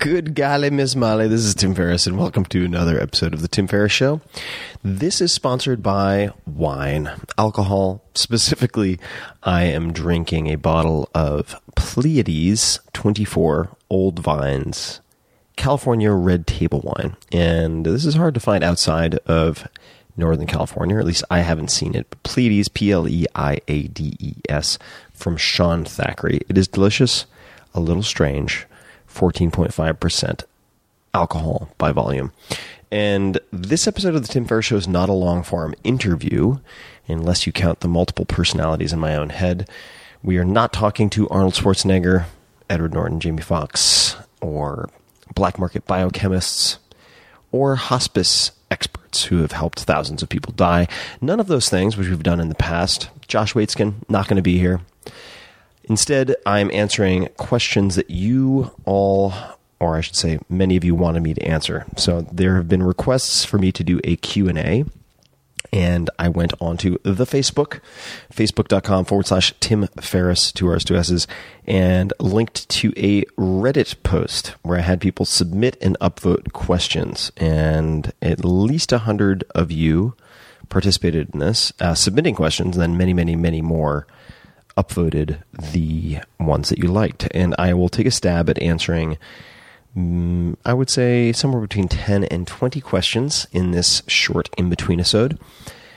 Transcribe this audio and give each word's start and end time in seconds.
Good 0.00 0.34
golly, 0.34 0.70
Miss 0.70 0.96
Molly. 0.96 1.28
This 1.28 1.42
is 1.42 1.54
Tim 1.54 1.74
Ferriss, 1.74 2.06
and 2.06 2.16
welcome 2.16 2.46
to 2.46 2.64
another 2.64 2.98
episode 2.98 3.34
of 3.34 3.42
The 3.42 3.48
Tim 3.48 3.66
Ferriss 3.66 3.92
Show. 3.92 4.22
This 4.82 5.20
is 5.20 5.30
sponsored 5.30 5.82
by 5.82 6.30
wine, 6.46 7.10
alcohol. 7.36 8.02
Specifically, 8.14 8.98
I 9.42 9.64
am 9.64 9.92
drinking 9.92 10.46
a 10.46 10.56
bottle 10.56 11.10
of 11.14 11.54
Pleiades 11.76 12.80
24 12.94 13.76
Old 13.90 14.20
Vines 14.20 15.02
California 15.56 16.12
Red 16.12 16.46
Table 16.46 16.80
Wine. 16.80 17.18
And 17.30 17.84
this 17.84 18.06
is 18.06 18.14
hard 18.14 18.32
to 18.32 18.40
find 18.40 18.64
outside 18.64 19.16
of 19.26 19.68
Northern 20.16 20.46
California, 20.46 20.96
or 20.96 21.00
at 21.00 21.06
least 21.06 21.24
I 21.30 21.40
haven't 21.40 21.70
seen 21.70 21.94
it. 21.94 22.06
But 22.08 22.22
Pleiades, 22.22 22.68
P 22.68 22.90
L 22.90 23.06
E 23.06 23.26
I 23.34 23.58
A 23.68 23.82
D 23.82 24.16
E 24.18 24.32
S, 24.48 24.78
from 25.12 25.36
Sean 25.36 25.84
Thackrey. 25.84 26.40
It 26.48 26.56
is 26.56 26.68
delicious, 26.68 27.26
a 27.74 27.80
little 27.80 28.02
strange 28.02 28.66
14.5% 29.12 30.44
alcohol 31.12 31.70
by 31.78 31.92
volume. 31.92 32.32
And 32.90 33.38
this 33.52 33.86
episode 33.86 34.14
of 34.14 34.22
the 34.22 34.32
Tim 34.32 34.44
Ferriss 34.44 34.66
Show 34.66 34.76
is 34.76 34.88
not 34.88 35.08
a 35.08 35.14
long 35.14 35.42
form 35.42 35.74
interview, 35.84 36.58
unless 37.06 37.46
you 37.46 37.52
count 37.52 37.80
the 37.80 37.88
multiple 37.88 38.24
personalities 38.24 38.92
in 38.92 38.98
my 38.98 39.14
own 39.14 39.30
head. 39.30 39.68
We 40.22 40.38
are 40.38 40.44
not 40.44 40.72
talking 40.72 41.08
to 41.10 41.28
Arnold 41.28 41.54
Schwarzenegger, 41.54 42.26
Edward 42.68 42.92
Norton, 42.92 43.20
Jamie 43.20 43.42
Foxx, 43.42 44.16
or 44.40 44.90
black 45.34 45.58
market 45.58 45.86
biochemists, 45.86 46.78
or 47.52 47.76
hospice 47.76 48.52
experts 48.70 49.24
who 49.24 49.38
have 49.38 49.52
helped 49.52 49.80
thousands 49.80 50.22
of 50.22 50.28
people 50.28 50.52
die. 50.52 50.86
None 51.20 51.40
of 51.40 51.46
those 51.46 51.68
things, 51.68 51.96
which 51.96 52.08
we've 52.08 52.22
done 52.22 52.40
in 52.40 52.48
the 52.48 52.54
past. 52.54 53.08
Josh 53.26 53.54
Waitzkin, 53.54 53.94
not 54.08 54.28
going 54.28 54.36
to 54.36 54.42
be 54.42 54.58
here. 54.58 54.80
Instead, 55.90 56.36
I'm 56.46 56.70
answering 56.70 57.26
questions 57.36 57.96
that 57.96 58.10
you 58.10 58.70
all, 58.84 59.34
or 59.80 59.96
I 59.96 60.00
should 60.00 60.14
say, 60.14 60.38
many 60.48 60.76
of 60.76 60.84
you 60.84 60.94
wanted 60.94 61.24
me 61.24 61.34
to 61.34 61.42
answer. 61.42 61.84
So 61.96 62.20
there 62.20 62.54
have 62.54 62.68
been 62.68 62.84
requests 62.84 63.44
for 63.44 63.58
me 63.58 63.72
to 63.72 63.82
do 63.82 64.00
a 64.04 64.14
Q&A, 64.14 64.84
and 65.72 66.08
I 66.16 66.28
went 66.28 66.52
onto 66.60 66.98
the 67.02 67.24
Facebook, 67.24 67.80
facebook.com 68.32 69.04
forward 69.04 69.26
slash 69.26 69.52
Tim 69.58 69.88
Ferriss, 70.00 70.52
two 70.52 70.68
R's, 70.68 70.84
two 70.84 70.96
S's, 70.96 71.26
and 71.66 72.12
linked 72.20 72.68
to 72.68 72.92
a 72.96 73.24
Reddit 73.36 74.00
post 74.04 74.54
where 74.62 74.78
I 74.78 74.82
had 74.82 75.00
people 75.00 75.26
submit 75.26 75.76
and 75.80 75.98
upvote 76.00 76.52
questions. 76.52 77.32
And 77.36 78.12
at 78.22 78.44
least 78.44 78.92
100 78.92 79.42
of 79.56 79.72
you 79.72 80.14
participated 80.68 81.30
in 81.34 81.40
this, 81.40 81.72
uh, 81.80 81.96
submitting 81.96 82.36
questions, 82.36 82.76
and 82.76 82.82
then 82.82 82.96
many, 82.96 83.12
many, 83.12 83.34
many 83.34 83.60
more 83.60 84.06
upvoted 84.80 85.42
the 85.72 86.20
ones 86.38 86.70
that 86.70 86.78
you 86.78 86.88
liked. 86.88 87.28
And 87.32 87.54
I 87.58 87.74
will 87.74 87.88
take 87.88 88.06
a 88.06 88.10
stab 88.10 88.48
at 88.48 88.62
answering, 88.62 89.18
mm, 89.96 90.56
I 90.64 90.72
would 90.72 90.88
say, 90.88 91.32
somewhere 91.32 91.60
between 91.60 91.88
10 91.88 92.24
and 92.24 92.46
20 92.46 92.80
questions 92.80 93.46
in 93.52 93.72
this 93.72 94.02
short 94.06 94.48
in 94.56 94.70
between 94.70 95.00
episode, 95.00 95.38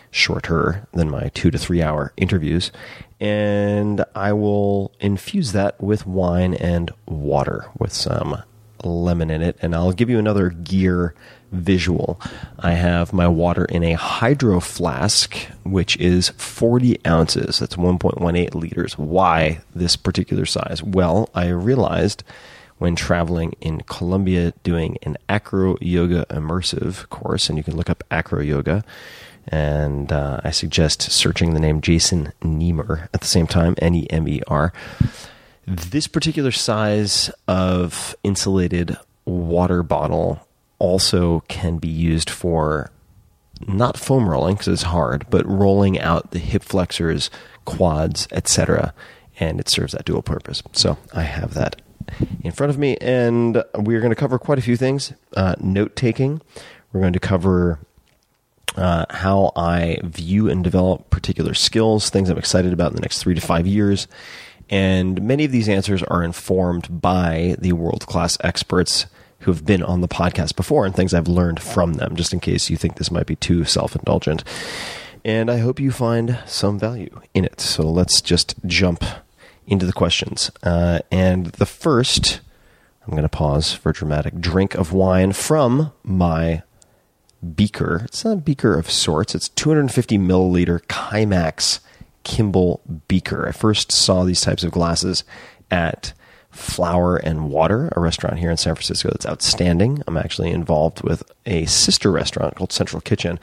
shorter 0.10 0.88
than 0.92 1.10
my 1.10 1.30
two 1.36 1.52
to 1.52 1.58
three 1.58 1.82
hour 1.82 2.14
interviews. 2.18 2.72
And 3.20 4.04
I 4.16 4.34
will 4.34 4.92
infuse 5.00 5.52
that 5.52 5.80
with 5.80 6.08
wine 6.08 6.56
and 6.56 6.92
water 7.06 7.68
with 7.78 7.94
some 7.94 8.42
lemon 8.84 9.30
in 9.30 9.42
it. 9.42 9.56
And 9.62 9.76
I'll 9.76 9.94
give 9.94 10.10
you 10.10 10.20
another 10.20 10.50
gear 10.50 11.14
visual. 11.54 12.20
I 12.60 12.72
have 12.72 13.14
my 13.14 13.28
water 13.28 13.66
in 13.66 13.84
a 13.84 13.94
hydro 13.94 14.60
flask, 14.60 15.36
which 15.64 15.96
is 15.98 16.30
40 16.30 17.06
ounces. 17.06 17.60
That's 17.60 17.76
1.18 17.76 18.56
liters. 18.56 18.98
Why 18.98 19.62
this 19.74 19.96
particular 19.96 20.46
size? 20.46 20.84
Well, 20.84 21.30
I 21.34 21.48
realized 21.50 22.24
when 22.80 22.96
traveling 22.96 23.56
in 23.62 23.82
Colombia 23.82 24.54
doing 24.64 24.98
an 25.04 25.16
acro 25.30 25.78
yoga 25.80 26.26
immersive 26.30 27.08
course, 27.10 27.48
and 27.48 27.58
you 27.58 27.64
can 27.64 27.78
look 27.78 27.90
up 27.90 28.04
acro 28.12 28.42
yoga. 28.42 28.84
And 29.48 30.12
uh, 30.12 30.40
I 30.44 30.52
suggest 30.52 31.02
searching 31.02 31.54
the 31.54 31.60
name 31.60 31.82
Jason 31.82 32.32
Nemer 32.42 33.10
at 33.14 33.22
the 33.22 33.28
same 33.28 33.48
time, 33.48 33.76
N 33.78 33.96
E 33.96 34.08
M 34.10 34.28
E 34.28 34.42
R. 34.48 34.74
This 35.66 36.08
particular 36.08 36.52
size 36.52 37.30
of 37.48 38.16
insulated 38.24 38.98
water 39.26 39.84
bottle 39.84 40.46
also 40.84 41.40
can 41.48 41.78
be 41.78 41.88
used 41.88 42.30
for 42.30 42.92
not 43.66 43.98
foam 43.98 44.30
rolling 44.30 44.56
because 44.56 44.68
it's 44.68 44.84
hard, 44.84 45.26
but 45.30 45.48
rolling 45.48 45.98
out 45.98 46.32
the 46.32 46.40
hip 46.40 46.62
flexors, 46.62 47.30
quads, 47.64 48.28
etc. 48.34 48.94
And 49.40 49.62
it 49.62 49.70
serves 49.70 49.94
that 49.94 50.04
dual 50.04 50.22
purpose. 50.22 50.62
So 50.74 50.98
I 51.14 51.22
have 51.22 51.54
that 51.54 51.82
in 52.44 52.52
front 52.52 52.70
of 52.70 52.78
me, 52.78 52.98
and 53.00 53.64
we're 53.76 54.02
going 54.02 54.12
to 54.12 54.16
cover 54.16 54.38
quite 54.38 54.60
a 54.60 54.62
few 54.62 54.76
things. 54.76 55.14
Uh, 55.38 55.56
Note 55.62 55.96
taking. 55.96 56.42
We're 56.92 57.00
going 57.00 57.14
to 57.14 57.20
cover 57.20 57.80
uh, 58.76 59.06
how 59.10 59.54
I 59.56 60.00
view 60.04 60.50
and 60.50 60.66
develop 60.66 61.10
particular 61.10 61.54
skills, 61.54 62.10
things 62.10 62.30
I'm 62.30 62.38
excited 62.38 62.74
about 62.74 62.92
in 62.92 62.96
the 62.96 63.02
next 63.02 63.20
three 63.20 63.36
to 63.36 63.42
five 63.42 63.66
years. 63.66 64.10
And 64.70 65.22
many 65.22 65.46
of 65.46 65.54
these 65.54 65.70
answers 65.70 66.04
are 66.04 66.24
informed 66.24 67.02
by 67.02 67.56
the 67.58 67.72
world 67.72 68.06
class 68.06 68.38
experts 68.42 69.06
who 69.44 69.52
have 69.52 69.66
been 69.66 69.84
on 69.84 70.02
the 70.02 70.08
podcast 70.08 70.56
before 70.56 70.86
and 70.86 70.96
things 70.96 71.14
I've 71.14 71.28
learned 71.28 71.62
from 71.62 71.94
them, 71.94 72.16
just 72.16 72.34
in 72.34 72.40
case 72.40 72.70
you 72.70 72.78
think 72.78 72.96
this 72.96 73.12
might 73.12 73.28
be 73.28 73.36
too 73.36 73.66
self 73.66 73.96
indulgent. 73.96 74.44
And 75.26 75.50
I 75.50 75.60
hope 75.60 75.80
you 75.80 75.92
find 75.92 76.40
some 76.46 76.78
value 76.78 77.22
in 77.34 77.46
it. 77.46 77.62
So 77.62 77.90
let's 77.90 78.22
just 78.22 78.56
jump 78.66 79.04
into 79.68 79.86
the 79.86 79.94
questions. 79.94 80.52
Uh, 80.62 81.00
and 81.12 81.48
the 81.48 81.66
first, 81.66 82.42
I'm 83.06 83.12
going 83.12 83.24
to 83.24 83.30
pause 83.30 83.74
for 83.74 83.92
a 83.92 83.94
dramatic 83.94 84.40
drink 84.40 84.76
of 84.76 84.92
wine 84.92 85.32
from 85.32 85.94
my 86.04 86.64
beaker. 87.56 88.02
It's 88.06 88.26
not 88.26 88.34
a 88.34 88.42
beaker 88.42 88.78
of 88.78 88.90
sorts. 88.90 89.36
It's 89.36 89.50
250 89.50 90.18
milliliter 90.18 90.82
Kimax 90.88 91.80
Kimble 92.24 92.82
beaker. 93.08 93.48
I 93.48 93.52
first 93.52 93.92
saw 93.92 94.24
these 94.24 94.42
types 94.42 94.64
of 94.64 94.72
glasses 94.72 95.24
at 95.70 96.14
Flour 96.54 97.18
and 97.18 97.50
Water, 97.50 97.92
a 97.96 98.00
restaurant 98.00 98.38
here 98.38 98.52
in 98.52 98.58
San 98.58 98.76
Francisco 98.76 99.10
that's 99.10 99.26
outstanding. 99.26 100.04
I'm 100.08 100.18
actually 100.18 100.52
involved 100.52 101.02
with 101.02 101.24
a 101.46 101.66
sister 101.66 102.12
restaurant 102.12 102.56
called 102.56 102.72
Central 102.72 103.02
Kitchen. 103.02 103.40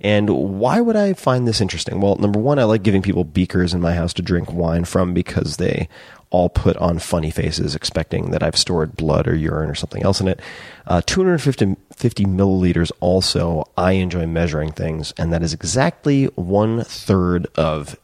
And 0.00 0.58
why 0.58 0.80
would 0.80 0.96
I 0.96 1.12
find 1.12 1.46
this 1.46 1.60
interesting? 1.60 2.00
Well, 2.00 2.16
number 2.16 2.38
one, 2.38 2.58
I 2.58 2.64
like 2.64 2.82
giving 2.82 3.02
people 3.02 3.24
beakers 3.24 3.74
in 3.74 3.80
my 3.80 3.94
house 3.94 4.14
to 4.14 4.22
drink 4.22 4.50
wine 4.50 4.84
from 4.84 5.12
because 5.12 5.58
they 5.58 5.88
all 6.30 6.48
put 6.48 6.76
on 6.78 6.98
funny 6.98 7.30
faces 7.30 7.76
expecting 7.76 8.32
that 8.32 8.42
I've 8.42 8.56
stored 8.56 8.96
blood 8.96 9.28
or 9.28 9.36
urine 9.36 9.70
or 9.70 9.74
something 9.76 10.02
else 10.02 10.20
in 10.20 10.26
it. 10.26 10.40
Uh, 10.86 11.00
250 11.06 11.76
50 11.94 12.24
milliliters 12.24 12.90
also, 12.98 13.64
I 13.76 13.92
enjoy 13.92 14.26
measuring 14.26 14.72
things, 14.72 15.12
and 15.16 15.32
that 15.32 15.42
is 15.42 15.52
exactly 15.52 16.24
one 16.34 16.82
third 16.82 17.46
of 17.54 17.96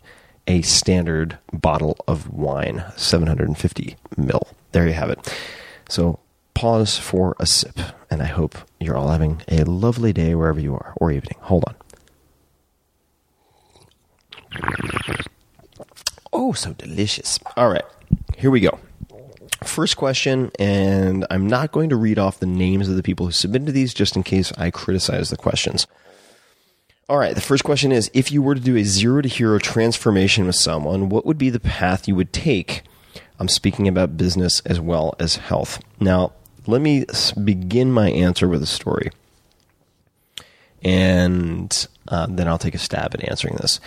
a 0.50 0.62
standard 0.62 1.38
bottle 1.52 1.96
of 2.08 2.28
wine, 2.32 2.82
750 2.96 3.96
mil. 4.16 4.48
There 4.72 4.84
you 4.84 4.94
have 4.94 5.08
it. 5.08 5.32
So 5.88 6.18
pause 6.54 6.98
for 6.98 7.36
a 7.38 7.46
sip, 7.46 7.78
and 8.10 8.20
I 8.20 8.26
hope 8.26 8.56
you're 8.80 8.96
all 8.96 9.10
having 9.10 9.42
a 9.46 9.62
lovely 9.62 10.12
day 10.12 10.34
wherever 10.34 10.58
you 10.58 10.74
are, 10.74 10.92
or 10.96 11.12
evening. 11.12 11.36
Hold 11.42 11.64
on. 11.68 11.76
Oh, 16.32 16.52
so 16.52 16.72
delicious. 16.72 17.38
All 17.56 17.68
right, 17.68 17.84
here 18.36 18.50
we 18.50 18.58
go. 18.58 18.76
First 19.62 19.96
question, 19.96 20.50
and 20.58 21.26
I'm 21.30 21.46
not 21.46 21.70
going 21.70 21.90
to 21.90 21.96
read 21.96 22.18
off 22.18 22.40
the 22.40 22.46
names 22.46 22.88
of 22.88 22.96
the 22.96 23.04
people 23.04 23.26
who 23.26 23.32
submitted 23.32 23.70
these 23.70 23.94
just 23.94 24.16
in 24.16 24.24
case 24.24 24.52
I 24.58 24.72
criticize 24.72 25.30
the 25.30 25.36
questions. 25.36 25.86
All 27.10 27.18
right, 27.18 27.34
the 27.34 27.40
first 27.40 27.64
question 27.64 27.90
is 27.90 28.08
if 28.14 28.30
you 28.30 28.40
were 28.40 28.54
to 28.54 28.60
do 28.60 28.76
a 28.76 28.84
zero 28.84 29.20
to 29.20 29.28
hero 29.28 29.58
transformation 29.58 30.46
with 30.46 30.54
someone, 30.54 31.08
what 31.08 31.26
would 31.26 31.38
be 31.38 31.50
the 31.50 31.58
path 31.58 32.06
you 32.06 32.14
would 32.14 32.32
take? 32.32 32.84
I'm 33.40 33.48
speaking 33.48 33.88
about 33.88 34.16
business 34.16 34.60
as 34.60 34.78
well 34.78 35.16
as 35.18 35.34
health. 35.34 35.82
Now, 35.98 36.34
let 36.68 36.80
me 36.80 37.04
begin 37.42 37.90
my 37.90 38.12
answer 38.12 38.46
with 38.46 38.62
a 38.62 38.66
story. 38.66 39.10
And 40.82 41.88
uh, 42.06 42.28
then 42.30 42.46
I'll 42.46 42.58
take 42.58 42.76
a 42.76 42.78
stab 42.78 43.12
at 43.12 43.28
answering 43.28 43.56
this. 43.56 43.80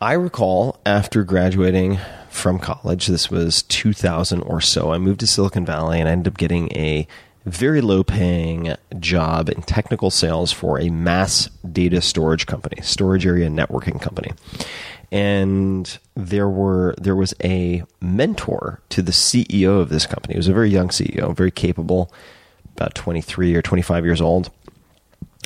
I 0.00 0.14
recall 0.14 0.80
after 0.86 1.24
graduating 1.24 1.98
from 2.30 2.58
college, 2.58 3.06
this 3.06 3.30
was 3.30 3.64
2000 3.64 4.40
or 4.40 4.62
so, 4.62 4.94
I 4.94 4.96
moved 4.96 5.20
to 5.20 5.26
Silicon 5.26 5.66
Valley 5.66 6.00
and 6.00 6.08
I 6.08 6.12
ended 6.12 6.32
up 6.32 6.38
getting 6.38 6.72
a 6.72 7.06
very 7.46 7.80
low 7.80 8.04
paying 8.04 8.74
job 8.98 9.48
in 9.48 9.62
technical 9.62 10.10
sales 10.10 10.52
for 10.52 10.78
a 10.78 10.90
mass 10.90 11.48
data 11.72 12.00
storage 12.00 12.46
company, 12.46 12.80
storage 12.82 13.26
area 13.26 13.48
networking 13.48 14.00
company. 14.00 14.32
And 15.12 15.98
there 16.14 16.48
were 16.48 16.94
there 16.98 17.16
was 17.16 17.34
a 17.42 17.82
mentor 18.00 18.80
to 18.90 19.02
the 19.02 19.12
CEO 19.12 19.80
of 19.80 19.88
this 19.88 20.06
company. 20.06 20.34
He 20.34 20.38
was 20.38 20.48
a 20.48 20.54
very 20.54 20.70
young 20.70 20.88
CEO, 20.88 21.34
very 21.34 21.50
capable, 21.50 22.12
about 22.76 22.94
23 22.94 23.54
or 23.54 23.62
25 23.62 24.04
years 24.04 24.20
old. 24.20 24.50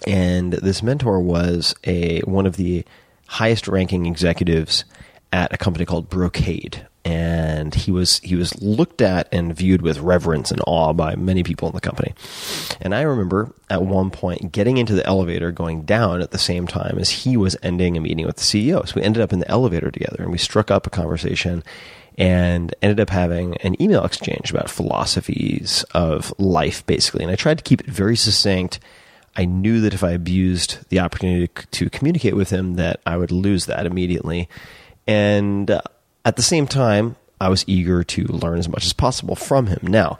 And 0.06 0.52
this 0.52 0.82
mentor 0.82 1.20
was 1.20 1.74
a 1.84 2.20
one 2.20 2.46
of 2.46 2.56
the 2.56 2.84
highest 3.26 3.68
ranking 3.68 4.06
executives 4.06 4.84
at 5.32 5.52
a 5.52 5.56
company 5.56 5.84
called 5.84 6.10
Brocade, 6.10 6.86
and 7.04 7.74
he 7.74 7.90
was 7.90 8.18
he 8.20 8.34
was 8.34 8.60
looked 8.62 9.02
at 9.02 9.28
and 9.32 9.54
viewed 9.54 9.82
with 9.82 9.98
reverence 9.98 10.50
and 10.50 10.60
awe 10.66 10.92
by 10.92 11.14
many 11.16 11.42
people 11.42 11.68
in 11.68 11.74
the 11.74 11.80
company. 11.80 12.14
And 12.80 12.94
I 12.94 13.02
remember 13.02 13.52
at 13.68 13.82
one 13.82 14.10
point 14.10 14.52
getting 14.52 14.78
into 14.78 14.94
the 14.94 15.06
elevator, 15.06 15.52
going 15.52 15.82
down 15.82 16.22
at 16.22 16.30
the 16.30 16.38
same 16.38 16.66
time 16.66 16.98
as 16.98 17.10
he 17.10 17.36
was 17.36 17.56
ending 17.62 17.96
a 17.96 18.00
meeting 18.00 18.24
with 18.24 18.36
the 18.36 18.42
CEO. 18.42 18.86
So 18.88 18.94
we 18.96 19.02
ended 19.02 19.22
up 19.22 19.32
in 19.32 19.40
the 19.40 19.50
elevator 19.50 19.90
together, 19.90 20.22
and 20.22 20.32
we 20.32 20.38
struck 20.38 20.70
up 20.70 20.86
a 20.86 20.90
conversation. 20.90 21.62
And 22.16 22.72
ended 22.80 23.00
up 23.00 23.10
having 23.10 23.56
an 23.56 23.74
email 23.82 24.04
exchange 24.04 24.52
about 24.52 24.70
philosophies 24.70 25.84
of 25.94 26.32
life, 26.38 26.86
basically. 26.86 27.24
And 27.24 27.32
I 27.32 27.34
tried 27.34 27.58
to 27.58 27.64
keep 27.64 27.80
it 27.80 27.88
very 27.88 28.14
succinct. 28.14 28.78
I 29.34 29.46
knew 29.46 29.80
that 29.80 29.94
if 29.94 30.04
I 30.04 30.12
abused 30.12 30.88
the 30.90 31.00
opportunity 31.00 31.48
to 31.48 31.90
communicate 31.90 32.36
with 32.36 32.50
him, 32.50 32.74
that 32.74 33.00
I 33.04 33.16
would 33.16 33.32
lose 33.32 33.66
that 33.66 33.84
immediately. 33.84 34.48
And 35.08 35.72
uh, 35.72 35.80
at 36.24 36.36
the 36.36 36.42
same 36.42 36.66
time, 36.66 37.16
I 37.40 37.48
was 37.48 37.64
eager 37.66 38.02
to 38.04 38.24
learn 38.24 38.58
as 38.58 38.68
much 38.68 38.84
as 38.86 38.92
possible 38.92 39.36
from 39.36 39.66
him. 39.66 39.80
Now, 39.82 40.18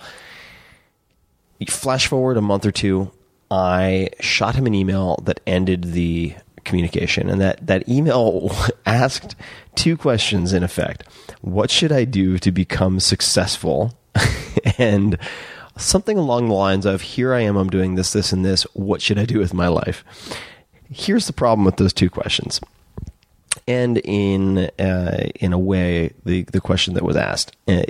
flash 1.68 2.06
forward 2.06 2.36
a 2.36 2.42
month 2.42 2.66
or 2.66 2.72
two, 2.72 3.10
I 3.50 4.10
shot 4.20 4.56
him 4.56 4.66
an 4.66 4.74
email 4.74 5.18
that 5.24 5.40
ended 5.46 5.92
the 5.92 6.34
communication, 6.64 7.28
and 7.28 7.40
that, 7.40 7.66
that 7.66 7.88
email 7.88 8.50
asked 8.86 9.36
two 9.74 9.96
questions 9.96 10.52
in 10.52 10.62
effect 10.62 11.04
What 11.40 11.70
should 11.70 11.92
I 11.92 12.04
do 12.04 12.38
to 12.38 12.50
become 12.50 13.00
successful? 13.00 13.96
and 14.78 15.18
something 15.76 16.16
along 16.18 16.48
the 16.48 16.54
lines 16.54 16.86
of 16.86 17.02
Here 17.02 17.34
I 17.34 17.40
am, 17.40 17.56
I'm 17.56 17.70
doing 17.70 17.94
this, 17.94 18.12
this, 18.12 18.32
and 18.32 18.44
this. 18.44 18.64
What 18.74 19.02
should 19.02 19.18
I 19.18 19.24
do 19.24 19.38
with 19.38 19.54
my 19.54 19.68
life? 19.68 20.04
Here's 20.90 21.26
the 21.26 21.32
problem 21.32 21.64
with 21.64 21.76
those 21.76 21.92
two 21.92 22.10
questions 22.10 22.60
and 23.66 23.98
in 23.98 24.70
uh, 24.78 25.28
in 25.36 25.52
a 25.52 25.58
way 25.58 26.12
the 26.24 26.42
the 26.44 26.60
question 26.60 26.94
that 26.94 27.04
was 27.04 27.16
asked. 27.16 27.56
Uh, 27.68 27.82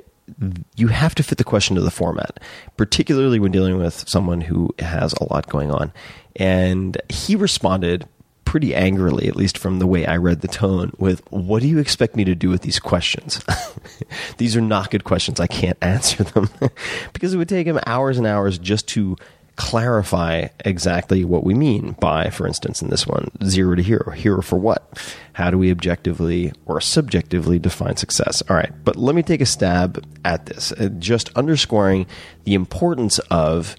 you 0.74 0.88
have 0.88 1.14
to 1.14 1.22
fit 1.22 1.36
the 1.36 1.44
question 1.44 1.76
to 1.76 1.82
the 1.82 1.90
format, 1.90 2.40
particularly 2.76 3.38
when 3.38 3.52
dealing 3.52 3.76
with 3.76 4.08
someone 4.08 4.40
who 4.40 4.74
has 4.78 5.12
a 5.14 5.32
lot 5.32 5.48
going 5.48 5.70
on. 5.70 5.92
And 6.36 6.96
he 7.10 7.36
responded 7.36 8.08
pretty 8.44 8.74
angrily, 8.74 9.28
at 9.28 9.36
least 9.36 9.58
from 9.58 9.80
the 9.80 9.86
way 9.86 10.06
I 10.06 10.16
read 10.16 10.40
the 10.40 10.48
tone, 10.48 10.92
with, 10.96 11.22
What 11.30 11.60
do 11.60 11.68
you 11.68 11.78
expect 11.78 12.14
me 12.14 12.24
to 12.24 12.34
do 12.34 12.48
with 12.48 12.62
these 12.62 12.78
questions? 12.78 13.44
these 14.38 14.56
are 14.56 14.60
not 14.60 14.90
good 14.90 15.04
questions. 15.04 15.40
I 15.40 15.46
can't 15.46 15.78
answer 15.82 16.24
them. 16.24 16.48
because 17.12 17.34
it 17.34 17.36
would 17.36 17.48
take 17.48 17.66
him 17.66 17.80
hours 17.86 18.16
and 18.16 18.26
hours 18.26 18.58
just 18.58 18.88
to 18.88 19.16
clarify 19.56 20.48
exactly 20.64 21.24
what 21.24 21.44
we 21.44 21.54
mean 21.54 21.92
by, 22.00 22.30
for 22.30 22.46
instance, 22.46 22.82
in 22.82 22.90
this 22.90 23.06
one, 23.06 23.30
zero 23.44 23.76
to 23.76 23.82
hero. 23.82 24.10
Hero 24.10 24.42
for 24.42 24.58
what? 24.58 25.14
How 25.34 25.50
do 25.50 25.58
we 25.58 25.70
objectively 25.70 26.52
or 26.66 26.80
subjectively 26.80 27.58
define 27.58 27.96
success? 27.96 28.42
All 28.48 28.56
right, 28.56 28.72
but 28.84 28.96
let 28.96 29.14
me 29.14 29.22
take 29.22 29.40
a 29.40 29.46
stab 29.46 30.04
at 30.24 30.46
this, 30.46 30.72
uh, 30.72 30.88
just 30.98 31.30
underscoring 31.36 32.06
the 32.44 32.54
importance 32.54 33.18
of 33.30 33.76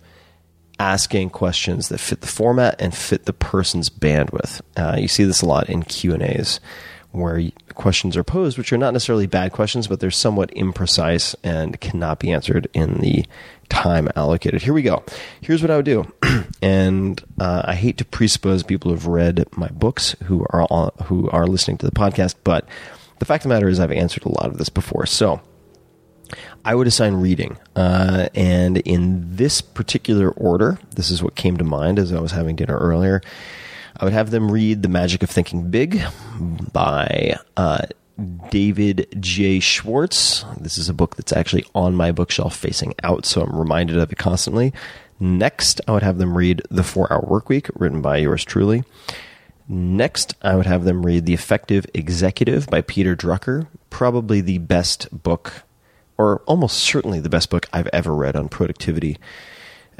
asking 0.79 1.29
questions 1.29 1.89
that 1.89 1.99
fit 1.99 2.21
the 2.21 2.27
format 2.27 2.75
and 2.79 2.93
fit 2.93 3.25
the 3.25 3.33
person's 3.33 3.89
bandwidth. 3.89 4.61
Uh, 4.75 4.95
you 4.97 5.07
see 5.07 5.23
this 5.23 5.41
a 5.41 5.45
lot 5.45 5.69
in 5.69 5.83
Q 5.83 6.13
and 6.13 6.23
A's 6.23 6.59
where 7.15 7.41
questions 7.73 8.17
are 8.17 8.23
posed, 8.23 8.57
which 8.57 8.71
are 8.73 8.77
not 8.77 8.93
necessarily 8.93 9.25
bad 9.25 9.51
questions, 9.51 9.87
but 9.87 9.99
they're 9.99 10.11
somewhat 10.11 10.51
imprecise 10.51 11.35
and 11.43 11.79
cannot 11.79 12.19
be 12.19 12.31
answered 12.31 12.67
in 12.73 12.95
the 12.95 13.25
time 13.69 14.09
allocated. 14.15 14.61
Here 14.61 14.73
we 14.73 14.81
go. 14.81 15.03
Here's 15.41 15.61
what 15.61 15.71
I 15.71 15.75
would 15.75 15.85
do, 15.85 16.11
and 16.61 17.21
uh, 17.39 17.63
I 17.65 17.75
hate 17.75 17.97
to 17.97 18.05
presuppose 18.05 18.63
people 18.63 18.91
who've 18.91 19.07
read 19.07 19.45
my 19.57 19.67
books 19.69 20.15
who 20.23 20.45
are 20.49 20.63
all, 20.63 20.93
who 21.05 21.29
are 21.29 21.47
listening 21.47 21.77
to 21.79 21.85
the 21.85 21.91
podcast, 21.91 22.35
but 22.43 22.67
the 23.19 23.25
fact 23.25 23.45
of 23.45 23.49
the 23.49 23.55
matter 23.55 23.67
is 23.67 23.79
I've 23.79 23.91
answered 23.91 24.25
a 24.25 24.29
lot 24.29 24.47
of 24.47 24.57
this 24.57 24.69
before. 24.69 25.05
So 25.05 25.41
I 26.63 26.75
would 26.75 26.87
assign 26.87 27.15
reading, 27.15 27.57
uh, 27.75 28.29
and 28.33 28.77
in 28.79 29.35
this 29.35 29.61
particular 29.61 30.31
order, 30.31 30.79
this 30.95 31.11
is 31.11 31.21
what 31.21 31.35
came 31.35 31.57
to 31.57 31.63
mind 31.63 31.99
as 31.99 32.11
I 32.11 32.19
was 32.19 32.31
having 32.31 32.55
dinner 32.55 32.77
earlier. 32.77 33.21
I 33.97 34.03
would 34.03 34.13
have 34.13 34.31
them 34.31 34.51
read 34.51 34.81
The 34.81 34.89
Magic 34.89 35.23
of 35.23 35.29
Thinking 35.29 35.69
Big 35.69 36.01
by 36.73 37.37
uh, 37.55 37.85
David 38.49 39.07
J. 39.19 39.59
Schwartz. 39.59 40.45
This 40.59 40.77
is 40.77 40.89
a 40.89 40.93
book 40.93 41.15
that's 41.15 41.33
actually 41.33 41.65
on 41.75 41.95
my 41.95 42.11
bookshelf 42.11 42.55
facing 42.55 42.95
out, 43.03 43.25
so 43.25 43.41
I'm 43.41 43.57
reminded 43.57 43.97
of 43.97 44.11
it 44.11 44.17
constantly. 44.17 44.73
Next, 45.19 45.81
I 45.87 45.91
would 45.91 46.03
have 46.03 46.17
them 46.17 46.37
read 46.37 46.61
The 46.69 46.83
Four 46.83 47.11
Hour 47.11 47.23
Workweek, 47.23 47.69
written 47.75 48.01
by 48.01 48.17
yours 48.17 48.43
truly. 48.43 48.83
Next, 49.67 50.35
I 50.41 50.55
would 50.55 50.65
have 50.65 50.83
them 50.83 51.05
read 51.05 51.25
The 51.25 51.33
Effective 51.33 51.85
Executive 51.93 52.67
by 52.67 52.81
Peter 52.81 53.15
Drucker, 53.15 53.67
probably 53.89 54.41
the 54.41 54.59
best 54.59 55.07
book, 55.23 55.63
or 56.17 56.41
almost 56.41 56.77
certainly 56.77 57.19
the 57.19 57.29
best 57.29 57.49
book 57.49 57.67
I've 57.73 57.89
ever 57.91 58.13
read 58.13 58.35
on 58.35 58.47
productivity. 58.47 59.17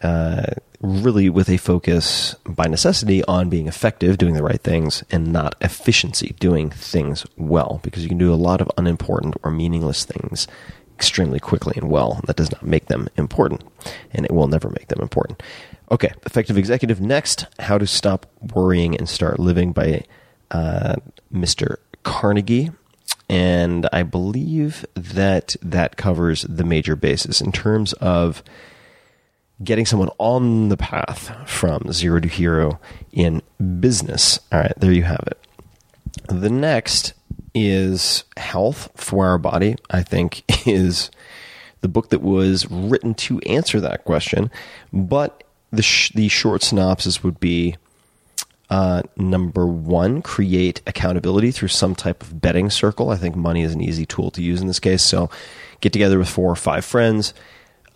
Uh, 0.01 0.45
really, 0.81 1.29
with 1.29 1.49
a 1.49 1.57
focus 1.57 2.35
by 2.45 2.67
necessity 2.67 3.23
on 3.25 3.49
being 3.49 3.67
effective, 3.67 4.17
doing 4.17 4.33
the 4.33 4.43
right 4.43 4.61
things, 4.61 5.03
and 5.11 5.31
not 5.31 5.55
efficiency, 5.61 6.35
doing 6.39 6.69
things 6.69 7.25
well, 7.37 7.79
because 7.83 8.03
you 8.03 8.09
can 8.09 8.17
do 8.17 8.33
a 8.33 8.35
lot 8.35 8.61
of 8.61 8.69
unimportant 8.77 9.35
or 9.43 9.51
meaningless 9.51 10.05
things 10.05 10.47
extremely 10.95 11.39
quickly 11.39 11.73
and 11.75 11.89
well. 11.89 12.21
That 12.25 12.35
does 12.35 12.51
not 12.51 12.63
make 12.63 12.87
them 12.87 13.07
important, 13.17 13.63
and 14.11 14.25
it 14.25 14.31
will 14.31 14.47
never 14.47 14.69
make 14.69 14.87
them 14.87 15.01
important. 15.01 15.41
Okay, 15.91 16.11
effective 16.25 16.57
executive. 16.57 16.99
Next, 16.99 17.45
how 17.59 17.77
to 17.77 17.87
stop 17.87 18.25
worrying 18.53 18.97
and 18.97 19.07
start 19.07 19.39
living 19.39 19.71
by 19.71 20.03
uh, 20.51 20.95
Mr. 21.33 21.77
Carnegie. 22.03 22.71
And 23.27 23.87
I 23.91 24.03
believe 24.03 24.85
that 24.93 25.55
that 25.61 25.97
covers 25.97 26.43
the 26.43 26.63
major 26.63 26.95
bases 26.95 27.41
in 27.41 27.51
terms 27.51 27.93
of 27.93 28.43
getting 29.63 29.85
someone 29.85 30.09
on 30.17 30.69
the 30.69 30.77
path 30.77 31.35
from 31.49 31.91
zero 31.91 32.19
to 32.19 32.27
hero 32.27 32.79
in 33.11 33.41
business. 33.79 34.39
All 34.51 34.59
right, 34.59 34.73
there 34.77 34.91
you 34.91 35.03
have 35.03 35.23
it. 35.27 35.39
The 36.27 36.49
next 36.49 37.13
is 37.53 38.25
Health 38.37 38.91
Four 38.95 39.27
Hour 39.27 39.37
Body, 39.37 39.75
I 39.89 40.03
think, 40.03 40.43
is 40.67 41.09
the 41.81 41.87
book 41.87 42.09
that 42.09 42.21
was 42.21 42.69
written 42.69 43.13
to 43.15 43.39
answer 43.41 43.79
that 43.79 44.03
question. 44.05 44.51
But 44.91 45.43
the, 45.71 45.81
sh- 45.81 46.11
the 46.13 46.27
short 46.27 46.63
synopsis 46.63 47.23
would 47.23 47.39
be 47.39 47.75
uh, 48.69 49.03
number 49.15 49.67
one, 49.67 50.21
create 50.21 50.81
accountability 50.87 51.51
through 51.51 51.67
some 51.67 51.95
type 51.95 52.23
of 52.23 52.41
betting 52.41 52.69
circle. 52.69 53.11
I 53.11 53.15
think 53.17 53.35
money 53.35 53.61
is 53.61 53.73
an 53.73 53.81
easy 53.81 54.05
tool 54.05 54.31
to 54.31 54.41
use 54.41 54.61
in 54.61 54.67
this 54.67 54.79
case. 54.79 55.03
So 55.03 55.29
get 55.81 55.93
together 55.93 56.17
with 56.17 56.29
four 56.29 56.51
or 56.51 56.55
five 56.55 56.83
friends, 56.83 57.33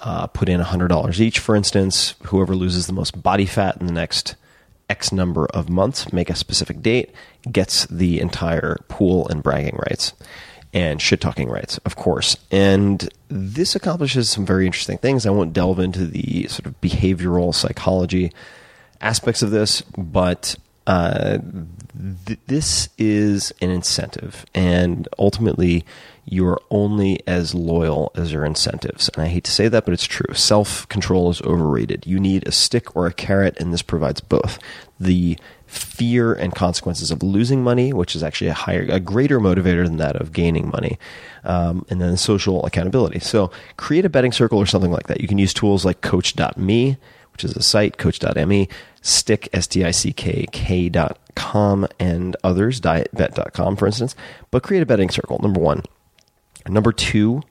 uh, 0.01 0.27
put 0.27 0.50
in 0.50 0.62
$100 0.62 1.20
each, 1.20 1.39
for 1.39 1.56
instance. 1.56 2.15
Whoever 2.25 2.56
loses 2.56 2.88
the 2.88 2.94
most 2.94 3.22
body 3.22 3.46
fat 3.46 3.77
in 3.79 3.88
the 3.88 3.94
next 3.94 4.36
X 4.89 5.12
number 5.12 5.46
of 5.48 5.70
months, 5.70 6.12
make 6.12 6.29
a 6.29 6.36
specific 6.36 6.82
date, 6.82 7.13
gets 7.51 7.86
the 7.88 8.20
entire 8.20 8.77
pool 8.88 9.27
and 9.27 9.44
bragging 9.44 9.77
rights 9.89 10.13
and 10.74 11.01
shit 11.01 11.20
talking 11.22 11.50
rights, 11.50 11.77
of 11.79 11.96
course. 11.96 12.38
And 12.51 13.10
this 13.27 13.75
accomplishes 13.75 14.29
some 14.29 14.46
very 14.46 14.65
interesting 14.65 14.98
things. 14.98 15.25
I 15.25 15.32
won't 15.32 15.53
delve 15.53 15.79
into 15.79 16.06
the 16.06 16.48
sort 16.48 16.65
of 16.65 16.79
behavioral 16.82 17.53
psychology 17.53 18.32
aspects 19.01 19.41
of 19.41 19.51
this, 19.51 19.82
but 19.98 20.56
uh, 20.86 21.39
th- 22.25 22.39
this 22.48 22.89
is 22.98 23.53
an 23.62 23.70
incentive, 23.70 24.46
and 24.53 25.08
ultimately, 25.18 25.86
you're 26.31 26.62
only 26.69 27.19
as 27.25 27.55
loyal 27.55 28.12
as 28.13 28.31
your 28.31 28.45
incentives. 28.45 29.09
And 29.09 29.24
I 29.24 29.27
hate 29.27 29.45
to 29.45 29.51
say 29.51 29.67
that, 29.67 29.83
but 29.83 29.95
it's 29.95 30.05
true. 30.05 30.33
Self 30.36 30.88
control 30.88 31.31
is 31.31 31.41
overrated. 31.41 32.05
You 32.05 32.19
need 32.19 32.48
a 32.48 32.51
stick 32.51 32.95
or 32.95 33.07
a 33.07 33.13
carrot, 33.13 33.59
and 33.59 33.74
this 33.74 33.81
provides 33.81 34.21
both. 34.21 34.59
The 35.00 35.39
fear 35.65 36.33
and 36.33 36.53
consequences 36.53 37.09
of 37.09 37.24
losing 37.24 37.63
money, 37.63 37.93
which 37.93 38.15
is 38.15 38.21
actually 38.21 38.50
a 38.50 38.53
higher, 38.53 38.86
a 38.89 39.00
greater 39.00 39.39
motivator 39.39 39.83
than 39.83 39.98
that 39.98 40.15
of 40.17 40.31
gaining 40.31 40.69
money, 40.69 41.00
um, 41.43 41.83
and 41.89 42.00
then 42.00 42.15
social 42.15 42.63
accountability. 42.63 43.19
So 43.19 43.50
create 43.77 44.05
a 44.05 44.09
betting 44.09 44.31
circle 44.31 44.59
or 44.59 44.67
something 44.67 44.91
like 44.91 45.07
that. 45.07 45.21
You 45.21 45.27
can 45.27 45.39
use 45.39 45.53
tools 45.53 45.83
like 45.83 46.01
Coach.me, 46.01 46.98
which 47.33 47.43
is 47.43 47.55
a 47.55 47.63
site, 47.63 47.98
Coach.me, 47.98 48.69
Stick, 49.01 49.50
S-T-I-C-K, 49.51 50.45
K.com, 50.51 51.88
and 52.00 52.38
others, 52.43 52.81
DietBet.com, 52.81 53.77
for 53.77 53.88
instance. 53.88 54.15
But 54.51 54.62
create 54.62 54.83
a 54.83 54.86
betting 54.86 55.09
circle, 55.09 55.39
number 55.39 55.59
one. 55.59 55.83
Number 56.69 56.91
two 56.91 57.41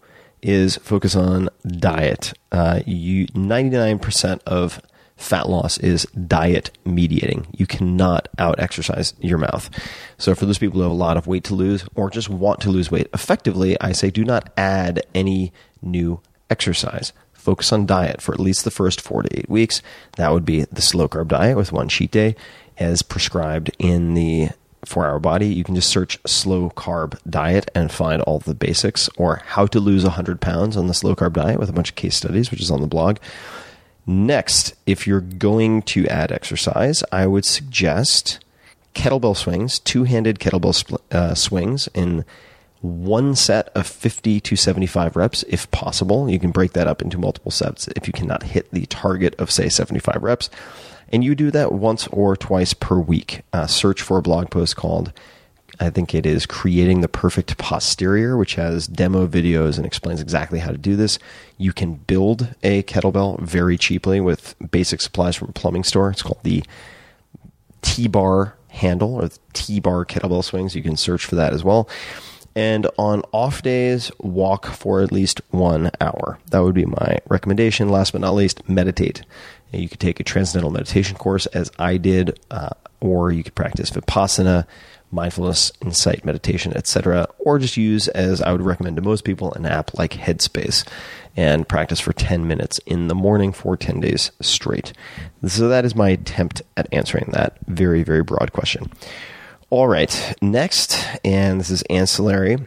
is 0.42 0.76
focus 0.76 1.16
on 1.16 1.48
diet. 1.66 2.32
Uh, 2.52 2.80
you 2.86 3.26
99% 3.28 4.40
of 4.46 4.80
fat 5.16 5.48
loss 5.48 5.78
is 5.78 6.04
diet 6.26 6.70
mediating. 6.84 7.46
You 7.56 7.66
cannot 7.66 8.28
out 8.38 8.60
exercise 8.60 9.14
your 9.18 9.38
mouth. 9.38 9.68
So 10.16 10.34
for 10.34 10.46
those 10.46 10.58
people 10.58 10.78
who 10.78 10.82
have 10.84 10.92
a 10.92 10.94
lot 10.94 11.16
of 11.16 11.26
weight 11.26 11.44
to 11.44 11.54
lose 11.54 11.84
or 11.96 12.08
just 12.08 12.28
want 12.28 12.60
to 12.60 12.70
lose 12.70 12.90
weight 12.90 13.08
effectively, 13.12 13.78
I 13.80 13.92
say 13.92 14.10
do 14.10 14.24
not 14.24 14.52
add 14.56 15.04
any 15.14 15.52
new 15.82 16.20
exercise. 16.48 17.12
Focus 17.32 17.72
on 17.72 17.86
diet 17.86 18.22
for 18.22 18.32
at 18.32 18.40
least 18.40 18.64
the 18.64 18.70
first 18.70 19.00
four 19.00 19.22
to 19.22 19.38
eight 19.38 19.50
weeks. 19.50 19.82
That 20.16 20.32
would 20.32 20.44
be 20.44 20.64
the 20.64 20.82
slow 20.82 21.08
carb 21.08 21.28
diet 21.28 21.56
with 21.56 21.72
one 21.72 21.88
cheat 21.88 22.10
day 22.10 22.36
as 22.78 23.02
prescribed 23.02 23.70
in 23.78 24.14
the 24.14 24.50
Four 24.84 25.06
Hour 25.06 25.18
Body, 25.18 25.48
you 25.48 25.64
can 25.64 25.74
just 25.74 25.90
search 25.90 26.18
slow 26.26 26.70
carb 26.70 27.18
diet 27.28 27.70
and 27.74 27.90
find 27.90 28.22
all 28.22 28.38
the 28.38 28.54
basics 28.54 29.08
or 29.16 29.42
how 29.46 29.66
to 29.66 29.80
lose 29.80 30.04
100 30.04 30.40
pounds 30.40 30.76
on 30.76 30.86
the 30.86 30.94
slow 30.94 31.14
carb 31.14 31.34
diet 31.34 31.58
with 31.58 31.68
a 31.68 31.72
bunch 31.72 31.90
of 31.90 31.96
case 31.96 32.16
studies, 32.16 32.50
which 32.50 32.60
is 32.60 32.70
on 32.70 32.80
the 32.80 32.86
blog. 32.86 33.18
Next, 34.06 34.74
if 34.86 35.06
you're 35.06 35.20
going 35.20 35.82
to 35.82 36.06
add 36.08 36.32
exercise, 36.32 37.04
I 37.12 37.26
would 37.26 37.44
suggest 37.44 38.40
kettlebell 38.94 39.36
swings, 39.36 39.78
two 39.78 40.04
handed 40.04 40.38
kettlebell 40.38 40.98
uh, 41.12 41.34
swings 41.34 41.88
in 41.94 42.24
one 42.80 43.34
set 43.34 43.68
of 43.74 43.86
50 43.86 44.40
to 44.40 44.56
75 44.56 45.16
reps 45.16 45.44
if 45.48 45.70
possible. 45.70 46.30
You 46.30 46.38
can 46.38 46.52
break 46.52 46.72
that 46.72 46.86
up 46.86 47.02
into 47.02 47.18
multiple 47.18 47.50
sets 47.50 47.88
if 47.88 48.06
you 48.06 48.12
cannot 48.12 48.44
hit 48.44 48.70
the 48.70 48.86
target 48.86 49.34
of, 49.38 49.50
say, 49.50 49.68
75 49.68 50.22
reps. 50.22 50.48
And 51.10 51.24
you 51.24 51.34
do 51.34 51.50
that 51.50 51.72
once 51.72 52.06
or 52.08 52.36
twice 52.36 52.74
per 52.74 52.98
week. 52.98 53.42
Uh, 53.52 53.66
search 53.66 54.02
for 54.02 54.18
a 54.18 54.22
blog 54.22 54.50
post 54.50 54.76
called, 54.76 55.12
I 55.80 55.90
think 55.90 56.14
it 56.14 56.26
is 56.26 56.44
Creating 56.44 57.00
the 57.00 57.08
Perfect 57.08 57.56
Posterior, 57.56 58.36
which 58.36 58.56
has 58.56 58.86
demo 58.86 59.26
videos 59.26 59.76
and 59.76 59.86
explains 59.86 60.20
exactly 60.20 60.58
how 60.58 60.70
to 60.70 60.78
do 60.78 60.96
this. 60.96 61.18
You 61.56 61.72
can 61.72 61.94
build 61.94 62.54
a 62.62 62.82
kettlebell 62.82 63.40
very 63.40 63.78
cheaply 63.78 64.20
with 64.20 64.54
basic 64.70 65.00
supplies 65.00 65.36
from 65.36 65.50
a 65.50 65.52
plumbing 65.52 65.84
store. 65.84 66.10
It's 66.10 66.22
called 66.22 66.42
the 66.42 66.64
T 67.82 68.08
bar 68.08 68.54
handle 68.68 69.14
or 69.14 69.30
T 69.52 69.80
bar 69.80 70.04
kettlebell 70.04 70.44
swings. 70.44 70.74
You 70.74 70.82
can 70.82 70.96
search 70.96 71.24
for 71.24 71.36
that 71.36 71.52
as 71.52 71.64
well. 71.64 71.88
And 72.56 72.88
on 72.98 73.22
off 73.30 73.62
days, 73.62 74.10
walk 74.18 74.66
for 74.66 75.00
at 75.00 75.12
least 75.12 75.40
one 75.50 75.92
hour. 76.00 76.40
That 76.50 76.60
would 76.60 76.74
be 76.74 76.86
my 76.86 77.18
recommendation. 77.28 77.88
Last 77.88 78.10
but 78.10 78.20
not 78.20 78.34
least, 78.34 78.68
meditate. 78.68 79.22
You 79.72 79.88
could 79.88 80.00
take 80.00 80.20
a 80.20 80.24
transcendental 80.24 80.70
meditation 80.70 81.16
course, 81.16 81.46
as 81.46 81.70
I 81.78 81.96
did, 81.96 82.40
uh, 82.50 82.70
or 83.00 83.30
you 83.30 83.44
could 83.44 83.54
practice 83.54 83.90
vipassana, 83.90 84.66
mindfulness, 85.10 85.72
insight 85.82 86.24
meditation, 86.24 86.76
etc., 86.76 87.26
or 87.38 87.58
just 87.58 87.76
use, 87.76 88.08
as 88.08 88.42
I 88.42 88.52
would 88.52 88.62
recommend 88.62 88.96
to 88.96 89.02
most 89.02 89.24
people, 89.24 89.52
an 89.54 89.66
app 89.66 89.96
like 89.98 90.12
Headspace 90.12 90.86
and 91.36 91.68
practice 91.68 92.00
for 92.00 92.12
10 92.12 92.46
minutes 92.46 92.78
in 92.86 93.08
the 93.08 93.14
morning 93.14 93.52
for 93.52 93.76
10 93.76 94.00
days 94.00 94.30
straight. 94.40 94.92
So 95.46 95.68
that 95.68 95.84
is 95.84 95.94
my 95.94 96.10
attempt 96.10 96.62
at 96.76 96.88
answering 96.92 97.30
that 97.32 97.58
very, 97.66 98.02
very 98.02 98.22
broad 98.22 98.52
question. 98.52 98.90
All 99.70 99.86
right, 99.86 100.34
next, 100.40 100.98
and 101.24 101.60
this 101.60 101.70
is 101.70 101.82
ancillary. 101.82 102.58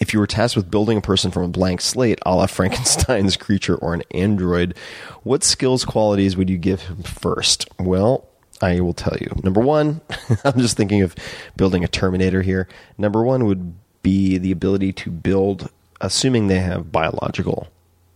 If 0.00 0.12
you 0.14 0.18
were 0.18 0.26
tasked 0.26 0.56
with 0.56 0.70
building 0.70 0.98
a 0.98 1.02
person 1.02 1.30
from 1.30 1.42
a 1.44 1.48
blank 1.48 1.80
slate, 1.80 2.18
a 2.24 2.34
la 2.34 2.46
Frankenstein's 2.46 3.36
creature 3.38 3.76
or 3.76 3.94
an 3.94 4.02
android, 4.12 4.76
what 5.22 5.44
skills 5.44 5.84
qualities 5.84 6.36
would 6.36 6.48
you 6.48 6.56
give 6.58 6.82
him 6.82 7.02
first? 7.02 7.68
Well, 7.78 8.26
I 8.62 8.80
will 8.80 8.94
tell 8.94 9.16
you. 9.20 9.28
Number 9.42 9.60
one, 9.60 10.00
I'm 10.44 10.58
just 10.58 10.76
thinking 10.76 11.02
of 11.02 11.14
building 11.56 11.84
a 11.84 11.88
Terminator 11.88 12.42
here. 12.42 12.68
Number 12.98 13.22
one 13.22 13.44
would 13.46 13.74
be 14.02 14.38
the 14.38 14.52
ability 14.52 14.92
to 14.94 15.10
build, 15.10 15.70
assuming 16.00 16.46
they 16.46 16.60
have 16.60 16.90
biological 16.90 17.68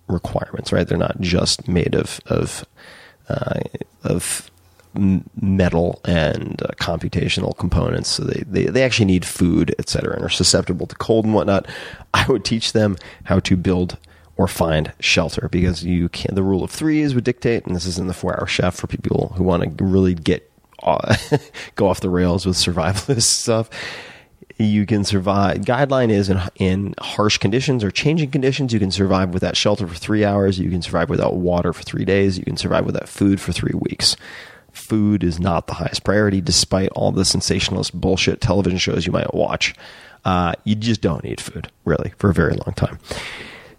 requirements, 0.09 0.73
right? 0.73 0.87
They're 0.87 0.99
not 0.99 1.21
just 1.21 1.69
made 1.69 1.95
of 1.95 2.21
of 2.27 2.65
uh, 3.29 3.61
of 4.03 4.51
metal 4.95 6.01
and 6.05 6.63
uh, 6.63 6.69
computational 6.77 7.57
components. 7.57 8.11
So 8.11 8.25
they, 8.25 8.43
they, 8.47 8.65
they 8.67 8.83
actually 8.83 9.07
need 9.07 9.25
food, 9.25 9.75
et 9.79 9.89
cetera, 9.89 10.15
and 10.15 10.25
are 10.25 10.31
susceptible 10.31 10.87
to 10.87 10.95
cold 10.97 11.25
and 11.25 11.35
whatnot. 11.35 11.67
I 12.15 12.27
would 12.29 12.45
teach 12.45 12.73
them 12.73 12.97
how 13.25 13.41
to 13.41 13.57
build 13.57 13.99
or 14.37 14.49
find 14.49 14.93
shelter 15.01 15.49
because 15.51 15.85
you 15.85 16.09
can 16.09 16.35
the 16.35 16.43
rule 16.43 16.65
of 16.65 16.71
threes 16.71 17.15
would 17.15 17.25
dictate, 17.25 17.67
and 17.67 17.75
this 17.75 17.87
is 17.87 17.99
in 17.99 18.07
the 18.07 18.15
four 18.15 18.39
hour 18.39 18.47
chef 18.47 18.75
for 18.75 18.87
people 18.87 19.33
who 19.37 19.45
want 19.45 19.79
to 19.79 19.85
really 19.85 20.15
get 20.15 20.51
uh, 20.83 21.17
go 21.77 21.89
off 21.89 22.01
the 22.01 22.11
rails 22.11 22.47
with 22.47 22.57
survivalist 22.57 23.23
stuff. 23.23 23.71
You 24.57 24.87
can 24.87 25.03
survive. 25.03 25.59
Guideline 25.63 26.11
is 26.11 26.31
in, 26.31 26.41
in 26.57 26.95
harsh 27.01 27.39
conditions 27.39 27.83
or 27.83 27.91
changing 27.91 28.31
conditions, 28.31 28.73
you 28.73 28.79
can 28.79 28.93
survive 28.93 29.31
without 29.31 29.57
shelter 29.57 29.87
for 29.87 29.97
three 29.97 30.25
hours. 30.25 30.61
You 30.61 30.71
can 30.71 30.81
survive 30.81 31.11
without 31.11 31.35
water 31.35 31.73
for 31.73 31.83
three 31.83 32.05
days. 32.05 32.39
You 32.39 32.45
can 32.45 32.57
survive 32.57 32.87
without 32.87 33.09
food 33.09 33.41
for 33.41 33.51
three 33.51 33.75
weeks 33.75 34.17
food 34.85 35.25
is 35.25 35.41
not 35.41 35.67
the 35.67 35.75
highest 35.75 36.05
priority, 36.05 36.41
despite 36.41 36.91
all 36.91 37.13
the 37.13 37.25
sensationalist 37.25 37.99
bullshit 37.99 38.41
television 38.41 38.79
shows 38.79 39.07
you 39.07 39.13
might 39.13 39.35
watch. 39.35 39.75
Uh, 40.25 40.55
you 40.65 40.75
just 40.75 41.01
don't 41.01 41.25
need 41.25 41.41
food, 41.41 41.71
really, 41.85 42.13
for 42.19 42.31
a 42.31 42.35
very 42.35 42.53
long 42.53 42.75
time. 42.75 42.99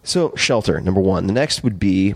So, 0.04 0.34
shelter, 0.36 0.80
number 0.82 1.02
one. 1.02 1.28
The 1.28 1.34
next 1.34 1.64
would 1.64 1.80
be 1.80 2.14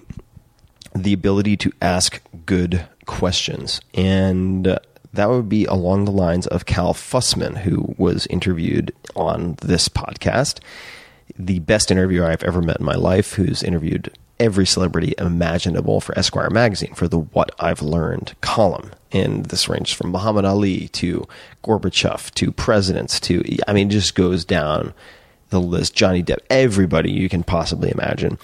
the 0.95 1.13
ability 1.13 1.57
to 1.57 1.71
ask 1.81 2.21
good 2.45 2.87
questions. 3.05 3.81
And 3.93 4.67
uh, 4.67 4.79
that 5.13 5.29
would 5.29 5.49
be 5.49 5.65
along 5.65 6.05
the 6.05 6.11
lines 6.11 6.45
of 6.47 6.65
Cal 6.65 6.93
Fussman, 6.93 7.57
who 7.57 7.95
was 7.97 8.27
interviewed 8.27 8.93
on 9.15 9.55
this 9.61 9.89
podcast. 9.89 10.59
The 11.37 11.59
best 11.59 11.89
interviewer 11.89 12.27
I've 12.27 12.43
ever 12.43 12.61
met 12.61 12.79
in 12.79 12.85
my 12.85 12.95
life, 12.95 13.33
who's 13.33 13.63
interviewed 13.63 14.11
every 14.39 14.65
celebrity 14.65 15.13
imaginable 15.17 16.01
for 16.01 16.17
Esquire 16.17 16.49
magazine 16.49 16.93
for 16.93 17.07
the 17.07 17.19
What 17.19 17.51
I've 17.59 17.81
Learned 17.81 18.33
column. 18.41 18.91
And 19.11 19.45
this 19.47 19.67
ranges 19.67 19.93
from 19.93 20.11
Muhammad 20.11 20.45
Ali 20.45 20.87
to 20.89 21.27
Gorbachev 21.63 22.31
to 22.35 22.51
presidents 22.51 23.19
to, 23.21 23.43
I 23.67 23.73
mean, 23.73 23.87
it 23.87 23.91
just 23.91 24.15
goes 24.15 24.45
down 24.45 24.93
the 25.49 25.59
list. 25.59 25.95
Johnny 25.95 26.23
Depp, 26.23 26.39
everybody 26.49 27.11
you 27.11 27.27
can 27.27 27.43
possibly 27.43 27.91
imagine. 27.91 28.37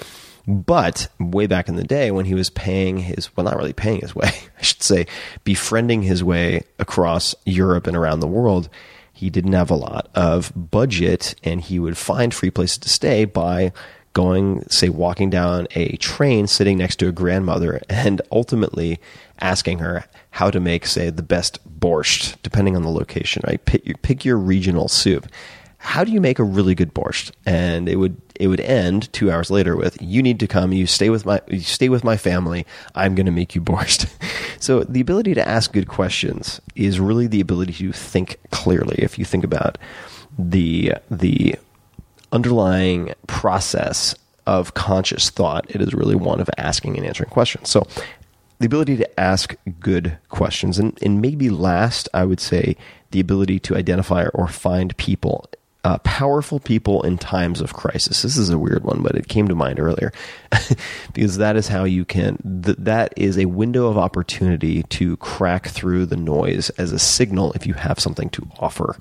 But 0.47 1.07
way 1.19 1.47
back 1.47 1.67
in 1.67 1.75
the 1.75 1.83
day 1.83 2.11
when 2.11 2.25
he 2.25 2.35
was 2.35 2.49
paying 2.51 2.97
his, 2.97 3.35
well, 3.35 3.45
not 3.45 3.57
really 3.57 3.73
paying 3.73 4.01
his 4.01 4.15
way, 4.15 4.31
I 4.59 4.61
should 4.61 4.83
say, 4.83 5.07
befriending 5.43 6.03
his 6.03 6.23
way 6.23 6.63
across 6.77 7.33
Europe 7.45 7.87
and 7.87 7.97
around 7.97 8.19
the 8.19 8.27
world, 8.27 8.69
he 9.13 9.29
didn't 9.29 9.53
have 9.53 9.71
a 9.71 9.75
lot 9.75 10.09
of 10.13 10.51
budget 10.55 11.35
and 11.43 11.61
he 11.61 11.79
would 11.79 11.97
find 11.97 12.33
free 12.33 12.51
places 12.51 12.79
to 12.79 12.89
stay 12.89 13.25
by 13.25 13.71
going, 14.15 14.63
say, 14.69 14.89
walking 14.89 15.29
down 15.29 15.67
a 15.75 15.97
train, 15.97 16.47
sitting 16.47 16.77
next 16.77 16.95
to 16.95 17.07
a 17.07 17.11
grandmother, 17.11 17.81
and 17.89 18.21
ultimately 18.31 18.99
asking 19.39 19.79
her 19.79 20.05
how 20.31 20.49
to 20.49 20.59
make, 20.59 20.87
say, 20.87 21.11
the 21.11 21.21
best 21.21 21.59
borscht, 21.79 22.37
depending 22.41 22.75
on 22.75 22.81
the 22.81 22.89
location, 22.89 23.43
right? 23.45 23.63
Pick 23.65 23.85
your, 23.85 23.97
pick 23.97 24.25
your 24.25 24.37
regional 24.37 24.87
soup. 24.87 25.27
How 25.77 26.03
do 26.03 26.11
you 26.11 26.21
make 26.21 26.39
a 26.39 26.43
really 26.43 26.73
good 26.73 26.95
borscht? 26.95 27.31
And 27.45 27.87
it 27.87 27.97
would 27.97 28.19
it 28.39 28.47
would 28.47 28.59
end 28.61 29.13
two 29.13 29.31
hours 29.31 29.51
later 29.51 29.75
with 29.75 30.01
you 30.01 30.23
need 30.23 30.39
to 30.39 30.47
come. 30.47 30.73
You 30.73 30.87
stay 30.87 31.09
with 31.11 31.25
my 31.25 31.41
you 31.47 31.59
stay 31.59 31.89
with 31.89 32.03
my 32.03 32.17
family. 32.17 32.65
I'm 32.95 33.13
going 33.13 33.27
to 33.27 33.31
make 33.31 33.53
you 33.53 33.61
borscht. 33.61 34.09
so 34.59 34.83
the 34.83 35.01
ability 35.01 35.35
to 35.35 35.47
ask 35.47 35.71
good 35.73 35.87
questions 35.87 36.59
is 36.75 36.99
really 36.99 37.27
the 37.27 37.41
ability 37.41 37.73
to 37.73 37.91
think 37.91 38.39
clearly. 38.49 38.95
If 38.97 39.19
you 39.19 39.25
think 39.25 39.43
about 39.43 39.77
the 40.39 40.93
the 41.11 41.55
underlying 42.35 43.13
process 43.27 44.15
of 44.45 44.73
conscious 44.73 45.29
thought, 45.29 45.65
it 45.69 45.81
is 45.81 45.93
really 45.93 46.15
one 46.15 46.39
of 46.39 46.49
asking 46.57 46.97
and 46.97 47.05
answering 47.05 47.29
questions. 47.29 47.69
So 47.69 47.87
the 48.59 48.65
ability 48.65 48.97
to 48.97 49.19
ask 49.19 49.55
good 49.79 50.17
questions. 50.29 50.77
And, 50.77 50.97
and 51.01 51.21
maybe 51.21 51.49
last, 51.49 52.07
I 52.13 52.25
would 52.25 52.39
say 52.39 52.75
the 53.11 53.19
ability 53.19 53.59
to 53.61 53.75
identify 53.75 54.27
or 54.33 54.47
find 54.47 54.95
people, 54.97 55.49
uh, 55.85 55.99
powerful 55.99 56.59
people 56.59 57.03
in 57.03 57.15
times 57.15 57.61
of 57.61 57.73
crisis. 57.73 58.23
This 58.23 58.37
is 58.37 58.49
a 58.49 58.57
weird 58.57 58.83
one, 58.83 59.03
but 59.03 59.15
it 59.15 59.27
came 59.27 59.47
to 59.47 59.53
mind 59.53 59.79
earlier 59.79 60.11
because 61.13 61.37
that 61.37 61.55
is 61.55 61.67
how 61.67 61.83
you 61.83 62.03
can, 62.03 62.63
th- 62.65 62.77
that 62.79 63.13
is 63.15 63.37
a 63.37 63.45
window 63.45 63.85
of 63.85 63.95
opportunity 63.95 64.81
to 64.81 65.15
crack 65.17 65.67
through 65.67 66.07
the 66.07 66.17
noise 66.17 66.71
as 66.71 66.91
a 66.91 66.97
signal 66.97 67.53
if 67.53 67.67
you 67.67 67.75
have 67.75 67.99
something 67.99 68.31
to 68.31 68.47
offer 68.57 68.97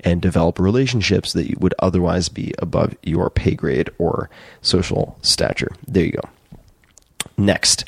and 0.00 0.20
develop 0.20 0.58
relationships 0.58 1.32
that 1.32 1.58
would 1.58 1.74
otherwise 1.78 2.28
be 2.28 2.52
above 2.58 2.94
your 3.02 3.30
pay 3.30 3.54
grade 3.54 3.88
or 3.96 4.28
social 4.60 5.18
stature. 5.22 5.72
There 5.88 6.04
you 6.04 6.12
go. 6.12 6.28
Next, 7.38 7.86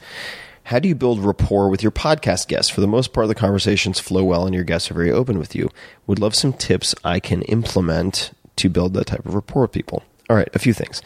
how 0.65 0.79
do 0.79 0.89
you 0.89 0.95
build 0.95 1.21
rapport 1.21 1.69
with 1.69 1.83
your 1.83 1.93
podcast 1.93 2.49
guests? 2.49 2.71
For 2.71 2.81
the 2.81 2.87
most 2.87 3.13
part, 3.13 3.29
the 3.29 3.35
conversations 3.35 4.01
flow 4.01 4.25
well 4.25 4.47
and 4.47 4.55
your 4.55 4.65
guests 4.65 4.91
are 4.91 4.95
very 4.95 5.13
open 5.13 5.39
with 5.39 5.55
you. 5.55 5.71
Would 6.07 6.19
love 6.19 6.35
some 6.35 6.55
tips 6.55 6.95
I 7.05 7.21
can 7.21 7.43
implement 7.43 8.33
to 8.59 8.69
build 8.69 8.95
that 8.95 9.07
type 9.07 9.25
of 9.25 9.35
rapport 9.35 9.63
with 9.63 9.73
people. 9.73 10.03
All 10.29 10.37
right, 10.37 10.49
a 10.55 10.59
few 10.59 10.73
things. 10.73 11.03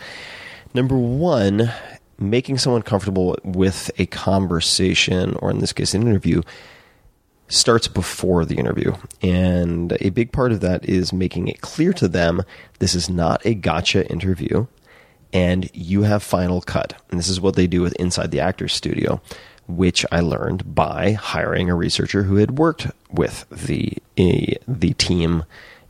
Number 0.74 0.96
one, 0.96 1.70
making 2.18 2.58
someone 2.58 2.82
comfortable 2.82 3.36
with 3.44 3.90
a 3.98 4.06
conversation, 4.06 5.36
or 5.36 5.50
in 5.50 5.58
this 5.58 5.72
case, 5.72 5.94
an 5.94 6.02
interview, 6.02 6.42
starts 7.48 7.86
before 7.86 8.44
the 8.44 8.56
interview. 8.56 8.94
And 9.20 9.96
a 10.00 10.10
big 10.10 10.32
part 10.32 10.52
of 10.52 10.60
that 10.60 10.84
is 10.84 11.12
making 11.12 11.48
it 11.48 11.60
clear 11.60 11.92
to 11.94 12.08
them 12.08 12.42
this 12.78 12.94
is 12.94 13.10
not 13.10 13.44
a 13.44 13.54
gotcha 13.54 14.10
interview 14.10 14.66
and 15.32 15.70
you 15.72 16.02
have 16.02 16.22
final 16.22 16.60
cut. 16.60 16.94
And 17.10 17.18
this 17.18 17.28
is 17.28 17.40
what 17.40 17.56
they 17.56 17.66
do 17.66 17.80
with 17.80 17.94
Inside 17.94 18.30
the 18.30 18.40
Actors 18.40 18.74
Studio, 18.74 19.20
which 19.66 20.04
I 20.12 20.20
learned 20.20 20.74
by 20.74 21.12
hiring 21.12 21.70
a 21.70 21.74
researcher 21.74 22.24
who 22.24 22.36
had 22.36 22.58
worked 22.58 22.88
with 23.10 23.46
the 23.50 23.96
uh, 24.18 24.58
the 24.68 24.92
team 24.94 25.44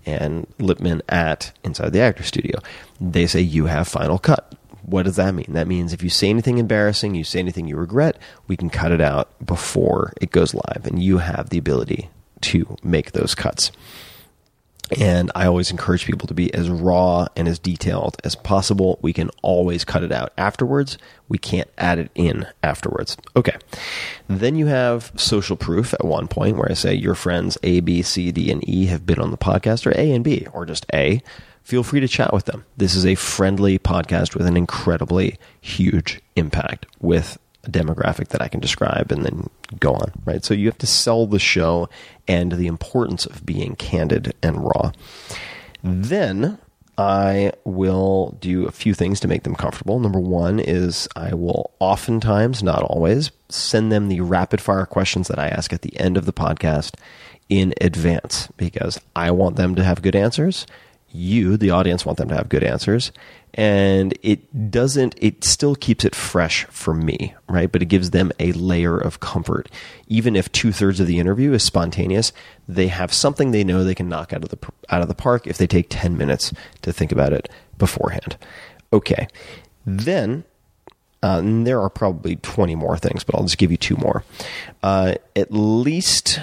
and 0.06 0.46
Lipton 0.58 1.02
at 1.08 1.52
Inside 1.64 1.92
the 1.92 2.00
Actor 2.00 2.22
Studio. 2.24 2.58
They 3.00 3.26
say 3.26 3.40
you 3.40 3.66
have 3.66 3.88
final 3.88 4.18
cut. 4.18 4.54
What 4.82 5.04
does 5.04 5.16
that 5.16 5.34
mean? 5.34 5.46
That 5.50 5.68
means 5.68 5.92
if 5.92 6.02
you 6.02 6.10
say 6.10 6.28
anything 6.28 6.58
embarrassing, 6.58 7.14
you 7.14 7.24
say 7.24 7.38
anything 7.38 7.68
you 7.68 7.76
regret, 7.76 8.18
we 8.48 8.56
can 8.56 8.68
cut 8.68 8.92
it 8.92 9.00
out 9.00 9.30
before 9.44 10.12
it 10.20 10.32
goes 10.32 10.54
live, 10.54 10.86
and 10.86 11.02
you 11.02 11.18
have 11.18 11.50
the 11.50 11.58
ability 11.58 12.10
to 12.42 12.76
make 12.82 13.12
those 13.12 13.34
cuts. 13.34 13.70
And 15.00 15.30
I 15.34 15.46
always 15.46 15.70
encourage 15.70 16.04
people 16.04 16.26
to 16.28 16.34
be 16.34 16.52
as 16.54 16.68
raw 16.68 17.26
and 17.36 17.48
as 17.48 17.58
detailed 17.58 18.16
as 18.24 18.34
possible. 18.34 18.98
We 19.02 19.12
can 19.12 19.30
always 19.42 19.84
cut 19.84 20.02
it 20.02 20.12
out 20.12 20.32
afterwards. 20.36 20.98
We 21.28 21.38
can't 21.38 21.68
add 21.78 21.98
it 21.98 22.10
in 22.14 22.46
afterwards. 22.62 23.16
Okay. 23.36 23.56
Then 24.28 24.56
you 24.56 24.66
have 24.66 25.12
social 25.16 25.56
proof 25.56 25.94
at 25.94 26.04
one 26.04 26.28
point 26.28 26.56
where 26.56 26.70
I 26.70 26.74
say 26.74 26.94
your 26.94 27.14
friends 27.14 27.56
A, 27.62 27.80
B, 27.80 28.02
C, 28.02 28.32
D, 28.32 28.50
and 28.50 28.66
E 28.68 28.86
have 28.86 29.06
been 29.06 29.18
on 29.18 29.30
the 29.30 29.38
podcast, 29.38 29.86
or 29.86 29.92
A 29.92 30.12
and 30.12 30.24
B, 30.24 30.46
or 30.52 30.66
just 30.66 30.86
A. 30.92 31.22
Feel 31.62 31.84
free 31.84 32.00
to 32.00 32.08
chat 32.08 32.32
with 32.32 32.46
them. 32.46 32.64
This 32.76 32.94
is 32.94 33.06
a 33.06 33.14
friendly 33.14 33.78
podcast 33.78 34.34
with 34.34 34.46
an 34.46 34.56
incredibly 34.56 35.38
huge 35.60 36.20
impact 36.34 36.86
with 37.00 37.38
a 37.64 37.70
demographic 37.70 38.28
that 38.28 38.42
I 38.42 38.48
can 38.48 38.60
describe 38.60 39.12
and 39.12 39.24
then 39.24 39.48
go 39.78 39.92
on, 39.92 40.12
right? 40.24 40.44
So 40.44 40.54
you 40.54 40.66
have 40.66 40.78
to 40.78 40.86
sell 40.86 41.26
the 41.26 41.38
show 41.38 41.88
and 42.26 42.52
the 42.52 42.66
importance 42.66 43.26
of 43.26 43.46
being 43.46 43.76
candid 43.76 44.34
and 44.42 44.64
raw. 44.64 44.92
Then 45.82 46.58
I 46.98 47.52
will 47.64 48.36
do 48.40 48.66
a 48.66 48.72
few 48.72 48.94
things 48.94 49.20
to 49.20 49.28
make 49.28 49.44
them 49.44 49.54
comfortable. 49.54 49.98
Number 49.98 50.20
one 50.20 50.60
is 50.60 51.08
I 51.16 51.34
will 51.34 51.70
oftentimes, 51.78 52.62
not 52.62 52.82
always, 52.82 53.30
send 53.48 53.90
them 53.90 54.08
the 54.08 54.20
rapid 54.20 54.60
fire 54.60 54.86
questions 54.86 55.28
that 55.28 55.38
I 55.38 55.48
ask 55.48 55.72
at 55.72 55.82
the 55.82 55.98
end 55.98 56.16
of 56.16 56.26
the 56.26 56.32
podcast 56.32 56.94
in 57.48 57.74
advance 57.80 58.48
because 58.56 59.00
I 59.16 59.30
want 59.30 59.56
them 59.56 59.74
to 59.74 59.84
have 59.84 60.02
good 60.02 60.16
answers. 60.16 60.66
You, 61.12 61.56
the 61.56 61.70
audience, 61.70 62.06
want 62.06 62.18
them 62.18 62.28
to 62.28 62.36
have 62.36 62.48
good 62.48 62.64
answers. 62.64 63.12
And 63.54 64.16
it 64.22 64.70
doesn't 64.70 65.14
it 65.18 65.44
still 65.44 65.74
keeps 65.74 66.04
it 66.04 66.14
fresh 66.14 66.64
for 66.66 66.94
me 66.94 67.34
right? 67.52 67.70
But 67.70 67.82
it 67.82 67.86
gives 67.86 68.10
them 68.10 68.32
a 68.40 68.52
layer 68.52 68.98
of 68.98 69.20
comfort. 69.20 69.70
Even 70.08 70.34
if 70.34 70.50
two-thirds 70.50 70.98
of 71.00 71.06
the 71.06 71.20
interview 71.20 71.52
is 71.52 71.62
spontaneous 71.62 72.32
they 72.66 72.88
have 72.88 73.12
something 73.12 73.50
they 73.50 73.62
know 73.62 73.84
they 73.84 73.94
can 73.94 74.08
knock 74.08 74.32
out 74.32 74.42
of 74.42 74.48
the 74.48 74.58
out 74.88 75.02
of 75.02 75.08
the 75.08 75.14
park 75.14 75.46
if 75.46 75.58
they 75.58 75.66
take 75.66 75.86
10 75.90 76.16
minutes 76.16 76.52
to 76.80 76.92
think 76.92 77.12
about 77.12 77.32
it 77.32 77.48
beforehand. 77.78 78.36
Okay. 78.92 79.28
Then 79.84 80.44
uh, 81.22 81.42
there 81.44 81.80
are 81.80 81.90
probably 81.90 82.36
20 82.36 82.74
more 82.74 82.96
things 82.96 83.22
but 83.22 83.34
i'll 83.36 83.44
just 83.44 83.58
give 83.58 83.70
you 83.70 83.76
two 83.76 83.96
more. 83.96 84.24
Uh, 84.82 85.14
at 85.36 85.52
least 85.52 86.40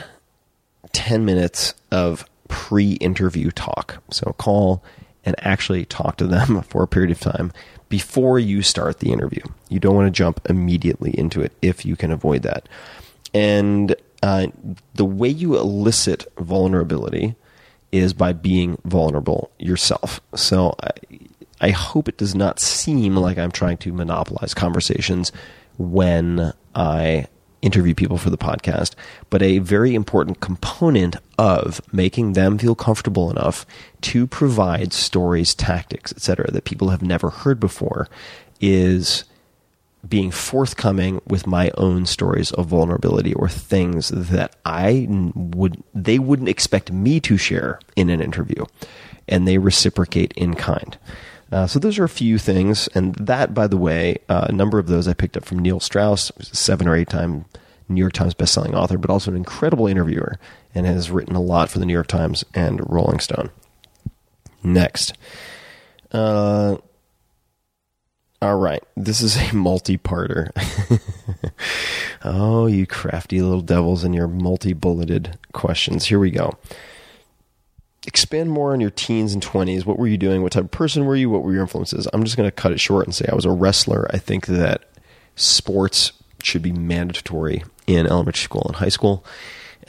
10 0.93 1.25
minutes 1.25 1.73
of 1.91 2.25
pre-interview 2.49 3.49
talk 3.51 4.03
so 4.12 4.33
call 4.38 4.83
and 5.23 5.35
actually 5.39 5.85
talk 5.85 6.17
to 6.17 6.27
them 6.27 6.62
for 6.69 6.83
a 6.83 6.88
period 6.88 7.12
of 7.12 7.19
time 7.19 7.53
before 7.88 8.38
you 8.38 8.62
start 8.62 8.99
the 8.99 9.12
interview. 9.12 9.41
You 9.69 9.79
don't 9.79 9.95
want 9.95 10.07
to 10.07 10.17
jump 10.17 10.41
immediately 10.49 11.12
into 11.17 11.41
it 11.41 11.53
if 11.62 11.85
you 11.85 11.95
can 11.95 12.12
avoid 12.12 12.43
that. 12.43 12.69
And 13.33 13.95
uh, 14.21 14.47
the 14.93 15.05
way 15.05 15.29
you 15.29 15.57
elicit 15.57 16.25
vulnerability 16.38 17.35
is 17.91 18.13
by 18.13 18.33
being 18.33 18.77
vulnerable 18.85 19.51
yourself. 19.57 20.21
So 20.35 20.75
I, 20.81 20.91
I 21.62 21.69
hope 21.71 22.07
it 22.07 22.17
does 22.17 22.35
not 22.35 22.59
seem 22.59 23.15
like 23.15 23.38
I'm 23.38 23.51
trying 23.51 23.77
to 23.77 23.93
monopolize 23.93 24.53
conversations 24.53 25.31
when 25.77 26.53
I 26.75 27.27
interview 27.62 27.93
people 27.93 28.17
for 28.17 28.30
the 28.30 28.38
podcast, 28.38 28.95
but 29.30 29.41
a 29.41 29.60
very 29.60 29.95
important 29.95 30.39
component 30.39 31.15
of 31.38 31.82
making 31.93 32.34
them 32.34 32.58
feel 32.58 32.76
comfortable 32.76 33.30
enough 33.30 33.65
to 34.02 34.26
provide 34.28 34.93
stories, 34.93 35.54
tactics, 35.54 36.12
etc., 36.12 36.50
that 36.52 36.63
people 36.63 36.89
have 36.89 37.02
never 37.02 37.30
heard 37.30 37.60
before 37.60 38.08
is 38.62 39.26
being 40.08 40.32
forthcoming 40.32 41.22
with 41.28 41.45
my 41.45 41.72
own 41.78 42.06
stories 42.06 42.52
of 42.54 42.67
vulnerability 42.67 43.34
or 43.34 43.50
things 43.50 44.10
that 44.10 44.56
I 44.65 45.08
would 45.36 45.84
they 45.93 46.19
wouldn't 46.19 46.48
expect 46.48 46.91
me 46.91 47.19
to 47.22 47.38
share 47.38 47.80
in 47.98 48.10
an 48.10 48.22
interview 48.22 48.63
and 49.28 49.48
they 49.48 49.58
reciprocate 49.58 50.34
in 50.38 50.56
kind. 50.56 50.98
Uh, 51.51 51.65
so 51.65 51.79
those 51.79 51.97
are 51.97 52.03
a 52.03 52.09
few 52.09 52.38
things, 52.38 52.88
and 52.89 53.15
that, 53.15 53.53
by 53.53 53.65
the 53.67 53.77
way, 53.77 54.17
uh, 54.29 54.45
a 54.49 54.51
number 54.51 54.77
of 54.77 54.88
those 54.88 55.07
I 55.07 55.13
picked 55.13 55.35
up 55.35 55.45
from 55.45 55.59
Neil 55.59 55.79
Strauss, 55.79 56.31
seven 56.41 56.88
or 56.88 56.95
eight 56.95 57.09
time 57.09 57.45
New 57.88 57.99
York 58.01 58.13
Times 58.13 58.35
bestselling 58.35 58.73
author, 58.75 58.97
but 58.99 59.09
also 59.09 59.31
an 59.31 59.38
incredible 59.38 59.88
interviewer, 59.88 60.38
and 60.75 60.85
has 60.85 61.09
written 61.09 61.35
a 61.35 61.41
lot 61.41 61.69
for 61.69 61.79
the 61.79 61.85
New 61.85 61.93
York 61.93 62.07
Times 62.07 62.45
and 62.53 62.88
Rolling 62.88 63.19
Stone. 63.19 63.49
Next, 64.62 65.13
uh, 66.12 66.77
All 68.41 68.57
right. 68.57 68.83
This 68.95 69.21
is 69.21 69.35
a 69.35 69.53
multi 69.55 69.97
parter. 69.97 70.49
oh, 72.23 72.67
you 72.67 72.85
crafty 72.85 73.41
little 73.41 73.62
devils 73.62 74.03
and 74.03 74.13
your 74.15 74.27
multi 74.27 74.73
bulleted 74.73 75.38
questions. 75.53 76.05
Here 76.05 76.19
we 76.19 76.31
go. 76.31 76.57
Expand 78.07 78.51
more 78.51 78.73
on 78.73 78.79
your 78.79 78.89
teens 78.89 79.33
and 79.33 79.43
20s. 79.43 79.85
What 79.85 79.99
were 79.99 80.07
you 80.07 80.17
doing? 80.17 80.41
What 80.41 80.53
type 80.53 80.63
of 80.63 80.71
person 80.71 81.05
were 81.05 81.15
you? 81.15 81.29
What 81.29 81.43
were 81.43 81.53
your 81.53 81.62
influences? 81.62 82.07
I'm 82.13 82.23
just 82.23 82.38
going 82.38 82.47
to 82.47 82.51
cut 82.51 82.71
it 82.71 82.79
short 82.79 83.05
and 83.05 83.13
say 83.13 83.25
I 83.29 83.35
was 83.35 83.45
a 83.45 83.51
wrestler. 83.51 84.09
I 84.12 84.17
think 84.17 84.45
that 84.47 84.85
sports 85.35 86.13
should 86.41 86.62
be 86.62 86.71
mandatory 86.71 87.63
in 87.88 88.07
elementary 88.07 88.43
school 88.43 88.63
and 88.67 88.77
high 88.77 88.89
school 88.89 89.25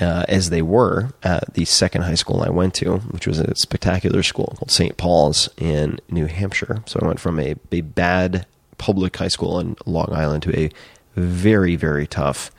uh, 0.00 0.24
as 0.28 0.50
they 0.50 0.62
were 0.62 1.10
at 1.22 1.54
the 1.54 1.64
second 1.64 2.02
high 2.02 2.14
school 2.14 2.42
I 2.42 2.50
went 2.50 2.74
to, 2.74 2.98
which 2.98 3.26
was 3.26 3.38
a 3.38 3.54
spectacular 3.54 4.22
school 4.22 4.54
called 4.56 4.70
St. 4.70 4.96
Paul's 4.96 5.48
in 5.58 5.98
New 6.10 6.26
Hampshire. 6.26 6.82
So 6.86 6.98
I 7.02 7.06
went 7.06 7.20
from 7.20 7.38
a, 7.38 7.54
a 7.70 7.80
bad 7.82 8.46
public 8.78 9.16
high 9.16 9.28
school 9.28 9.60
in 9.60 9.76
Long 9.86 10.12
Island 10.12 10.42
to 10.44 10.58
a 10.58 10.70
very, 11.16 11.76
very 11.76 12.06
tough 12.06 12.50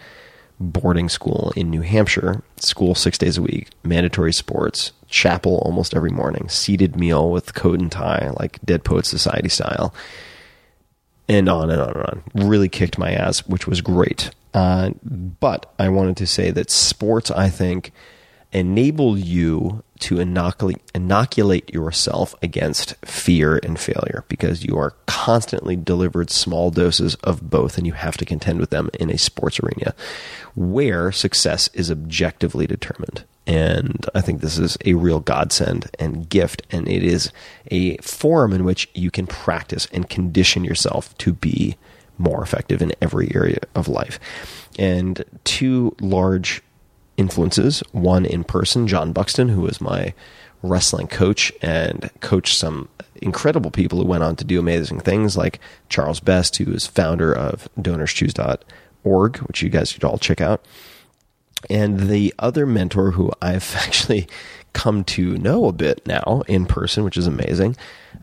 boarding 0.62 1.10
school 1.10 1.52
in 1.56 1.70
New 1.70 1.82
Hampshire. 1.82 2.44
School 2.58 2.96
six 2.96 3.18
days 3.18 3.38
a 3.38 3.42
week, 3.42 3.70
mandatory 3.84 4.34
sports, 4.34 4.92
chapel 5.08 5.58
almost 5.66 5.96
every 5.96 6.12
morning, 6.12 6.48
seated 6.50 6.96
meal 6.96 7.30
with 7.30 7.54
coat 7.54 7.80
and 7.80 7.92
tie, 7.92 8.32
like 8.40 8.60
Dead 8.64 8.84
Poet 8.84 9.06
Society 9.06 9.50
style 9.50 9.94
and 11.28 11.48
on 11.48 11.70
and 11.70 11.82
on 11.82 11.90
and 11.90 12.06
on. 12.06 12.24
Really 12.50 12.70
kicked 12.70 12.98
my 12.98 13.12
ass, 13.12 13.40
which 13.48 13.68
was 13.68 13.82
great. 13.82 14.32
Uh, 14.54 14.92
but 15.04 15.74
I 15.80 15.90
wanted 15.90 16.18
to 16.18 16.28
say 16.28 16.52
that 16.52 16.70
sports, 16.70 17.32
I 17.32 17.50
think, 17.50 17.92
enable 18.52 19.18
you 19.18 19.84
to 20.00 20.20
inoculate, 20.20 21.74
yourself 21.74 22.34
against 22.42 22.96
fear 23.06 23.60
and 23.64 23.80
failure 23.80 24.26
because 24.28 24.66
you 24.66 24.78
are 24.78 24.96
constantly 25.06 25.76
delivered 25.76 26.30
small 26.30 26.72
doses 26.72 27.16
of 27.16 27.50
both 27.50 27.78
and 27.78 27.86
you 27.86 27.94
have 27.94 28.18
to 28.18 28.26
contend 28.26 28.60
with 28.60 28.72
them 28.72 28.90
in 29.00 29.10
a 29.12 29.18
sports 29.18 29.60
arena 29.60 29.94
where 30.56 31.12
success 31.12 31.70
is 31.74 31.92
objectively 31.92 32.66
determined. 32.66 33.24
And 33.46 34.06
I 34.16 34.22
think 34.22 34.42
this 34.42 34.58
is 34.58 34.78
a 34.86 34.94
real 34.96 35.20
godsend 35.20 35.90
and 36.00 36.28
gift. 36.28 36.64
And 36.72 36.88
it 36.88 37.04
is 37.04 37.32
a 37.70 37.98
forum 37.98 38.54
in 38.54 38.64
which 38.64 38.90
you 38.94 39.12
can 39.12 39.28
practice 39.28 39.88
and 39.92 40.10
condition 40.10 40.64
yourself 40.64 41.18
to 41.20 41.34
be 41.34 41.78
more 42.18 42.44
effective 42.44 42.82
in 42.82 42.92
every 43.02 43.32
area 43.34 43.60
of 43.76 43.88
life. 43.88 44.20
And 44.78 45.24
two 45.44 45.96
large 46.00 46.62
influences 47.22 47.82
one 47.92 48.26
in 48.26 48.44
person, 48.44 48.88
John 48.88 49.14
Buxton, 49.14 49.50
who 49.50 49.62
was 49.62 49.80
my 49.80 50.14
wrestling 50.64 51.08
coach 51.08 51.52
and 51.62 52.10
coached 52.20 52.58
some 52.58 52.90
incredible 53.22 53.72
people 53.72 54.00
who 54.00 54.06
went 54.06 54.24
on 54.24 54.36
to 54.36 54.44
do 54.44 54.60
amazing 54.60 55.00
things, 55.00 55.38
like 55.38 55.60
Charles 55.88 56.20
Best, 56.20 56.58
who 56.58 56.72
is 56.74 56.86
founder 56.86 57.32
of 57.34 57.70
donorschoose.org, 57.80 59.38
which 59.38 59.62
you 59.62 59.70
guys 59.70 59.92
should 59.92 60.04
all 60.04 60.18
check 60.18 60.42
out. 60.42 60.66
And 61.70 62.10
the 62.10 62.34
other 62.40 62.66
mentor 62.66 63.12
who 63.12 63.32
I've 63.42 63.76
actually 63.80 64.28
come 64.74 65.04
to 65.04 65.38
know 65.38 65.66
a 65.66 65.74
bit 65.74 66.06
now 66.08 66.44
in 66.48 66.66
person, 66.66 67.04
which 67.04 67.18
is 67.18 67.28
amazing. 67.28 67.76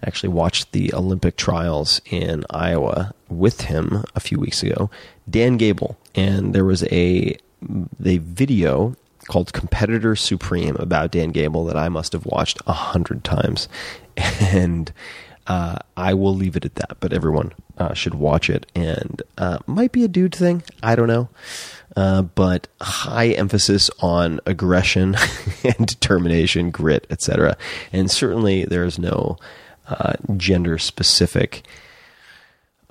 I 0.02 0.06
actually 0.06 0.30
watched 0.30 0.72
the 0.72 0.92
Olympic 0.94 1.36
trials 1.36 2.00
in 2.06 2.44
Iowa 2.50 3.14
with 3.28 3.62
him 3.62 4.04
a 4.14 4.20
few 4.20 4.38
weeks 4.38 4.62
ago, 4.62 4.90
Dan 5.28 5.56
Gable. 5.56 5.98
And 6.14 6.54
there 6.54 6.64
was 6.64 6.84
a, 6.84 7.36
a 8.04 8.18
video 8.18 8.94
called 9.26 9.52
Competitor 9.52 10.16
Supreme 10.16 10.76
about 10.76 11.10
Dan 11.10 11.30
Gable 11.30 11.64
that 11.66 11.76
I 11.76 11.88
must 11.88 12.12
have 12.12 12.26
watched 12.26 12.60
a 12.66 12.72
hundred 12.72 13.24
times. 13.24 13.68
And 14.40 14.92
uh, 15.46 15.78
I 15.96 16.12
will 16.12 16.34
leave 16.34 16.56
it 16.56 16.64
at 16.64 16.74
that, 16.74 16.96
but 16.98 17.12
everyone 17.12 17.52
uh, 17.78 17.94
should 17.94 18.14
watch 18.14 18.50
it. 18.50 18.66
And 18.74 19.22
uh, 19.38 19.58
might 19.66 19.92
be 19.92 20.02
a 20.02 20.08
dude 20.08 20.34
thing. 20.34 20.64
I 20.82 20.96
don't 20.96 21.06
know. 21.06 21.28
Uh, 21.96 22.22
but 22.22 22.68
high 22.80 23.28
emphasis 23.28 23.90
on 24.00 24.40
aggression 24.44 25.16
and 25.64 25.86
determination, 25.86 26.70
grit, 26.70 27.06
etc. 27.10 27.56
And 27.92 28.10
certainly 28.10 28.64
there 28.64 28.84
is 28.84 28.98
no 28.98 29.36
uh, 29.88 30.14
gender 30.36 30.78
specific 30.78 31.64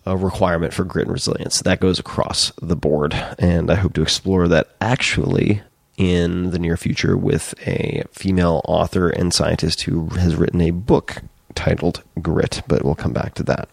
uh, 0.08 0.16
requirement 0.16 0.74
for 0.74 0.84
grit 0.84 1.06
and 1.06 1.14
resilience. 1.14 1.62
That 1.62 1.80
goes 1.80 2.00
across 2.00 2.52
the 2.62 2.76
board. 2.76 3.14
And 3.38 3.70
I 3.70 3.76
hope 3.76 3.94
to 3.94 4.02
explore 4.02 4.48
that 4.48 4.70
actually 4.80 5.62
in 5.98 6.52
the 6.52 6.60
near 6.60 6.78
future 6.78 7.18
with 7.18 7.54
a 7.68 8.04
female 8.12 8.62
author 8.66 9.10
and 9.10 9.34
scientist 9.34 9.82
who 9.82 10.08
has 10.10 10.36
written 10.36 10.62
a 10.62 10.72
book 10.72 11.22
titled 11.56 12.04
Grit, 12.22 12.62
but 12.68 12.84
we'll 12.84 12.96
come 12.96 13.14
back 13.14 13.34
to 13.36 13.44
that. 13.44 13.68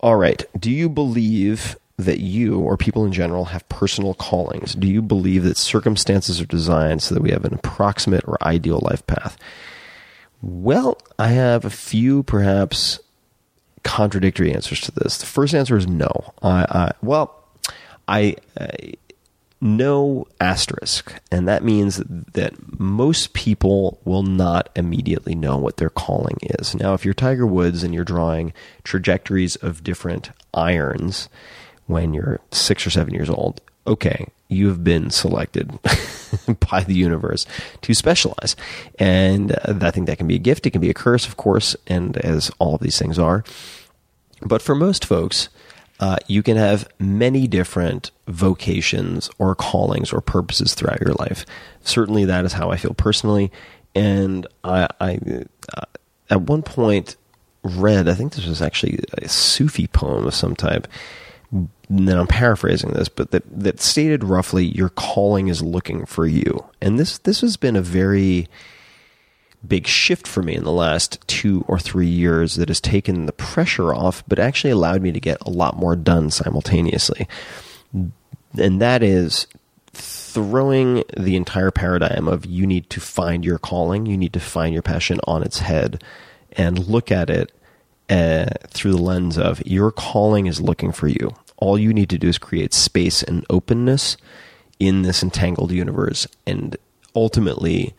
All 0.00 0.16
right. 0.16 0.44
Do 0.58 0.70
you 0.70 0.88
believe 0.88 1.76
that 1.96 2.20
you 2.20 2.60
or 2.60 2.76
people 2.76 3.06
in 3.06 3.12
general 3.12 3.46
have 3.46 3.66
personal 3.70 4.12
callings? 4.14 4.74
Do 4.74 4.86
you 4.86 5.00
believe 5.00 5.44
that 5.44 5.56
circumstances 5.56 6.40
are 6.40 6.46
designed 6.46 7.02
so 7.02 7.14
that 7.14 7.22
we 7.22 7.30
have 7.30 7.46
an 7.46 7.54
approximate 7.54 8.24
or 8.28 8.36
ideal 8.42 8.80
life 8.82 9.06
path? 9.06 9.38
Well, 10.42 11.00
I 11.18 11.28
have 11.28 11.64
a 11.64 11.70
few 11.70 12.22
perhaps 12.22 13.00
contradictory 13.86 14.52
answers 14.52 14.80
to 14.82 14.92
this. 14.92 15.18
The 15.18 15.26
first 15.26 15.54
answer 15.54 15.76
is 15.76 15.86
no. 15.86 16.34
I, 16.42 16.66
I 16.68 16.92
well, 17.02 17.44
I, 18.08 18.36
I 18.58 18.94
no 19.60 20.26
asterisk, 20.40 21.14
and 21.32 21.48
that 21.48 21.64
means 21.64 21.96
that 22.06 22.54
most 22.78 23.32
people 23.32 24.00
will 24.04 24.22
not 24.22 24.68
immediately 24.76 25.34
know 25.34 25.56
what 25.56 25.78
their 25.78 25.88
calling 25.88 26.36
is. 26.42 26.74
Now, 26.74 26.92
if 26.94 27.04
you're 27.04 27.14
Tiger 27.14 27.46
Woods 27.46 27.82
and 27.82 27.94
you're 27.94 28.04
drawing 28.04 28.52
trajectories 28.84 29.56
of 29.56 29.82
different 29.82 30.30
irons, 30.52 31.28
when 31.86 32.12
you're 32.12 32.40
six 32.50 32.86
or 32.86 32.90
seven 32.90 33.14
years 33.14 33.30
old, 33.30 33.60
okay, 33.86 34.26
you've 34.48 34.84
been 34.84 35.10
selected 35.10 35.78
by 36.70 36.84
the 36.84 36.94
universe 36.94 37.46
to 37.82 37.94
specialize. 37.94 38.56
And 38.98 39.52
uh, 39.52 39.78
I 39.80 39.90
think 39.90 40.06
that 40.06 40.18
can 40.18 40.26
be 40.26 40.36
a 40.36 40.40
gift. 40.40 40.66
It 40.66 40.70
can 40.70 40.80
be 40.80 40.90
a 40.90 40.94
curse, 40.94 41.26
of 41.26 41.36
course, 41.36 41.76
and 41.86 42.16
as 42.18 42.50
all 42.58 42.74
of 42.74 42.80
these 42.80 42.98
things 42.98 43.18
are. 43.18 43.44
But 44.42 44.62
for 44.62 44.74
most 44.74 45.04
folks, 45.04 45.48
uh, 45.98 46.18
you 46.26 46.42
can 46.42 46.56
have 46.56 46.88
many 46.98 47.46
different 47.46 48.10
vocations 48.28 49.30
or 49.38 49.54
callings 49.54 50.12
or 50.12 50.20
purposes 50.20 50.74
throughout 50.74 51.00
your 51.00 51.14
life. 51.14 51.46
Certainly, 51.82 52.26
that 52.26 52.44
is 52.44 52.52
how 52.52 52.70
I 52.70 52.76
feel 52.76 52.94
personally. 52.94 53.50
And 53.94 54.46
I, 54.62 54.88
I 55.00 55.18
uh, 55.74 55.86
at 56.28 56.42
one 56.42 56.62
point, 56.62 57.16
read, 57.62 58.08
I 58.08 58.14
think 58.14 58.34
this 58.34 58.46
was 58.46 58.60
actually 58.60 59.00
a 59.14 59.28
Sufi 59.28 59.86
poem 59.86 60.26
of 60.26 60.34
some 60.34 60.54
type 60.54 60.86
and 61.52 61.68
then 61.88 62.18
I'm 62.18 62.26
paraphrasing 62.26 62.90
this, 62.90 63.08
but 63.08 63.30
that 63.30 63.44
that 63.50 63.80
stated 63.80 64.24
roughly 64.24 64.64
your 64.64 64.88
calling 64.90 65.48
is 65.48 65.62
looking 65.62 66.06
for 66.06 66.26
you. 66.26 66.64
And 66.80 66.98
this 66.98 67.18
this 67.18 67.40
has 67.40 67.56
been 67.56 67.76
a 67.76 67.82
very 67.82 68.48
big 69.66 69.86
shift 69.86 70.26
for 70.26 70.42
me 70.42 70.54
in 70.54 70.64
the 70.64 70.72
last 70.72 71.26
two 71.26 71.64
or 71.66 71.78
three 71.78 72.06
years 72.06 72.56
that 72.56 72.68
has 72.68 72.80
taken 72.80 73.26
the 73.26 73.32
pressure 73.32 73.94
off, 73.94 74.22
but 74.28 74.38
actually 74.38 74.70
allowed 74.70 75.02
me 75.02 75.12
to 75.12 75.20
get 75.20 75.38
a 75.42 75.50
lot 75.50 75.76
more 75.76 75.96
done 75.96 76.30
simultaneously. 76.30 77.26
And 77.92 78.80
that 78.80 79.02
is 79.02 79.46
throwing 79.92 81.02
the 81.16 81.36
entire 81.36 81.70
paradigm 81.70 82.28
of 82.28 82.44
you 82.44 82.66
need 82.66 82.90
to 82.90 83.00
find 83.00 83.44
your 83.44 83.58
calling, 83.58 84.06
you 84.06 84.16
need 84.16 84.32
to 84.34 84.40
find 84.40 84.72
your 84.72 84.82
passion 84.82 85.18
on 85.26 85.42
its 85.42 85.60
head 85.60 86.02
and 86.52 86.86
look 86.86 87.10
at 87.10 87.30
it 87.30 87.52
uh, 88.08 88.46
through 88.68 88.92
the 88.92 89.02
lens 89.02 89.38
of 89.38 89.64
your 89.66 89.90
calling 89.90 90.46
is 90.46 90.60
looking 90.60 90.92
for 90.92 91.08
you. 91.08 91.34
All 91.56 91.78
you 91.78 91.92
need 91.92 92.10
to 92.10 92.18
do 92.18 92.28
is 92.28 92.38
create 92.38 92.74
space 92.74 93.22
and 93.22 93.44
openness 93.48 94.16
in 94.78 95.02
this 95.02 95.22
entangled 95.22 95.72
universe, 95.72 96.26
and 96.46 96.76
ultimately, 97.14 97.94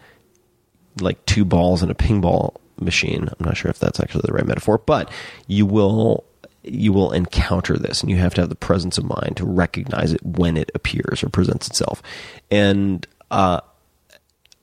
like 1.02 1.26
two 1.26 1.44
balls 1.44 1.82
in 1.82 1.90
a 1.90 1.96
ping 1.96 2.22
ball 2.22 2.60
machine. 2.80 3.28
I'm 3.28 3.46
not 3.46 3.58
sure 3.58 3.72
if 3.72 3.80
that's 3.80 4.00
actually 4.00 4.24
the 4.26 4.34
right 4.34 4.46
metaphor, 4.46 4.78
but 4.78 5.12
you 5.48 5.66
will 5.66 6.24
you 6.64 6.92
will 6.94 7.12
encounter 7.12 7.78
this, 7.78 8.02
and 8.02 8.12
you 8.12 8.18
have 8.18 8.34
to 8.36 8.42
have 8.42 8.50
the 8.50 8.56
presence 8.56 8.98
of 8.98 9.06
mind 9.06 9.38
to 9.38 9.46
recognize 9.46 10.14
it 10.14 10.24
when 10.24 10.58
it 10.58 10.70
appears 10.76 11.24
or 11.24 11.30
presents 11.30 11.68
itself. 11.68 12.04
And 12.52 13.08
uh, 13.32 13.62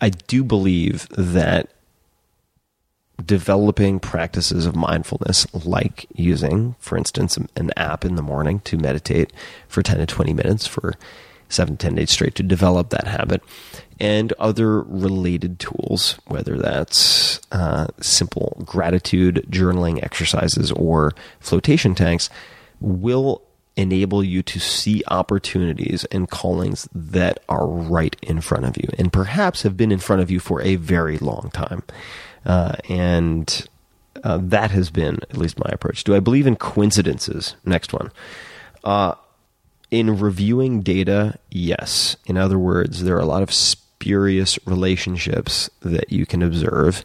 I 0.00 0.10
do 0.10 0.44
believe 0.44 1.08
that 1.10 1.72
developing 3.24 4.00
practices 4.00 4.66
of 4.66 4.74
mindfulness, 4.74 5.46
like 5.64 6.06
using, 6.14 6.74
for 6.78 6.96
instance, 6.96 7.36
an 7.56 7.70
app 7.76 8.04
in 8.04 8.16
the 8.16 8.22
morning 8.22 8.60
to 8.60 8.76
meditate 8.76 9.32
for 9.68 9.82
10 9.82 9.98
to 9.98 10.06
20 10.06 10.32
minutes 10.32 10.66
for 10.66 10.94
seven 11.48 11.76
to 11.76 11.86
10 11.86 11.94
days 11.96 12.10
straight 12.10 12.34
to 12.34 12.42
develop 12.42 12.90
that 12.90 13.06
habit, 13.06 13.42
and 14.00 14.32
other 14.34 14.82
related 14.82 15.58
tools, 15.58 16.18
whether 16.26 16.58
that's 16.58 17.40
uh, 17.52 17.86
simple 18.00 18.60
gratitude 18.64 19.46
journaling 19.48 20.02
exercises 20.02 20.72
or 20.72 21.12
flotation 21.40 21.94
tanks, 21.94 22.28
will 22.80 23.42
enable 23.76 24.22
you 24.22 24.42
to 24.42 24.60
see 24.60 25.02
opportunities 25.08 26.04
and 26.06 26.30
callings 26.30 26.88
that 26.94 27.40
are 27.48 27.66
right 27.66 28.16
in 28.22 28.40
front 28.40 28.64
of 28.64 28.76
you 28.76 28.88
and 28.98 29.12
perhaps 29.12 29.62
have 29.62 29.76
been 29.76 29.90
in 29.90 29.98
front 29.98 30.22
of 30.22 30.30
you 30.30 30.38
for 30.38 30.62
a 30.62 30.76
very 30.76 31.18
long 31.18 31.50
time. 31.52 31.82
Uh, 32.46 32.76
and 32.88 33.68
uh, 34.22 34.38
that 34.40 34.70
has 34.70 34.90
been 34.90 35.16
at 35.30 35.36
least 35.36 35.58
my 35.58 35.70
approach. 35.72 36.04
Do 36.04 36.14
I 36.14 36.20
believe 36.20 36.46
in 36.46 36.56
coincidences? 36.56 37.56
Next 37.64 37.92
one. 37.92 38.12
Uh, 38.84 39.14
in 39.90 40.18
reviewing 40.18 40.82
data, 40.82 41.38
yes. 41.50 42.16
In 42.26 42.36
other 42.36 42.58
words, 42.58 43.02
there 43.02 43.16
are 43.16 43.20
a 43.20 43.26
lot 43.26 43.42
of 43.42 43.52
spurious 43.52 44.58
relationships 44.66 45.70
that 45.80 46.12
you 46.12 46.26
can 46.26 46.42
observe 46.42 47.04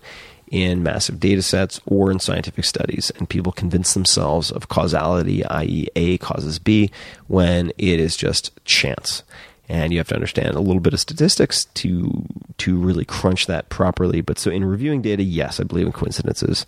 in 0.49 0.83
massive 0.83 1.19
data 1.19 1.41
sets 1.41 1.79
or 1.85 2.11
in 2.11 2.19
scientific 2.19 2.65
studies, 2.65 3.11
and 3.11 3.29
people 3.29 3.51
convince 3.51 3.93
themselves 3.93 4.51
of 4.51 4.67
causality, 4.67 5.45
i.e., 5.45 5.87
A 5.95 6.17
causes 6.17 6.59
B, 6.59 6.91
when 7.27 7.71
it 7.77 7.99
is 7.99 8.17
just 8.17 8.63
chance. 8.65 9.23
And 9.67 9.93
you 9.93 9.99
have 9.99 10.07
to 10.07 10.15
understand 10.15 10.55
a 10.55 10.59
little 10.61 10.79
bit 10.79 10.93
of 10.93 10.99
statistics 10.99 11.65
to 11.65 12.25
to 12.57 12.77
really 12.77 13.05
crunch 13.05 13.45
that 13.45 13.69
properly. 13.69 14.21
But 14.21 14.39
so 14.39 14.49
in 14.49 14.65
reviewing 14.65 15.03
data, 15.03 15.21
yes, 15.21 15.59
I 15.59 15.63
believe 15.63 15.85
in 15.85 15.91
coincidences, 15.91 16.65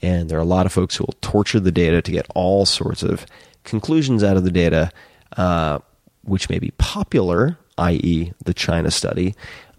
and 0.00 0.28
there 0.28 0.38
are 0.38 0.42
a 0.42 0.44
lot 0.44 0.64
of 0.64 0.72
folks 0.72 0.94
who 0.94 1.04
will 1.04 1.16
torture 1.20 1.58
the 1.58 1.72
data 1.72 2.00
to 2.00 2.12
get 2.12 2.26
all 2.34 2.64
sorts 2.64 3.02
of 3.02 3.26
conclusions 3.64 4.22
out 4.22 4.36
of 4.36 4.44
the 4.44 4.52
data, 4.52 4.92
uh, 5.36 5.80
which 6.22 6.48
may 6.48 6.60
be 6.60 6.70
popular, 6.78 7.58
i.e., 7.78 8.32
the 8.44 8.54
China 8.54 8.90
study, 8.90 9.34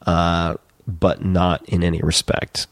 uh, 0.06 0.56
but 0.86 1.24
not 1.24 1.63
in 1.70 1.82
any 1.82 2.02
respect 2.02 2.68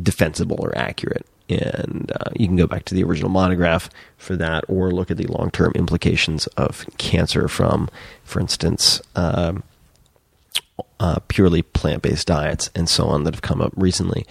defensible 0.00 0.58
or 0.60 0.76
accurate. 0.76 1.26
And 1.48 2.10
uh, 2.14 2.30
you 2.34 2.46
can 2.46 2.56
go 2.56 2.66
back 2.66 2.84
to 2.86 2.94
the 2.94 3.04
original 3.04 3.30
monograph 3.30 3.90
for 4.16 4.34
that, 4.36 4.64
or 4.66 4.90
look 4.90 5.10
at 5.10 5.18
the 5.18 5.26
long 5.26 5.50
term 5.50 5.72
implications 5.74 6.46
of 6.56 6.86
cancer 6.96 7.48
from, 7.48 7.90
for 8.24 8.40
instance, 8.40 9.02
um, 9.14 9.62
uh, 10.98 11.18
purely 11.28 11.62
plant 11.62 12.02
based 12.02 12.26
diets 12.26 12.70
and 12.74 12.88
so 12.88 13.06
on 13.06 13.24
that 13.24 13.34
have 13.34 13.42
come 13.42 13.60
up 13.60 13.72
recently. 13.76 14.24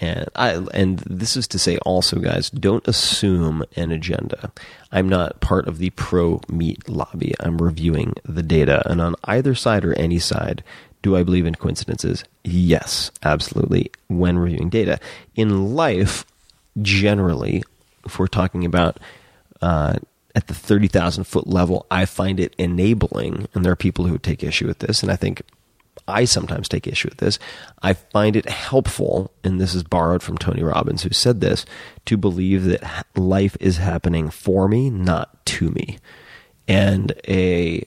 And 0.00 0.28
I 0.34 0.54
and 0.72 0.98
this 1.00 1.36
is 1.36 1.46
to 1.48 1.58
say 1.58 1.78
also, 1.78 2.18
guys, 2.18 2.50
don't 2.50 2.86
assume 2.88 3.62
an 3.76 3.92
agenda. 3.92 4.50
I'm 4.90 5.08
not 5.08 5.40
part 5.40 5.68
of 5.68 5.78
the 5.78 5.90
pro 5.90 6.40
meat 6.48 6.88
lobby. 6.88 7.34
I'm 7.38 7.58
reviewing 7.58 8.14
the 8.24 8.42
data, 8.42 8.82
and 8.90 9.00
on 9.00 9.14
either 9.24 9.54
side 9.54 9.84
or 9.84 9.92
any 9.94 10.18
side, 10.18 10.64
do 11.04 11.16
I 11.16 11.22
believe 11.22 11.44
in 11.44 11.54
coincidences? 11.54 12.24
Yes, 12.44 13.10
absolutely. 13.22 13.92
When 14.08 14.38
reviewing 14.38 14.70
data 14.70 14.98
in 15.36 15.74
life, 15.74 16.24
generally, 16.80 17.62
if 18.06 18.18
we're 18.18 18.26
talking 18.26 18.64
about 18.64 18.98
uh, 19.60 19.98
at 20.34 20.46
the 20.46 20.54
30,000 20.54 21.24
foot 21.24 21.46
level, 21.46 21.84
I 21.90 22.06
find 22.06 22.40
it 22.40 22.54
enabling, 22.56 23.48
and 23.52 23.62
there 23.62 23.72
are 23.72 23.76
people 23.76 24.06
who 24.06 24.16
take 24.16 24.42
issue 24.42 24.66
with 24.66 24.78
this, 24.78 25.02
and 25.02 25.12
I 25.12 25.16
think 25.16 25.42
I 26.08 26.24
sometimes 26.24 26.70
take 26.70 26.86
issue 26.86 27.10
with 27.10 27.18
this. 27.18 27.38
I 27.82 27.92
find 27.92 28.34
it 28.34 28.48
helpful, 28.48 29.30
and 29.44 29.60
this 29.60 29.74
is 29.74 29.82
borrowed 29.82 30.22
from 30.22 30.38
Tony 30.38 30.62
Robbins, 30.62 31.02
who 31.02 31.10
said 31.10 31.42
this, 31.42 31.66
to 32.06 32.16
believe 32.16 32.64
that 32.64 33.06
life 33.14 33.58
is 33.60 33.76
happening 33.76 34.30
for 34.30 34.68
me, 34.68 34.88
not 34.88 35.44
to 35.46 35.68
me. 35.68 35.98
And 36.66 37.12
a 37.28 37.86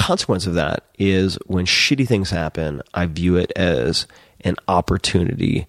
consequence 0.00 0.46
of 0.46 0.54
that 0.54 0.84
is 0.98 1.38
when 1.46 1.66
shitty 1.66 2.08
things 2.08 2.30
happen, 2.30 2.80
I 2.94 3.04
view 3.04 3.36
it 3.36 3.52
as 3.54 4.06
an 4.40 4.56
opportunity 4.66 5.66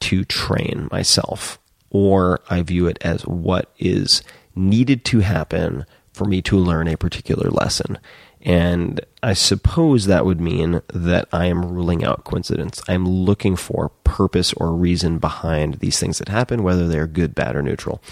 to 0.00 0.24
train 0.24 0.88
myself, 0.90 1.60
or 1.90 2.40
I 2.50 2.62
view 2.62 2.88
it 2.88 2.98
as 3.02 3.24
what 3.26 3.70
is 3.78 4.22
needed 4.56 5.04
to 5.06 5.20
happen 5.20 5.86
for 6.12 6.24
me 6.24 6.42
to 6.42 6.58
learn 6.58 6.88
a 6.88 6.96
particular 6.96 7.48
lesson. 7.48 7.98
And 8.42 9.00
I 9.22 9.32
suppose 9.34 10.06
that 10.06 10.26
would 10.26 10.40
mean 10.40 10.82
that 10.92 11.28
I 11.32 11.46
am 11.46 11.64
ruling 11.64 12.04
out 12.04 12.24
coincidence. 12.24 12.82
I'm 12.88 13.08
looking 13.08 13.54
for 13.56 13.90
purpose 14.02 14.52
or 14.54 14.72
reason 14.72 15.18
behind 15.18 15.74
these 15.74 15.98
things 15.98 16.18
that 16.18 16.28
happen, 16.28 16.62
whether 16.62 16.88
they're 16.88 17.06
good, 17.06 17.34
bad, 17.34 17.56
or 17.56 17.62
neutral. 17.62 18.02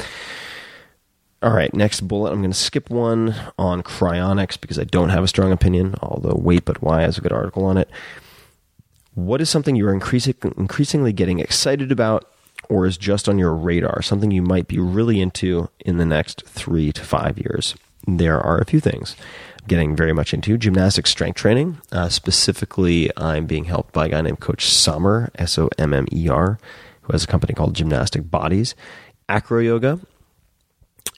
All 1.42 1.52
right, 1.52 1.74
next 1.74 2.02
bullet. 2.02 2.30
I'm 2.30 2.38
going 2.38 2.52
to 2.52 2.56
skip 2.56 2.88
one 2.88 3.34
on 3.58 3.82
cryonics 3.82 4.60
because 4.60 4.78
I 4.78 4.84
don't 4.84 5.08
have 5.08 5.24
a 5.24 5.28
strong 5.28 5.50
opinion, 5.50 5.96
although 6.00 6.38
Wait 6.40 6.64
But 6.64 6.80
Why 6.80 7.02
has 7.02 7.18
a 7.18 7.20
good 7.20 7.32
article 7.32 7.64
on 7.64 7.76
it. 7.76 7.90
What 9.14 9.40
is 9.40 9.50
something 9.50 9.74
you're 9.74 9.92
increasing, 9.92 10.36
increasingly 10.56 11.12
getting 11.12 11.40
excited 11.40 11.90
about 11.90 12.30
or 12.68 12.86
is 12.86 12.96
just 12.96 13.28
on 13.28 13.38
your 13.38 13.52
radar, 13.54 14.02
something 14.02 14.30
you 14.30 14.40
might 14.40 14.68
be 14.68 14.78
really 14.78 15.20
into 15.20 15.68
in 15.80 15.98
the 15.98 16.06
next 16.06 16.46
three 16.46 16.92
to 16.92 17.02
five 17.02 17.38
years? 17.38 17.74
There 18.06 18.40
are 18.40 18.58
a 18.58 18.64
few 18.64 18.78
things 18.78 19.16
I'm 19.60 19.66
getting 19.66 19.96
very 19.96 20.12
much 20.12 20.32
into 20.32 20.56
gymnastic 20.56 21.08
strength 21.08 21.36
training. 21.36 21.78
Uh, 21.90 22.08
specifically, 22.08 23.10
I'm 23.16 23.46
being 23.46 23.64
helped 23.64 23.92
by 23.92 24.06
a 24.06 24.10
guy 24.10 24.20
named 24.20 24.38
Coach 24.38 24.66
Sommer, 24.66 25.32
S 25.34 25.58
O 25.58 25.68
M 25.76 25.92
M 25.92 26.06
E 26.12 26.28
R, 26.28 26.60
who 27.02 27.12
has 27.12 27.24
a 27.24 27.28
company 27.28 27.52
called 27.52 27.74
Gymnastic 27.74 28.30
Bodies. 28.30 28.76
Acro 29.28 29.60
yoga, 29.60 29.98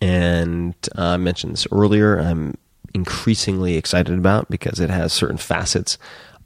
and 0.04 0.74
uh, 0.98 1.02
I 1.02 1.16
mentioned 1.16 1.54
this 1.54 1.66
earlier. 1.72 2.18
I'm 2.18 2.58
increasingly 2.92 3.76
excited 3.76 4.18
about 4.18 4.50
because 4.50 4.78
it 4.78 4.90
has 4.90 5.14
certain 5.14 5.38
facets 5.38 5.96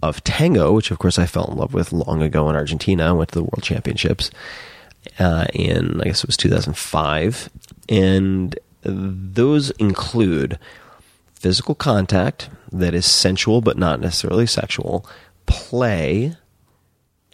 of 0.00 0.22
tango, 0.22 0.72
which 0.72 0.92
of 0.92 1.00
course 1.00 1.18
I 1.18 1.26
fell 1.26 1.50
in 1.50 1.58
love 1.58 1.74
with 1.74 1.92
long 1.92 2.22
ago 2.22 2.48
in 2.48 2.54
Argentina. 2.54 3.08
I 3.08 3.12
went 3.12 3.30
to 3.30 3.40
the 3.40 3.42
World 3.42 3.64
Championships 3.64 4.30
uh, 5.18 5.46
in 5.52 6.00
I 6.00 6.04
guess 6.04 6.22
it 6.22 6.28
was 6.28 6.36
2005, 6.36 7.50
and 7.88 8.56
those 8.82 9.70
include 9.72 10.56
physical 11.34 11.74
contact 11.74 12.50
that 12.70 12.94
is 12.94 13.06
sensual 13.06 13.60
but 13.60 13.76
not 13.76 13.98
necessarily 13.98 14.46
sexual, 14.46 15.04
play, 15.46 16.36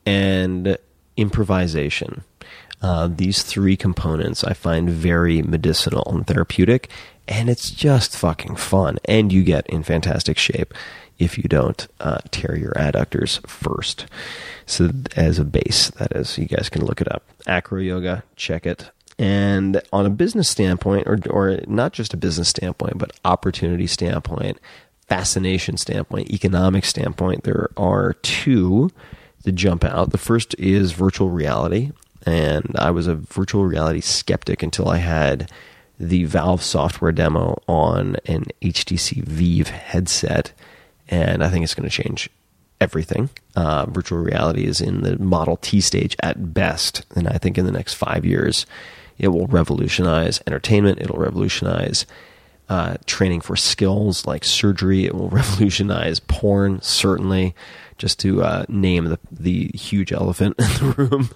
and 0.06 0.78
improvisation. 1.18 2.24
Uh, 2.84 3.08
these 3.10 3.42
three 3.42 3.78
components 3.78 4.44
I 4.44 4.52
find 4.52 4.90
very 4.90 5.40
medicinal 5.40 6.04
and 6.14 6.26
therapeutic, 6.26 6.90
and 7.26 7.48
it's 7.48 7.70
just 7.70 8.14
fucking 8.14 8.56
fun. 8.56 8.98
And 9.06 9.32
you 9.32 9.42
get 9.42 9.66
in 9.68 9.82
fantastic 9.82 10.36
shape 10.36 10.74
if 11.18 11.38
you 11.38 11.44
don't 11.44 11.88
uh, 11.98 12.18
tear 12.30 12.54
your 12.54 12.72
adductors 12.72 13.40
first. 13.48 14.04
So, 14.66 14.90
as 15.16 15.38
a 15.38 15.46
base, 15.46 15.88
that 15.92 16.12
is, 16.12 16.36
you 16.36 16.44
guys 16.44 16.68
can 16.68 16.84
look 16.84 17.00
it 17.00 17.10
up. 17.10 17.22
Acro 17.46 17.80
Yoga, 17.80 18.22
check 18.36 18.66
it. 18.66 18.90
And 19.18 19.80
on 19.90 20.04
a 20.04 20.10
business 20.10 20.50
standpoint, 20.50 21.06
or, 21.06 21.18
or 21.30 21.60
not 21.66 21.94
just 21.94 22.12
a 22.12 22.18
business 22.18 22.50
standpoint, 22.50 22.98
but 22.98 23.18
opportunity 23.24 23.86
standpoint, 23.86 24.60
fascination 25.08 25.78
standpoint, 25.78 26.30
economic 26.30 26.84
standpoint, 26.84 27.44
there 27.44 27.70
are 27.78 28.12
two 28.20 28.90
that 29.44 29.52
jump 29.52 29.84
out. 29.84 30.10
The 30.10 30.18
first 30.18 30.54
is 30.58 30.92
virtual 30.92 31.30
reality 31.30 31.92
and 32.26 32.74
I 32.78 32.90
was 32.90 33.06
a 33.06 33.14
virtual 33.14 33.64
reality 33.64 34.00
skeptic 34.00 34.62
until 34.62 34.88
I 34.88 34.98
had 34.98 35.50
the 35.98 36.24
Valve 36.24 36.62
software 36.62 37.12
demo 37.12 37.62
on 37.68 38.16
an 38.26 38.46
HTC 38.62 39.24
Vive 39.24 39.68
headset, 39.68 40.52
and 41.08 41.44
I 41.44 41.48
think 41.48 41.64
it's 41.64 41.74
going 41.74 41.88
to 41.88 41.94
change 41.94 42.28
everything. 42.80 43.30
Uh, 43.54 43.86
virtual 43.86 44.18
reality 44.18 44.64
is 44.64 44.80
in 44.80 45.02
the 45.02 45.18
Model 45.18 45.56
T 45.58 45.80
stage 45.80 46.16
at 46.20 46.52
best, 46.52 47.04
and 47.14 47.28
I 47.28 47.38
think 47.38 47.58
in 47.58 47.66
the 47.66 47.72
next 47.72 47.94
five 47.94 48.24
years, 48.24 48.66
it 49.18 49.28
will 49.28 49.46
revolutionize 49.46 50.42
entertainment. 50.46 51.00
It'll 51.00 51.18
revolutionize 51.18 52.06
uh, 52.68 52.96
training 53.06 53.42
for 53.42 53.56
skills 53.56 54.26
like 54.26 54.44
surgery. 54.44 55.04
It 55.04 55.14
will 55.14 55.28
revolutionize 55.30 56.20
porn, 56.20 56.80
certainly 56.82 57.54
just 57.98 58.18
to 58.20 58.42
uh, 58.42 58.64
name 58.68 59.04
the 59.04 59.18
the 59.30 59.70
huge 59.74 60.12
elephant 60.12 60.56
in 60.58 60.64
the 60.64 60.94
room. 60.96 61.30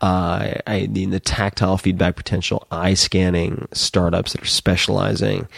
Uh, 0.00 0.54
I 0.66 0.86
mean, 0.90 1.10
the 1.10 1.20
tactile 1.20 1.78
feedback 1.78 2.16
potential, 2.16 2.66
eye 2.70 2.94
scanning 2.94 3.68
startups 3.72 4.32
that 4.32 4.42
are 4.42 4.46
specializing. 4.46 5.48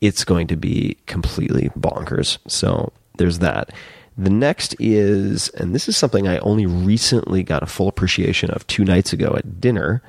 It's 0.00 0.24
going 0.24 0.48
to 0.48 0.56
be 0.56 0.98
completely 1.06 1.70
bonkers. 1.78 2.38
So 2.46 2.92
there's 3.16 3.38
that. 3.38 3.72
The 4.16 4.30
next 4.30 4.76
is, 4.78 5.48
and 5.50 5.74
this 5.74 5.88
is 5.88 5.96
something 5.96 6.28
I 6.28 6.38
only 6.38 6.66
recently 6.66 7.42
got 7.42 7.62
a 7.62 7.66
full 7.66 7.88
appreciation 7.88 8.50
of 8.50 8.66
two 8.66 8.84
nights 8.84 9.12
ago 9.12 9.34
at 9.36 9.60
dinner. 9.60 10.02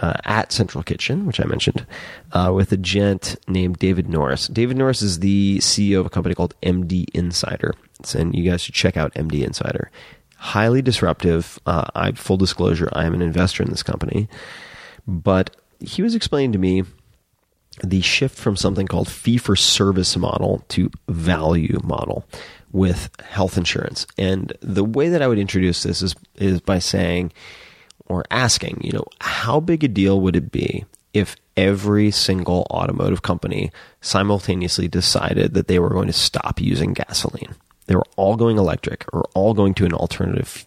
Uh, 0.00 0.14
at 0.24 0.50
Central 0.50 0.82
Kitchen, 0.82 1.26
which 1.26 1.38
I 1.38 1.44
mentioned, 1.44 1.84
uh, 2.32 2.50
with 2.54 2.72
a 2.72 2.78
gent 2.78 3.36
named 3.46 3.78
David 3.78 4.08
Norris. 4.08 4.48
David 4.48 4.78
Norris 4.78 5.02
is 5.02 5.18
the 5.18 5.58
CEO 5.58 6.00
of 6.00 6.06
a 6.06 6.10
company 6.10 6.34
called 6.34 6.54
MD 6.62 7.04
Insider 7.12 7.74
and 8.14 8.34
you 8.34 8.48
guys 8.48 8.62
should 8.62 8.74
check 8.74 8.96
out 8.96 9.14
MD 9.14 9.44
Insider. 9.44 9.90
Highly 10.36 10.82
disruptive. 10.82 11.58
Uh, 11.66 11.84
I 11.94 12.12
full 12.12 12.36
disclosure, 12.36 12.88
I 12.92 13.04
am 13.04 13.14
an 13.14 13.22
investor 13.22 13.62
in 13.62 13.70
this 13.70 13.82
company, 13.82 14.28
but 15.06 15.56
he 15.80 16.02
was 16.02 16.14
explaining 16.14 16.52
to 16.52 16.58
me 16.58 16.84
the 17.82 18.00
shift 18.00 18.36
from 18.36 18.56
something 18.56 18.86
called 18.86 19.08
fee 19.08 19.38
for 19.38 19.56
service 19.56 20.16
model 20.16 20.64
to 20.68 20.90
value 21.08 21.78
model 21.84 22.24
with 22.72 23.10
health 23.22 23.56
insurance. 23.56 24.06
And 24.18 24.52
the 24.60 24.84
way 24.84 25.08
that 25.08 25.22
I 25.22 25.28
would 25.28 25.38
introduce 25.38 25.82
this 25.82 26.02
is 26.02 26.14
is 26.36 26.60
by 26.60 26.80
saying 26.80 27.32
or 28.06 28.24
asking, 28.30 28.80
you 28.82 28.92
know, 28.92 29.04
how 29.20 29.60
big 29.60 29.84
a 29.84 29.88
deal 29.88 30.20
would 30.20 30.36
it 30.36 30.52
be 30.52 30.84
if 31.12 31.36
every 31.56 32.10
single 32.10 32.66
automotive 32.70 33.22
company 33.22 33.70
simultaneously 34.00 34.88
decided 34.88 35.54
that 35.54 35.68
they 35.68 35.78
were 35.78 35.90
going 35.90 36.06
to 36.06 36.12
stop 36.12 36.60
using 36.60 36.92
gasoline? 36.92 37.54
they 37.86 37.96
were 37.96 38.06
all 38.16 38.36
going 38.36 38.58
electric 38.58 39.04
or 39.12 39.28
all 39.34 39.54
going 39.54 39.74
to 39.74 39.84
an 39.84 39.92
alternative 39.92 40.64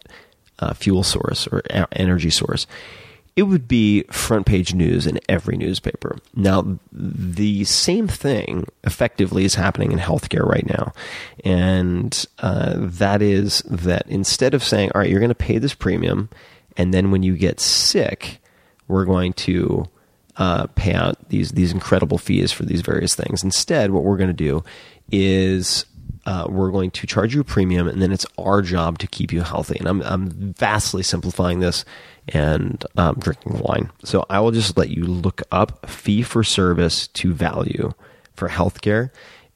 uh, 0.58 0.72
fuel 0.72 1.02
source 1.02 1.46
or 1.48 1.62
energy 1.92 2.30
source, 2.30 2.66
it 3.34 3.42
would 3.42 3.68
be 3.68 4.02
front 4.04 4.46
page 4.46 4.72
news 4.72 5.06
in 5.06 5.20
every 5.28 5.56
newspaper. 5.56 6.16
Now, 6.34 6.78
the 6.92 7.64
same 7.64 8.08
thing 8.08 8.66
effectively 8.84 9.44
is 9.44 9.56
happening 9.56 9.92
in 9.92 9.98
healthcare 9.98 10.46
right 10.46 10.66
now. 10.66 10.92
And 11.44 12.24
uh, 12.38 12.74
that 12.76 13.20
is 13.20 13.58
that 13.66 14.06
instead 14.06 14.54
of 14.54 14.64
saying, 14.64 14.92
all 14.94 15.00
right, 15.00 15.10
you're 15.10 15.20
going 15.20 15.28
to 15.28 15.34
pay 15.34 15.58
this 15.58 15.74
premium, 15.74 16.30
and 16.76 16.92
then 16.92 17.10
when 17.10 17.22
you 17.22 17.36
get 17.36 17.60
sick, 17.60 18.40
we're 18.88 19.04
going 19.04 19.32
to 19.34 19.86
uh, 20.36 20.66
pay 20.74 20.92
out 20.94 21.28
these, 21.28 21.52
these 21.52 21.72
incredible 21.72 22.18
fees 22.18 22.52
for 22.52 22.64
these 22.64 22.82
various 22.82 23.14
things. 23.14 23.42
Instead, 23.42 23.90
what 23.90 24.04
we're 24.04 24.16
going 24.18 24.28
to 24.28 24.34
do 24.34 24.62
is 25.10 25.86
uh, 26.26 26.46
we're 26.48 26.70
going 26.70 26.90
to 26.90 27.06
charge 27.06 27.34
you 27.34 27.40
a 27.40 27.44
premium, 27.44 27.86
and 27.88 28.02
then 28.02 28.12
it's 28.12 28.26
our 28.36 28.60
job 28.60 28.98
to 28.98 29.06
keep 29.06 29.32
you 29.32 29.42
healthy. 29.42 29.78
And 29.78 29.88
I'm, 29.88 30.02
I'm 30.02 30.54
vastly 30.54 31.02
simplifying 31.02 31.60
this 31.60 31.84
and 32.28 32.84
um, 32.96 33.14
drinking 33.18 33.60
wine. 33.60 33.90
So 34.04 34.26
I 34.28 34.40
will 34.40 34.50
just 34.50 34.76
let 34.76 34.90
you 34.90 35.04
look 35.04 35.42
up 35.52 35.88
fee 35.88 36.22
for 36.22 36.42
service 36.42 37.06
to 37.08 37.32
value 37.32 37.92
for 38.34 38.48
healthcare. 38.48 39.10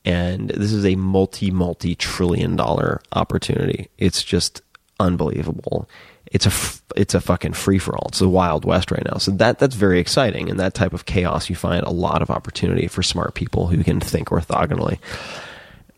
And 0.04 0.48
this 0.50 0.72
is 0.72 0.86
a 0.86 0.94
multi, 0.94 1.50
multi 1.50 1.94
trillion 1.94 2.56
dollar 2.56 3.02
opportunity. 3.12 3.90
It's 3.98 4.22
just 4.22 4.62
unbelievable. 4.98 5.88
It's 6.30 6.46
a, 6.46 6.52
it's 6.96 7.14
a 7.14 7.20
fucking 7.20 7.54
free 7.54 7.78
for 7.78 7.96
all. 7.96 8.06
It's 8.08 8.20
the 8.20 8.28
wild 8.28 8.64
west 8.64 8.90
right 8.90 9.04
now. 9.04 9.18
So 9.18 9.32
that, 9.32 9.58
that's 9.58 9.74
very 9.74 9.98
exciting. 9.98 10.48
In 10.48 10.58
that 10.58 10.74
type 10.74 10.92
of 10.92 11.04
chaos, 11.06 11.50
you 11.50 11.56
find 11.56 11.84
a 11.84 11.90
lot 11.90 12.22
of 12.22 12.30
opportunity 12.30 12.86
for 12.86 13.02
smart 13.02 13.34
people 13.34 13.66
who 13.66 13.82
can 13.82 14.00
think 14.00 14.28
orthogonally. 14.28 14.98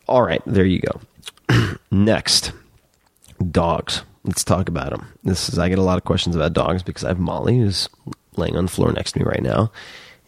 All 0.07 0.23
right, 0.23 0.41
there 0.45 0.65
you 0.65 0.79
go. 0.79 1.77
Next, 1.91 2.51
dogs. 3.51 4.03
Let's 4.23 4.43
talk 4.43 4.69
about 4.69 4.91
them. 4.91 5.07
This 5.23 5.49
is 5.49 5.59
I 5.59 5.67
get 5.67 5.79
a 5.79 5.83
lot 5.83 5.97
of 5.97 6.05
questions 6.05 6.35
about 6.35 6.53
dogs 6.53 6.81
because 6.81 7.03
I 7.03 7.09
have 7.09 7.19
Molly 7.19 7.57
who's 7.57 7.89
laying 8.37 8.55
on 8.55 8.65
the 8.65 8.71
floor 8.71 8.91
next 8.91 9.11
to 9.11 9.19
me 9.19 9.25
right 9.25 9.43
now 9.43 9.71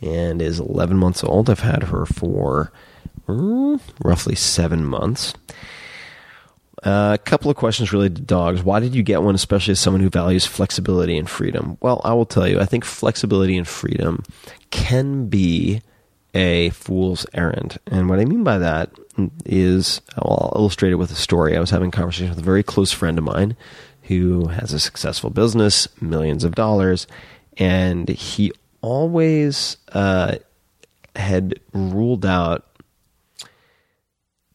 and 0.01 0.41
is 0.41 0.59
11 0.59 0.97
months 0.97 1.23
old. 1.23 1.49
I've 1.49 1.59
had 1.59 1.83
her 1.83 2.05
for 2.05 2.71
mm, 3.27 3.79
roughly 4.03 4.35
seven 4.35 4.85
months. 4.85 5.33
Uh, 6.85 7.13
a 7.15 7.17
couple 7.17 7.49
of 7.49 7.57
questions 7.57 7.91
related 7.91 8.15
to 8.15 8.21
dogs. 8.21 8.63
Why 8.63 8.79
did 8.79 8.93
you 8.93 9.01
get 9.01 9.23
one, 9.23 9.33
especially 9.33 9.71
as 9.71 9.79
someone 9.79 10.01
who 10.01 10.09
values 10.09 10.45
flexibility 10.45 11.17
and 11.17 11.27
freedom? 11.27 11.77
Well, 11.81 11.99
I 12.03 12.13
will 12.13 12.27
tell 12.27 12.47
you, 12.47 12.59
I 12.59 12.65
think 12.65 12.85
flexibility 12.85 13.57
and 13.57 13.67
freedom 13.67 14.23
can 14.69 15.27
be 15.27 15.81
a 16.35 16.69
fool's 16.69 17.25
errand. 17.33 17.79
And 17.87 18.07
what 18.07 18.19
I 18.19 18.25
mean 18.25 18.43
by 18.43 18.59
that 18.59 18.91
is, 19.45 20.01
well, 20.15 20.51
I'll 20.53 20.61
illustrate 20.61 20.91
it 20.91 20.97
with 20.97 21.09
a 21.09 21.15
story. 21.15 21.57
I 21.57 21.59
was 21.59 21.71
having 21.71 21.89
a 21.89 21.91
conversation 21.91 22.29
with 22.29 22.39
a 22.39 22.43
very 22.43 22.61
close 22.61 22.91
friend 22.91 23.17
of 23.17 23.23
mine 23.23 23.55
who 24.03 24.49
has 24.49 24.71
a 24.71 24.79
successful 24.79 25.31
business, 25.31 25.87
millions 25.99 26.43
of 26.43 26.53
dollars, 26.53 27.07
and 27.57 28.07
he 28.09 28.51
always 28.81 29.77
uh, 29.93 30.35
had 31.15 31.59
ruled 31.73 32.25
out 32.25 32.67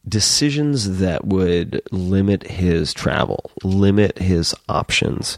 decisions 0.07 0.99
that 0.99 1.25
would 1.25 1.81
limit 1.91 2.47
his 2.47 2.93
travel, 2.93 3.51
limit 3.63 4.17
his 4.17 4.55
options. 4.69 5.37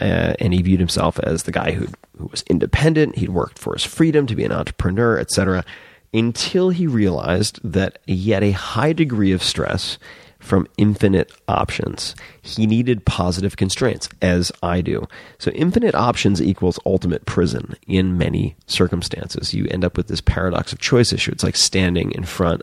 Uh, 0.00 0.34
and 0.38 0.54
he 0.54 0.62
viewed 0.62 0.78
himself 0.78 1.18
as 1.20 1.42
the 1.42 1.52
guy 1.52 1.72
who 1.72 1.88
who 2.18 2.26
was 2.26 2.44
independent. 2.48 3.16
He'd 3.16 3.30
worked 3.30 3.58
for 3.58 3.72
his 3.74 3.84
freedom 3.84 4.26
to 4.26 4.36
be 4.36 4.44
an 4.44 4.52
entrepreneur, 4.52 5.18
etc. 5.18 5.64
Until 6.12 6.70
he 6.70 6.86
realized 6.86 7.60
that 7.64 7.98
he 8.06 8.30
had 8.30 8.42
a 8.42 8.52
high 8.52 8.92
degree 8.92 9.32
of 9.32 9.42
stress 9.42 9.98
from 10.38 10.68
infinite 10.76 11.32
options. 11.48 12.14
He 12.42 12.66
needed 12.66 13.04
positive 13.04 13.56
constraints, 13.56 14.08
as 14.22 14.52
I 14.62 14.80
do. 14.80 15.06
So, 15.38 15.50
infinite 15.50 15.94
options 15.94 16.40
equals 16.40 16.78
ultimate 16.86 17.26
prison 17.26 17.74
in 17.86 18.16
many 18.16 18.56
circumstances. 18.66 19.52
You 19.52 19.66
end 19.70 19.84
up 19.84 19.96
with 19.96 20.06
this 20.06 20.20
paradox 20.20 20.72
of 20.72 20.78
choice 20.78 21.12
issue. 21.12 21.32
It's 21.32 21.44
like 21.44 21.56
standing 21.56 22.12
in 22.12 22.24
front 22.24 22.62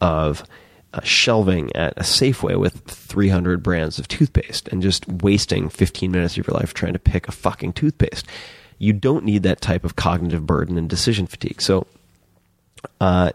of 0.00 0.44
shelving 1.02 1.74
at 1.74 1.96
a 1.96 2.02
Safeway 2.02 2.58
with 2.58 2.80
300 2.86 3.62
brands 3.62 3.98
of 3.98 4.08
toothpaste 4.08 4.68
and 4.68 4.82
just 4.82 5.08
wasting 5.08 5.68
15 5.68 6.10
minutes 6.10 6.36
of 6.36 6.46
your 6.46 6.54
life 6.54 6.74
trying 6.74 6.92
to 6.92 6.98
pick 6.98 7.28
a 7.28 7.32
fucking 7.32 7.72
toothpaste. 7.72 8.26
You 8.78 8.92
don't 8.92 9.24
need 9.24 9.42
that 9.44 9.60
type 9.60 9.84
of 9.84 9.96
cognitive 9.96 10.46
burden 10.46 10.76
and 10.78 10.88
decision 10.88 11.26
fatigue. 11.26 11.60
So, 11.60 11.86
uh, 13.00 13.30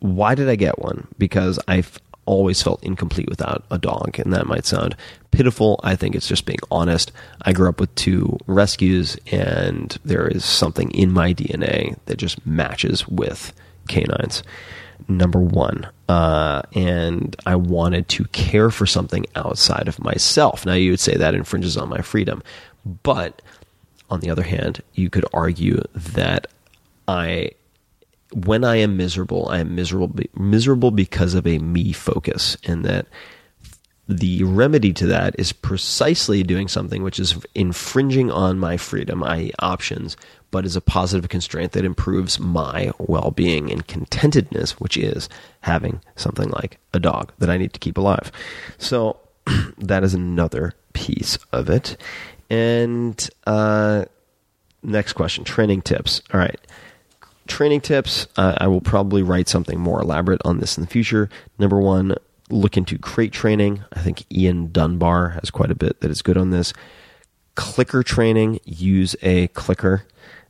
why 0.00 0.34
did 0.34 0.48
I 0.48 0.56
get 0.56 0.78
one? 0.78 1.06
Because 1.18 1.58
I've 1.68 1.98
always 2.26 2.60
felt 2.60 2.82
incomplete 2.82 3.28
without 3.28 3.64
a 3.70 3.78
dog, 3.78 4.18
and 4.18 4.32
that 4.32 4.46
might 4.46 4.66
sound 4.66 4.96
pitiful. 5.30 5.80
I 5.84 5.94
think 5.94 6.14
it's 6.14 6.28
just 6.28 6.44
being 6.44 6.58
honest. 6.70 7.12
I 7.42 7.52
grew 7.52 7.68
up 7.68 7.80
with 7.80 7.94
two 7.94 8.38
rescues, 8.46 9.16
and 9.30 9.96
there 10.04 10.26
is 10.26 10.44
something 10.44 10.90
in 10.90 11.12
my 11.12 11.32
DNA 11.32 11.96
that 12.06 12.16
just 12.16 12.44
matches 12.44 13.06
with 13.06 13.52
canines 13.88 14.42
number 15.08 15.40
one. 15.40 15.88
Uh, 16.08 16.62
and 16.74 17.36
I 17.46 17.56
wanted 17.56 18.08
to 18.10 18.24
care 18.26 18.70
for 18.70 18.86
something 18.86 19.26
outside 19.34 19.88
of 19.88 19.98
myself. 19.98 20.64
Now, 20.64 20.74
you 20.74 20.92
would 20.92 21.00
say 21.00 21.16
that 21.16 21.34
infringes 21.34 21.76
on 21.76 21.88
my 21.88 22.00
freedom. 22.02 22.42
But 23.02 23.42
on 24.10 24.20
the 24.20 24.30
other 24.30 24.42
hand, 24.42 24.82
you 24.94 25.10
could 25.10 25.24
argue 25.32 25.82
that 25.94 26.46
I, 27.08 27.50
when 28.32 28.64
I 28.64 28.76
am 28.76 28.96
miserable, 28.96 29.48
I 29.48 29.58
am 29.58 29.74
miserable, 29.74 30.14
miserable 30.34 30.90
because 30.90 31.34
of 31.34 31.46
a 31.46 31.58
me 31.58 31.92
focus, 31.92 32.56
and 32.64 32.84
that 32.84 33.06
the 34.08 34.44
remedy 34.44 34.92
to 34.92 35.06
that 35.06 35.34
is 35.38 35.52
precisely 35.52 36.44
doing 36.44 36.68
something 36.68 37.02
which 37.02 37.18
is 37.18 37.36
infringing 37.54 38.30
on 38.30 38.58
my 38.58 38.76
freedom, 38.76 39.24
i.e., 39.24 39.52
options, 39.58 40.16
but 40.56 40.64
is 40.64 40.74
a 40.74 40.80
positive 40.80 41.28
constraint 41.28 41.72
that 41.72 41.84
improves 41.84 42.40
my 42.40 42.90
well 42.96 43.30
being 43.30 43.70
and 43.70 43.86
contentedness, 43.86 44.70
which 44.80 44.96
is 44.96 45.28
having 45.60 46.00
something 46.14 46.48
like 46.48 46.78
a 46.94 46.98
dog 46.98 47.30
that 47.40 47.50
I 47.50 47.58
need 47.58 47.74
to 47.74 47.78
keep 47.78 47.98
alive. 47.98 48.32
So 48.78 49.18
that 49.76 50.02
is 50.02 50.14
another 50.14 50.72
piece 50.94 51.36
of 51.52 51.68
it. 51.68 51.98
And 52.48 53.28
uh, 53.46 54.06
next 54.82 55.12
question 55.12 55.44
training 55.44 55.82
tips. 55.82 56.22
All 56.32 56.40
right. 56.40 56.58
Training 57.46 57.82
tips. 57.82 58.26
Uh, 58.38 58.54
I 58.56 58.66
will 58.66 58.80
probably 58.80 59.22
write 59.22 59.50
something 59.50 59.78
more 59.78 60.00
elaborate 60.00 60.40
on 60.46 60.58
this 60.58 60.78
in 60.78 60.84
the 60.84 60.88
future. 60.88 61.28
Number 61.58 61.78
one, 61.78 62.14
look 62.48 62.78
into 62.78 62.96
crate 62.96 63.32
training. 63.32 63.84
I 63.92 64.00
think 64.00 64.24
Ian 64.32 64.72
Dunbar 64.72 65.28
has 65.28 65.50
quite 65.50 65.70
a 65.70 65.74
bit 65.74 66.00
that 66.00 66.10
is 66.10 66.22
good 66.22 66.38
on 66.38 66.48
this. 66.48 66.72
Clicker 67.56 68.02
training, 68.02 68.60
use 68.64 69.14
a 69.20 69.48
clicker. 69.48 70.06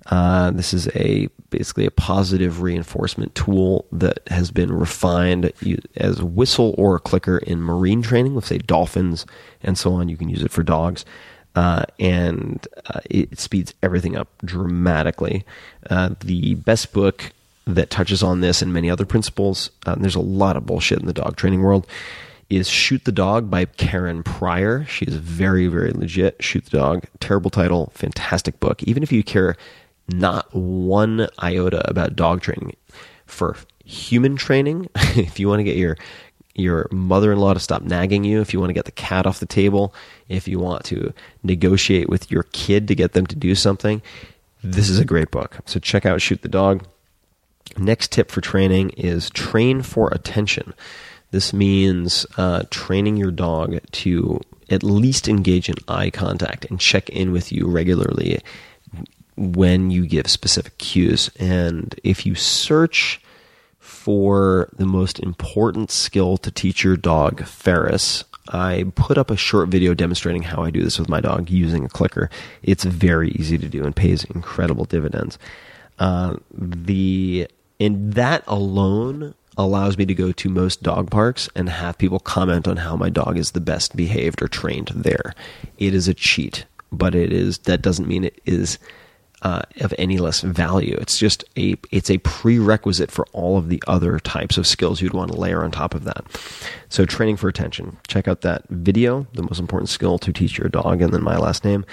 Uh, 0.06 0.50
this 0.52 0.72
is 0.72 0.88
a 0.94 1.28
basically 1.50 1.86
a 1.86 1.90
positive 1.90 2.62
reinforcement 2.62 3.34
tool 3.34 3.86
that 3.92 4.20
has 4.28 4.50
been 4.50 4.72
refined 4.72 5.52
as 5.96 6.22
whistle 6.22 6.74
or 6.78 6.98
clicker 6.98 7.38
in 7.38 7.60
marine 7.60 8.02
training, 8.02 8.34
let's 8.34 8.46
say 8.46 8.58
dolphins 8.58 9.26
and 9.62 9.76
so 9.76 9.94
on. 9.94 10.08
You 10.08 10.16
can 10.16 10.28
use 10.28 10.42
it 10.42 10.50
for 10.50 10.62
dogs. 10.62 11.04
Uh, 11.54 11.84
and 11.98 12.68
uh, 12.90 13.00
it 13.08 13.38
speeds 13.38 13.72
everything 13.82 14.14
up 14.14 14.28
dramatically. 14.44 15.44
Uh, 15.88 16.10
the 16.20 16.54
best 16.54 16.92
book 16.92 17.32
that 17.66 17.88
touches 17.88 18.22
on 18.22 18.42
this 18.42 18.60
and 18.60 18.72
many 18.72 18.90
other 18.90 19.06
principles, 19.06 19.70
uh, 19.86 19.92
and 19.92 20.02
there's 20.02 20.14
a 20.14 20.20
lot 20.20 20.56
of 20.56 20.66
bullshit 20.66 21.00
in 21.00 21.06
the 21.06 21.14
dog 21.14 21.36
training 21.36 21.62
world, 21.62 21.86
is 22.50 22.68
Shoot 22.68 23.04
the 23.04 23.12
Dog 23.12 23.50
by 23.50 23.64
Karen 23.64 24.22
Pryor. 24.22 24.84
She 24.84 25.06
is 25.06 25.16
very, 25.16 25.66
very 25.66 25.92
legit. 25.92 26.42
Shoot 26.42 26.66
the 26.66 26.78
Dog, 26.78 27.04
terrible 27.18 27.50
title, 27.50 27.90
fantastic 27.94 28.60
book. 28.60 28.82
Even 28.82 29.02
if 29.02 29.10
you 29.10 29.24
care 29.24 29.56
not 30.08 30.54
one 30.54 31.28
iota 31.42 31.88
about 31.88 32.16
dog 32.16 32.40
training. 32.40 32.76
For 33.26 33.56
human 33.84 34.36
training, 34.36 34.88
if 34.94 35.38
you 35.40 35.48
want 35.48 35.60
to 35.60 35.64
get 35.64 35.76
your 35.76 35.96
your 36.54 36.88
mother-in-law 36.90 37.52
to 37.52 37.60
stop 37.60 37.82
nagging 37.82 38.24
you, 38.24 38.40
if 38.40 38.54
you 38.54 38.58
want 38.58 38.70
to 38.70 38.74
get 38.74 38.86
the 38.86 38.92
cat 38.92 39.26
off 39.26 39.40
the 39.40 39.46
table, 39.46 39.94
if 40.28 40.48
you 40.48 40.58
want 40.58 40.84
to 40.84 41.12
negotiate 41.42 42.08
with 42.08 42.30
your 42.30 42.44
kid 42.52 42.88
to 42.88 42.94
get 42.94 43.12
them 43.12 43.26
to 43.26 43.36
do 43.36 43.54
something, 43.54 44.00
this 44.64 44.88
is 44.88 44.98
a 44.98 45.04
great 45.04 45.30
book. 45.30 45.58
So 45.66 45.78
check 45.78 46.06
out 46.06 46.22
Shoot 46.22 46.40
the 46.40 46.48
Dog. 46.48 46.86
Next 47.76 48.10
tip 48.10 48.30
for 48.30 48.40
training 48.40 48.90
is 48.90 49.28
train 49.28 49.82
for 49.82 50.08
attention. 50.08 50.72
This 51.30 51.52
means 51.52 52.24
uh, 52.38 52.62
training 52.70 53.18
your 53.18 53.32
dog 53.32 53.78
to 53.92 54.40
at 54.70 54.82
least 54.82 55.28
engage 55.28 55.68
in 55.68 55.74
eye 55.88 56.10
contact 56.10 56.64
and 56.64 56.80
check 56.80 57.10
in 57.10 57.32
with 57.32 57.52
you 57.52 57.66
regularly 57.66 58.40
when 59.36 59.90
you 59.90 60.06
give 60.06 60.28
specific 60.28 60.78
cues. 60.78 61.30
And 61.38 61.98
if 62.02 62.26
you 62.26 62.34
search 62.34 63.20
for 63.78 64.68
the 64.76 64.86
most 64.86 65.18
important 65.20 65.90
skill 65.90 66.36
to 66.38 66.50
teach 66.50 66.84
your 66.84 66.96
dog, 66.96 67.44
Ferriss, 67.44 68.24
I 68.48 68.86
put 68.94 69.18
up 69.18 69.30
a 69.30 69.36
short 69.36 69.68
video 69.68 69.94
demonstrating 69.94 70.42
how 70.42 70.62
I 70.62 70.70
do 70.70 70.82
this 70.82 70.98
with 70.98 71.08
my 71.08 71.20
dog 71.20 71.50
using 71.50 71.84
a 71.84 71.88
clicker. 71.88 72.30
It's 72.62 72.84
very 72.84 73.30
easy 73.30 73.58
to 73.58 73.68
do 73.68 73.84
and 73.84 73.94
pays 73.94 74.24
incredible 74.24 74.84
dividends. 74.84 75.38
Uh, 75.98 76.36
the 76.52 77.48
in 77.78 78.10
that 78.10 78.42
alone, 78.46 79.34
allows 79.56 79.96
me 79.96 80.04
to 80.06 80.14
go 80.14 80.32
to 80.32 80.48
most 80.48 80.82
dog 80.82 81.10
parks 81.10 81.48
and 81.54 81.68
have 81.68 81.98
people 81.98 82.18
comment 82.18 82.68
on 82.68 82.76
how 82.76 82.96
my 82.96 83.08
dog 83.08 83.38
is 83.38 83.52
the 83.52 83.60
best 83.60 83.96
behaved 83.96 84.42
or 84.42 84.48
trained 84.48 84.88
there. 84.88 85.34
It 85.78 85.94
is 85.94 86.08
a 86.08 86.14
cheat, 86.14 86.66
but 86.92 87.14
it 87.14 87.32
is 87.32 87.58
that 87.58 87.82
doesn't 87.82 88.08
mean 88.08 88.24
it 88.24 88.40
is 88.44 88.78
uh, 89.42 89.62
of 89.80 89.94
any 89.98 90.18
less 90.18 90.40
value. 90.40 90.96
It's 91.00 91.18
just 91.18 91.44
a 91.56 91.76
it's 91.90 92.10
a 92.10 92.18
prerequisite 92.18 93.10
for 93.10 93.26
all 93.32 93.58
of 93.58 93.68
the 93.68 93.82
other 93.86 94.18
types 94.18 94.56
of 94.56 94.66
skills 94.66 95.00
you'd 95.00 95.12
want 95.12 95.32
to 95.32 95.38
layer 95.38 95.62
on 95.62 95.70
top 95.70 95.94
of 95.94 96.04
that. 96.04 96.24
So 96.88 97.04
training 97.04 97.36
for 97.36 97.48
attention. 97.48 97.98
Check 98.08 98.28
out 98.28 98.40
that 98.42 98.68
video, 98.68 99.26
the 99.34 99.42
most 99.42 99.58
important 99.58 99.88
skill 99.88 100.18
to 100.18 100.32
teach 100.32 100.58
your 100.58 100.68
dog, 100.68 101.02
and 101.02 101.12
then 101.12 101.22
my 101.22 101.36
last 101.36 101.64
name, 101.64 101.84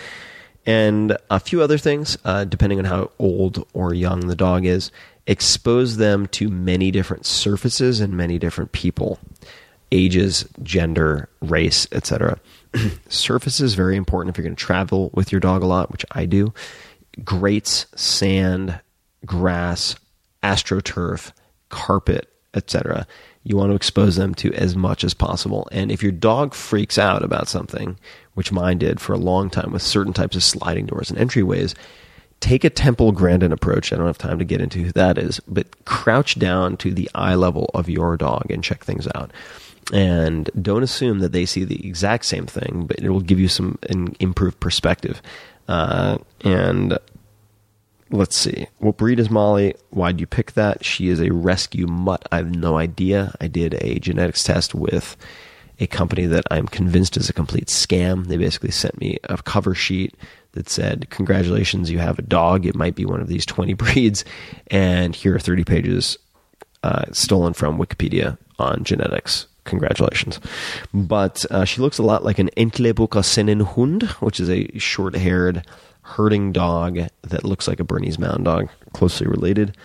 and 0.66 1.18
a 1.30 1.40
few 1.40 1.62
other 1.62 1.78
things 1.78 2.18
uh, 2.24 2.46
depending 2.46 2.80
on 2.80 2.86
how 2.86 3.12
old 3.20 3.68
or 3.74 3.94
young 3.94 4.28
the 4.28 4.36
dog 4.36 4.66
is. 4.66 4.92
Expose 5.26 5.96
them 5.96 6.28
to 6.28 6.50
many 6.50 6.92
different 6.92 7.26
surfaces 7.26 8.02
and 8.02 8.18
many 8.18 8.38
different 8.38 8.74
people, 8.74 9.20
ages, 9.90 10.46
gender, 10.62 11.30
race, 11.42 11.88
etc. 11.94 12.40
surfaces 13.08 13.74
very 13.74 13.96
important 13.96 14.34
if 14.34 14.38
you're 14.38 14.44
going 14.44 14.56
to 14.56 14.62
travel 14.62 15.12
with 15.14 15.32
your 15.32 15.40
dog 15.40 15.64
a 15.64 15.66
lot, 15.66 15.92
which 15.92 16.06
I 16.12 16.26
do 16.26 16.54
grates, 17.24 17.86
sand, 17.96 18.80
grass, 19.26 19.96
astroturf, 20.42 21.32
carpet, 21.70 22.30
etc. 22.54 23.08
You 23.44 23.58
want 23.58 23.72
to 23.72 23.76
expose 23.76 24.16
them 24.16 24.34
to 24.36 24.54
as 24.54 24.76
much 24.76 25.04
as 25.04 25.14
possible. 25.14 25.68
And 25.72 25.92
if 25.92 26.02
your 26.02 26.12
dog 26.12 26.54
freaks 26.54 26.98
out 26.98 27.24
about 27.24 27.48
something, 27.48 27.98
which 28.36 28.52
mine 28.52 28.78
did 28.78 29.00
for 29.00 29.14
a 29.14 29.18
long 29.18 29.50
time 29.50 29.72
with 29.72 29.82
certain 29.82 30.14
types 30.14 30.36
of 30.36 30.44
sliding 30.44 30.86
doors 30.86 31.12
and 31.12 31.20
entryways, 31.20 31.76
take 32.40 32.64
a 32.64 32.70
Temple 32.70 33.12
Grandin 33.12 33.52
approach. 33.52 33.92
I 33.92 33.96
don't 33.96 34.08
have 34.08 34.18
time 34.18 34.40
to 34.40 34.46
get 34.46 34.62
into 34.62 34.80
who 34.80 34.92
that 34.94 35.18
is, 35.18 35.40
but 35.48 35.86
crouch 35.86 36.38
down 36.38 36.78
to 36.78 36.94
the 36.94 37.10
eye 37.16 37.36
level 37.36 37.70
of 37.74 37.90
your 37.90 38.18
dog 38.18 38.50
and 38.50 38.64
check 38.64 38.84
things 38.84 39.08
out. 39.16 39.32
And 39.92 40.50
don't 40.62 40.84
assume 40.84 41.20
that 41.20 41.34
they 41.34 41.46
see 41.46 41.64
the 41.66 41.86
exact 41.86 42.26
same 42.26 42.46
thing, 42.46 42.86
but 42.88 43.00
it 43.00 43.10
will 43.10 43.20
give 43.20 43.40
you 43.40 43.50
some 43.50 43.78
improved 44.20 44.60
perspective. 44.60 45.22
Uh, 45.68 46.18
and 46.42 46.98
let's 48.10 48.36
see. 48.36 48.68
What 48.80 48.98
breed 48.98 49.20
is 49.20 49.30
Molly? 49.30 49.76
Why'd 49.90 50.20
you 50.20 50.28
pick 50.28 50.54
that? 50.54 50.84
She 50.86 51.10
is 51.10 51.20
a 51.20 51.32
rescue 51.34 51.88
mutt. 51.88 52.28
I 52.32 52.38
have 52.38 52.56
no 52.56 52.78
idea. 52.78 53.36
I 53.42 53.48
did 53.48 53.76
a 53.82 54.00
genetics 54.00 54.44
test 54.44 54.76
with 54.76 55.18
a 55.80 55.88
company 55.88 56.26
that 56.28 56.46
I'm 56.52 56.68
convinced 56.68 57.18
is 57.18 57.30
a 57.30 57.34
complete 57.34 57.68
scam. 57.68 58.28
They 58.28 58.38
basically 58.38 58.72
sent 58.72 59.00
me 59.00 59.18
a 59.26 59.38
cover 59.38 59.74
sheet 59.74 60.16
that 60.52 60.70
said, 60.70 61.10
Congratulations, 61.10 61.90
you 61.90 62.00
have 62.00 62.20
a 62.20 62.24
dog. 62.24 62.66
It 62.66 62.76
might 62.76 62.96
be 62.96 63.06
one 63.06 63.22
of 63.22 63.28
these 63.28 63.46
20 63.46 63.74
breeds. 63.84 64.24
And 64.68 65.16
here 65.16 65.36
are 65.36 65.40
30 65.40 65.64
pages 65.64 66.18
uh, 66.84 67.06
stolen 67.12 67.54
from 67.54 67.78
Wikipedia 67.78 68.38
on 68.60 68.84
genetics. 68.84 69.48
Congratulations. 69.66 70.40
But 70.94 71.46
uh, 71.50 71.66
she 71.66 71.82
looks 71.82 71.98
a 71.98 72.04
lot 72.04 72.24
like 72.24 72.40
an 72.40 72.50
Entlebucher 72.58 73.24
Sennenhund, 73.24 74.04
which 74.22 74.40
is 74.40 74.50
a 74.50 74.68
short 74.78 75.16
haired 75.16 75.66
herding 76.02 76.52
dog 76.52 77.00
that 77.22 77.44
looks 77.46 77.68
like 77.68 77.80
a 77.80 77.84
Bernese 77.84 78.20
Mountain 78.20 78.44
Dog, 78.44 78.70
closely 78.92 79.28
related. 79.28 79.76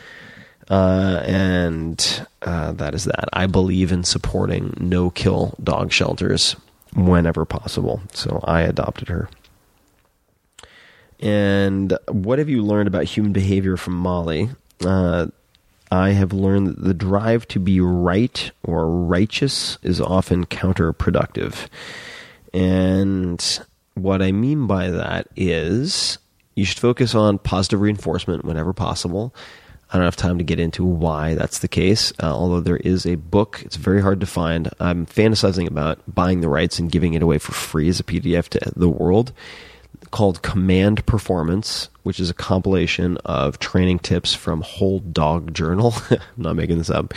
Uh, 0.68 1.22
and 1.24 2.26
uh, 2.42 2.72
that 2.72 2.94
is 2.94 3.04
that. 3.04 3.28
I 3.32 3.46
believe 3.46 3.92
in 3.92 4.04
supporting 4.04 4.74
no 4.78 5.10
kill 5.10 5.54
dog 5.62 5.92
shelters 5.92 6.56
whenever 6.94 7.44
possible. 7.44 8.02
So 8.12 8.40
I 8.44 8.62
adopted 8.62 9.08
her. 9.08 9.28
And 11.20 11.96
what 12.08 12.38
have 12.38 12.48
you 12.48 12.62
learned 12.62 12.88
about 12.88 13.04
human 13.04 13.32
behavior 13.32 13.76
from 13.76 13.94
Molly? 13.94 14.50
Uh, 14.84 15.28
I 15.90 16.10
have 16.10 16.32
learned 16.32 16.68
that 16.68 16.84
the 16.84 16.94
drive 16.94 17.48
to 17.48 17.60
be 17.60 17.80
right 17.80 18.50
or 18.62 18.88
righteous 18.90 19.78
is 19.82 20.00
often 20.00 20.46
counterproductive. 20.46 21.68
And 22.52 23.60
what 23.94 24.22
I 24.22 24.32
mean 24.32 24.66
by 24.66 24.90
that 24.90 25.28
is 25.36 26.18
you 26.54 26.64
should 26.64 26.78
focus 26.78 27.14
on 27.14 27.38
positive 27.38 27.80
reinforcement 27.80 28.44
whenever 28.44 28.72
possible. 28.72 29.34
I 29.90 29.96
don't 29.96 30.04
have 30.04 30.16
time 30.16 30.36
to 30.36 30.44
get 30.44 30.60
into 30.60 30.84
why 30.84 31.34
that's 31.34 31.60
the 31.60 31.68
case, 31.68 32.12
uh, 32.22 32.26
although 32.26 32.60
there 32.60 32.76
is 32.76 33.06
a 33.06 33.14
book. 33.14 33.62
It's 33.64 33.76
very 33.76 34.02
hard 34.02 34.20
to 34.20 34.26
find. 34.26 34.68
I'm 34.80 35.06
fantasizing 35.06 35.66
about 35.66 36.00
buying 36.06 36.42
the 36.42 36.48
rights 36.48 36.78
and 36.78 36.92
giving 36.92 37.14
it 37.14 37.22
away 37.22 37.38
for 37.38 37.52
free 37.52 37.88
as 37.88 37.98
a 37.98 38.04
PDF 38.04 38.48
to 38.50 38.72
the 38.76 38.88
world 38.88 39.32
called 40.10 40.42
Command 40.42 41.04
Performance, 41.06 41.88
which 42.02 42.20
is 42.20 42.30
a 42.30 42.34
compilation 42.34 43.16
of 43.24 43.58
training 43.58 43.98
tips 43.98 44.34
from 44.34 44.62
Whole 44.62 45.00
Dog 45.00 45.52
Journal. 45.54 45.94
I'm 46.10 46.18
not 46.36 46.56
making 46.56 46.78
this 46.78 46.90
up. 46.90 47.14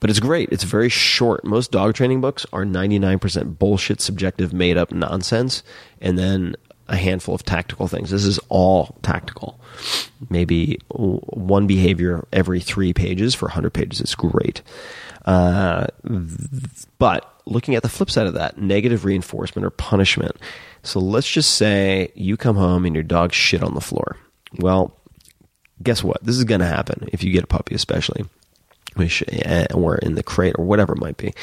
But 0.00 0.08
it's 0.08 0.20
great. 0.20 0.48
It's 0.50 0.64
very 0.64 0.88
short. 0.88 1.44
Most 1.44 1.70
dog 1.70 1.94
training 1.94 2.20
books 2.22 2.46
are 2.52 2.64
99% 2.64 3.58
bullshit, 3.58 4.00
subjective, 4.00 4.52
made 4.52 4.78
up 4.78 4.92
nonsense, 4.92 5.62
and 6.00 6.18
then 6.18 6.56
a 6.88 6.96
handful 6.96 7.34
of 7.34 7.44
tactical 7.44 7.86
things. 7.86 8.10
This 8.10 8.24
is 8.24 8.40
all 8.48 8.96
tactical. 9.02 9.60
Maybe 10.28 10.78
one 10.88 11.66
behavior 11.66 12.26
every 12.32 12.60
three 12.60 12.92
pages 12.92 13.34
for 13.34 13.46
100 13.46 13.70
pages 13.70 14.00
is 14.00 14.14
great. 14.14 14.62
Uh, 15.24 15.86
but 16.98 17.40
looking 17.46 17.74
at 17.74 17.82
the 17.82 17.88
flip 17.88 18.10
side 18.10 18.26
of 18.26 18.34
that, 18.34 18.58
negative 18.58 19.04
reinforcement 19.04 19.66
or 19.66 19.70
punishment. 19.70 20.36
So 20.82 21.00
let's 21.00 21.30
just 21.30 21.56
say 21.56 22.12
you 22.14 22.36
come 22.36 22.56
home 22.56 22.86
and 22.86 22.94
your 22.94 23.04
dog 23.04 23.32
shit 23.32 23.62
on 23.62 23.74
the 23.74 23.80
floor. 23.80 24.16
Well, 24.58 24.96
guess 25.82 26.02
what? 26.02 26.22
This 26.24 26.36
is 26.36 26.44
going 26.44 26.60
to 26.60 26.66
happen 26.66 27.08
if 27.12 27.22
you 27.22 27.32
get 27.32 27.44
a 27.44 27.48
puppy, 27.48 27.74
especially, 27.74 28.24
eh, 28.98 29.66
or 29.74 29.96
in 29.96 30.14
the 30.14 30.22
crate 30.22 30.56
or 30.58 30.64
whatever 30.64 30.94
it 30.94 31.00
might 31.00 31.16
be. 31.16 31.34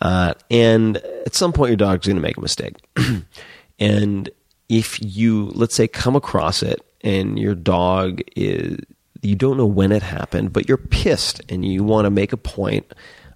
Uh, 0.00 0.34
and 0.50 0.96
at 0.96 1.34
some 1.34 1.52
point, 1.52 1.70
your 1.70 1.76
dog's 1.76 2.06
going 2.06 2.16
to 2.16 2.22
make 2.22 2.36
a 2.36 2.40
mistake. 2.40 2.76
and 3.78 4.30
if 4.68 4.98
you, 5.02 5.46
let's 5.54 5.74
say, 5.74 5.88
come 5.88 6.16
across 6.16 6.62
it 6.62 6.80
and 7.02 7.38
your 7.38 7.54
dog 7.54 8.20
is, 8.36 8.78
you 9.22 9.34
don't 9.34 9.56
know 9.56 9.66
when 9.66 9.92
it 9.92 10.02
happened, 10.02 10.52
but 10.52 10.68
you're 10.68 10.76
pissed 10.76 11.40
and 11.48 11.64
you 11.64 11.82
want 11.82 12.06
to 12.06 12.10
make 12.10 12.32
a 12.32 12.36
point 12.36 12.92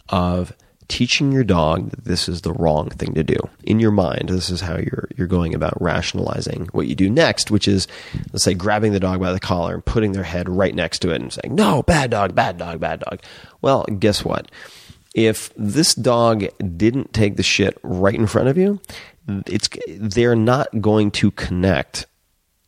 of 0.08 0.52
teaching 0.88 1.32
your 1.32 1.44
dog 1.44 1.90
that 1.90 2.04
this 2.04 2.28
is 2.28 2.42
the 2.42 2.52
wrong 2.52 2.90
thing 2.90 3.14
to 3.14 3.24
do. 3.24 3.36
In 3.64 3.80
your 3.80 3.90
mind 3.90 4.28
this 4.28 4.50
is 4.50 4.60
how 4.60 4.76
you're 4.76 5.08
you're 5.16 5.26
going 5.26 5.54
about 5.54 5.80
rationalizing 5.80 6.68
what 6.72 6.86
you 6.86 6.94
do 6.94 7.08
next 7.08 7.50
which 7.50 7.66
is 7.66 7.88
let's 8.32 8.44
say 8.44 8.52
grabbing 8.52 8.92
the 8.92 9.00
dog 9.00 9.18
by 9.20 9.32
the 9.32 9.40
collar 9.40 9.74
and 9.74 9.84
putting 9.84 10.12
their 10.12 10.22
head 10.22 10.48
right 10.48 10.74
next 10.74 10.98
to 11.00 11.10
it 11.10 11.22
and 11.22 11.32
saying 11.32 11.54
no 11.54 11.82
bad 11.82 12.10
dog 12.10 12.34
bad 12.34 12.58
dog 12.58 12.78
bad 12.80 13.00
dog. 13.00 13.20
Well 13.62 13.84
guess 13.84 14.24
what? 14.24 14.50
If 15.14 15.50
this 15.56 15.94
dog 15.94 16.44
didn't 16.76 17.14
take 17.14 17.36
the 17.36 17.42
shit 17.42 17.78
right 17.82 18.14
in 18.14 18.26
front 18.26 18.48
of 18.48 18.58
you 18.58 18.80
it's 19.46 19.70
they're 19.88 20.36
not 20.36 20.80
going 20.80 21.10
to 21.12 21.30
connect 21.30 22.06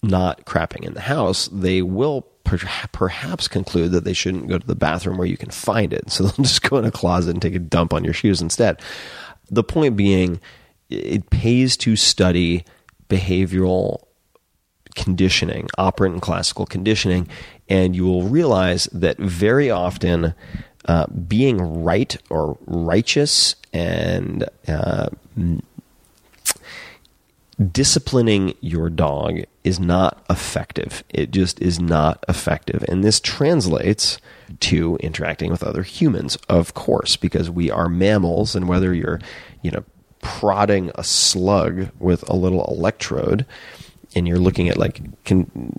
not 0.03 0.45
crapping 0.45 0.85
in 0.85 0.95
the 0.95 1.01
house. 1.01 1.49
They 1.49 1.83
will 1.83 2.27
perhaps 2.45 3.49
conclude 3.49 3.93
that 3.93 4.05
they 4.05 4.13
shouldn't 4.13 4.49
go 4.49 4.59
to 4.59 4.67
the 4.67 4.75
bathroom 4.75 5.17
where 5.17 5.27
you 5.27 5.37
can 5.37 5.51
find 5.51 5.93
it. 5.93 6.05
So 6.11 6.25
they'll 6.25 6.45
just 6.45 6.63
go 6.63 6.79
in 6.79 6.85
a 6.85 6.91
closet 6.91 7.31
and 7.31 7.43
take 7.43 7.55
a 7.55 7.59
dump 7.59 7.93
on 7.93 8.05
your 8.05 8.15
shoes 8.15 8.41
instead. 8.41 8.81
The 9.51 9.65
point 9.65 9.97
being, 9.97 10.41
it 10.91 11.31
pays 11.31 11.77
to 11.79 11.97
study 11.97 12.65
behavioral 13.09 14.05
conditioning, 14.95 15.69
operant 15.77 16.15
and 16.15 16.23
classical 16.23 16.67
conditioning, 16.67 17.29
and 17.69 17.97
you 17.97 18.05
will 18.05 18.23
realize 18.23 18.85
that 18.93 19.19
very 19.19 19.71
often 19.71 20.35
uh, 20.87 21.07
being 21.07 21.83
right 21.83 22.17
or 22.31 22.59
righteous 22.67 23.57
and 23.73 24.49
uh, 24.69 25.09
disciplining 27.55 28.55
your 28.61 28.91
dog 28.91 29.41
is 29.63 29.79
not 29.81 30.25
effective. 30.29 31.05
It 31.09 31.31
just 31.31 31.61
is 31.61 31.81
not 31.81 32.25
effective. 32.29 32.85
And 32.89 33.03
this 33.03 33.21
translates 33.21 34.19
to 34.61 34.97
interacting 34.97 35.51
with 35.51 35.63
other 35.63 35.83
humans, 35.83 36.37
of 36.49 36.75
course, 36.75 37.17
because 37.17 37.51
we 37.51 37.71
are 37.71 37.89
mammals, 37.89 38.55
and 38.55 38.69
whether 38.69 38.93
you're, 38.93 39.21
you 39.63 39.71
know, 39.71 39.85
prodding 40.21 40.91
a 40.95 41.05
slug 41.05 41.91
with 41.99 42.29
a 42.29 42.37
little 42.37 42.65
electrode 42.67 43.47
and 44.15 44.29
you're 44.29 44.39
looking 44.39 44.69
at 44.69 44.77
like 44.77 45.01
con- 45.25 45.73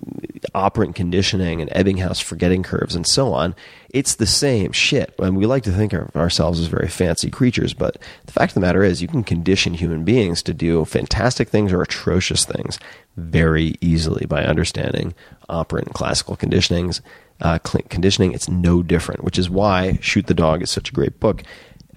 operant 0.54 0.94
conditioning 0.94 1.60
and 1.60 1.70
Ebbinghaus 1.70 2.22
forgetting 2.22 2.62
curves 2.62 2.94
and 2.94 3.06
so 3.06 3.32
on, 3.32 3.54
it's 3.90 4.16
the 4.16 4.26
same 4.26 4.72
shit. 4.72 5.14
And 5.18 5.36
we 5.36 5.46
like 5.46 5.62
to 5.64 5.72
think 5.72 5.92
of 5.92 6.14
ourselves 6.16 6.60
as 6.60 6.66
very 6.66 6.88
fancy 6.88 7.30
creatures, 7.30 7.74
but 7.74 7.98
the 8.26 8.32
fact 8.32 8.50
of 8.50 8.54
the 8.54 8.60
matter 8.60 8.82
is, 8.82 9.02
you 9.02 9.08
can 9.08 9.24
condition 9.24 9.74
human 9.74 10.04
beings 10.04 10.42
to 10.44 10.54
do 10.54 10.84
fantastic 10.84 11.48
things 11.48 11.72
or 11.72 11.82
atrocious 11.82 12.44
things 12.44 12.78
very 13.16 13.76
easily 13.80 14.26
by 14.26 14.44
understanding 14.44 15.14
operant 15.48 15.86
and 15.86 15.94
classical 15.94 16.36
conditionings. 16.36 17.00
Uh, 17.40 17.58
conditioning, 17.58 18.32
it's 18.32 18.48
no 18.48 18.82
different, 18.82 19.24
which 19.24 19.38
is 19.38 19.50
why 19.50 19.98
Shoot 20.00 20.26
the 20.26 20.34
Dog 20.34 20.62
is 20.62 20.70
such 20.70 20.90
a 20.90 20.94
great 20.94 21.20
book 21.20 21.42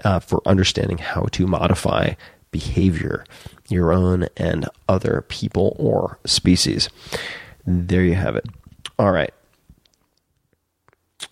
uh, 0.04 0.20
for 0.20 0.42
understanding 0.46 0.98
how 0.98 1.24
to 1.32 1.48
modify 1.48 2.14
behavior 2.52 3.24
your 3.70 3.92
own 3.92 4.28
and 4.38 4.68
other 4.88 5.26
people 5.28 5.76
or 5.80 6.20
species. 6.26 6.90
There 7.66 8.04
you 8.04 8.16
have 8.16 8.36
it. 8.36 8.46
All 8.98 9.12
right. 9.12 9.34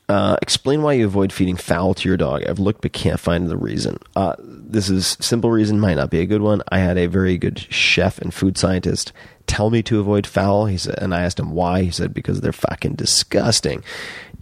Uh, 0.10 0.38
explain 0.42 0.82
why 0.82 0.94
you 0.94 1.06
avoid 1.06 1.34
feeding 1.34 1.58
fowl 1.58 1.94
to 1.94 2.08
your 2.08 2.18
dog. 2.18 2.44
I've 2.48 2.60
looked 2.60 2.82
but 2.82 2.94
can't 2.94 3.20
find 3.20 3.50
the 3.50 3.58
reason. 3.58 3.98
Uh, 4.16 4.36
this 4.40 4.90
is 4.90 5.18
simple 5.20 5.52
reason, 5.52 5.80
might 5.80 5.96
not 5.96 6.10
be 6.10 6.22
a 6.22 6.26
good 6.26 6.42
one. 6.42 6.62
I 6.70 6.80
had 6.80 6.98
a 6.98 7.08
very 7.08 7.38
good 7.38 7.60
chef 7.60 8.18
and 8.20 8.34
food 8.34 8.58
scientist 8.58 9.12
tell 9.48 9.70
me 9.70 9.84
to 9.84 10.00
avoid 10.00 10.26
fowl. 10.26 10.66
He 10.66 10.78
said, 10.78 10.96
and 11.00 11.14
I 11.14 11.22
asked 11.24 11.40
him 11.40 11.52
why. 11.52 11.84
He 11.84 11.92
said 11.92 12.14
because 12.14 12.40
they're 12.40 12.54
fucking 12.54 12.96
disgusting. 12.96 13.84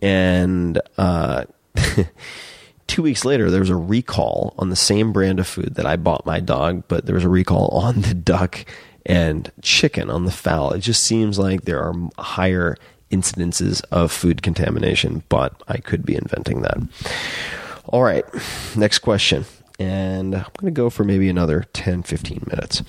And 0.02 0.80
uh, 0.98 1.46
two 2.88 3.02
weeks 3.02 3.26
later, 3.26 3.50
there 3.50 3.60
was 3.60 3.70
a 3.70 3.76
recall 3.76 4.54
on 4.58 4.70
the 4.70 4.76
same 4.76 5.12
brand 5.12 5.40
of 5.40 5.48
food 5.48 5.76
that 5.76 5.86
I 5.86 5.96
bought 5.96 6.26
my 6.26 6.40
dog, 6.40 6.84
but 6.88 7.06
there 7.06 7.16
was 7.16 7.24
a 7.24 7.30
recall 7.30 7.68
on 7.72 8.02
the 8.02 8.14
duck 8.14 8.66
and 9.06 9.52
chicken 9.62 10.10
on 10.10 10.26
the 10.26 10.32
fowl. 10.32 10.72
It 10.72 10.80
just 10.80 11.04
seems 11.04 11.38
like 11.38 11.62
there 11.62 11.82
are 11.82 11.94
higher 12.18 12.78
incidences 13.12 13.84
of 13.92 14.12
food 14.12 14.42
contamination, 14.42 15.24
but 15.30 15.62
I 15.68 15.78
could 15.78 16.06
be 16.06 16.16
inventing 16.16 16.62
that. 16.62 16.78
All 17.86 18.02
right, 18.02 18.26
next 18.76 19.00
question. 19.00 19.46
And 19.78 20.36
I'm 20.36 20.46
going 20.60 20.66
to 20.66 20.72
go 20.72 20.90
for 20.90 21.04
maybe 21.04 21.30
another 21.30 21.66
10, 21.74 22.04
15 22.04 22.48
minutes. 22.50 22.82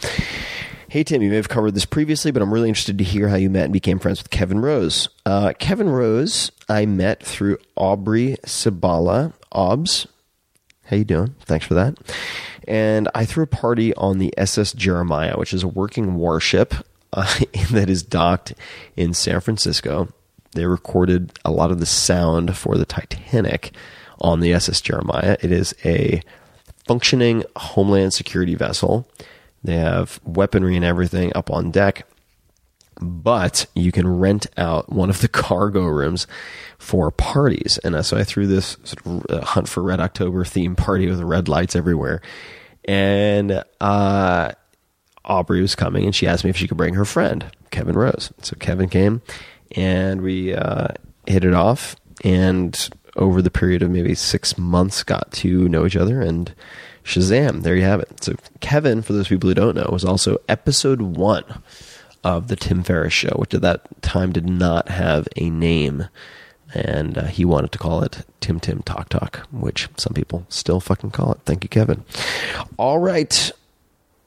Hey, 0.88 1.02
Tim, 1.02 1.20
you 1.20 1.30
may 1.30 1.36
have 1.36 1.48
covered 1.48 1.72
this 1.72 1.84
previously, 1.84 2.30
but 2.30 2.42
I'm 2.42 2.54
really 2.54 2.68
interested 2.68 2.96
to 2.98 3.04
hear 3.04 3.28
how 3.28 3.34
you 3.34 3.50
met 3.50 3.64
and 3.64 3.72
became 3.72 3.98
friends 3.98 4.20
with 4.22 4.30
Kevin 4.30 4.60
Rose. 4.60 5.08
Uh, 5.26 5.52
Kevin 5.58 5.88
Rose, 5.88 6.52
I 6.68 6.86
met 6.86 7.22
through 7.22 7.58
Aubrey 7.74 8.36
Sabala, 8.46 9.32
OBS. 9.52 10.06
How 10.84 10.96
you 10.96 11.04
doing? 11.04 11.34
Thanks 11.40 11.66
for 11.66 11.74
that. 11.74 11.96
And 12.68 13.08
I 13.14 13.24
threw 13.24 13.44
a 13.44 13.48
party 13.48 13.94
on 13.94 14.18
the 14.18 14.34
SS 14.36 14.72
Jeremiah, 14.72 15.36
which 15.36 15.52
is 15.52 15.62
a 15.62 15.68
working 15.68 16.16
warship 16.16 16.74
uh, 17.12 17.38
that 17.70 17.88
is 17.88 18.02
docked 18.02 18.54
in 18.96 19.14
San 19.14 19.40
Francisco. 19.40 20.08
They 20.52 20.66
recorded 20.66 21.38
a 21.44 21.50
lot 21.50 21.70
of 21.70 21.80
the 21.80 21.86
sound 21.86 22.56
for 22.56 22.76
the 22.76 22.86
Titanic 22.86 23.72
on 24.20 24.40
the 24.40 24.52
SS 24.52 24.80
Jeremiah. 24.80 25.36
It 25.42 25.52
is 25.52 25.74
a 25.84 26.22
functioning 26.86 27.44
Homeland 27.56 28.14
Security 28.14 28.54
vessel. 28.54 29.08
They 29.62 29.76
have 29.76 30.20
weaponry 30.24 30.76
and 30.76 30.84
everything 30.84 31.32
up 31.34 31.50
on 31.50 31.70
deck, 31.70 32.06
but 33.00 33.66
you 33.74 33.92
can 33.92 34.08
rent 34.08 34.46
out 34.56 34.90
one 34.90 35.10
of 35.10 35.20
the 35.20 35.28
cargo 35.42 35.84
rooms 35.84 36.26
for 36.78 37.10
parties. 37.10 37.78
And 37.84 37.94
uh, 37.94 38.02
so 38.02 38.16
I 38.16 38.24
threw 38.24 38.46
this 38.46 38.76
sort 38.84 39.06
of 39.06 39.26
uh, 39.30 39.44
Hunt 39.44 39.68
for 39.68 39.82
Red 39.82 40.00
October 40.00 40.44
theme 40.44 40.76
party 40.76 41.08
with 41.08 41.20
red 41.20 41.48
lights 41.48 41.76
everywhere. 41.76 42.22
And 42.84 43.64
uh, 43.80 44.52
Aubrey 45.24 45.60
was 45.60 45.74
coming 45.74 46.04
and 46.04 46.14
she 46.14 46.26
asked 46.26 46.44
me 46.44 46.50
if 46.50 46.56
she 46.56 46.68
could 46.68 46.76
bring 46.76 46.94
her 46.94 47.04
friend, 47.04 47.44
Kevin 47.70 47.96
Rose. 47.96 48.32
So 48.42 48.56
Kevin 48.58 48.88
came 48.88 49.22
and 49.72 50.22
we 50.22 50.54
uh, 50.54 50.88
hit 51.26 51.44
it 51.44 51.54
off. 51.54 51.96
And 52.24 52.88
over 53.16 53.42
the 53.42 53.50
period 53.50 53.82
of 53.82 53.90
maybe 53.90 54.14
six 54.14 54.56
months, 54.56 55.02
got 55.02 55.32
to 55.32 55.68
know 55.68 55.86
each 55.86 55.96
other 55.96 56.20
and 56.20 56.54
Shazam, 57.04 57.62
there 57.62 57.76
you 57.76 57.84
have 57.84 58.00
it. 58.00 58.22
So 58.22 58.34
Kevin, 58.60 59.00
for 59.00 59.12
those 59.12 59.28
people 59.28 59.48
who 59.48 59.54
don't 59.54 59.76
know, 59.76 59.88
was 59.92 60.04
also 60.04 60.38
episode 60.48 61.00
one 61.00 61.44
of 62.26 62.48
the 62.48 62.56
Tim 62.56 62.82
Ferriss 62.82 63.12
show, 63.12 63.30
which 63.36 63.54
at 63.54 63.60
that 63.62 64.02
time 64.02 64.32
did 64.32 64.48
not 64.50 64.88
have 64.88 65.28
a 65.36 65.48
name. 65.48 66.08
And 66.74 67.16
uh, 67.16 67.26
he 67.26 67.44
wanted 67.44 67.70
to 67.70 67.78
call 67.78 68.02
it 68.02 68.26
Tim 68.40 68.58
Tim 68.58 68.82
Talk 68.82 69.08
Talk, 69.08 69.46
which 69.52 69.88
some 69.96 70.12
people 70.12 70.44
still 70.48 70.80
fucking 70.80 71.12
call 71.12 71.30
it. 71.32 71.38
Thank 71.44 71.62
you, 71.62 71.68
Kevin. 71.68 72.04
All 72.78 72.98
right. 72.98 73.52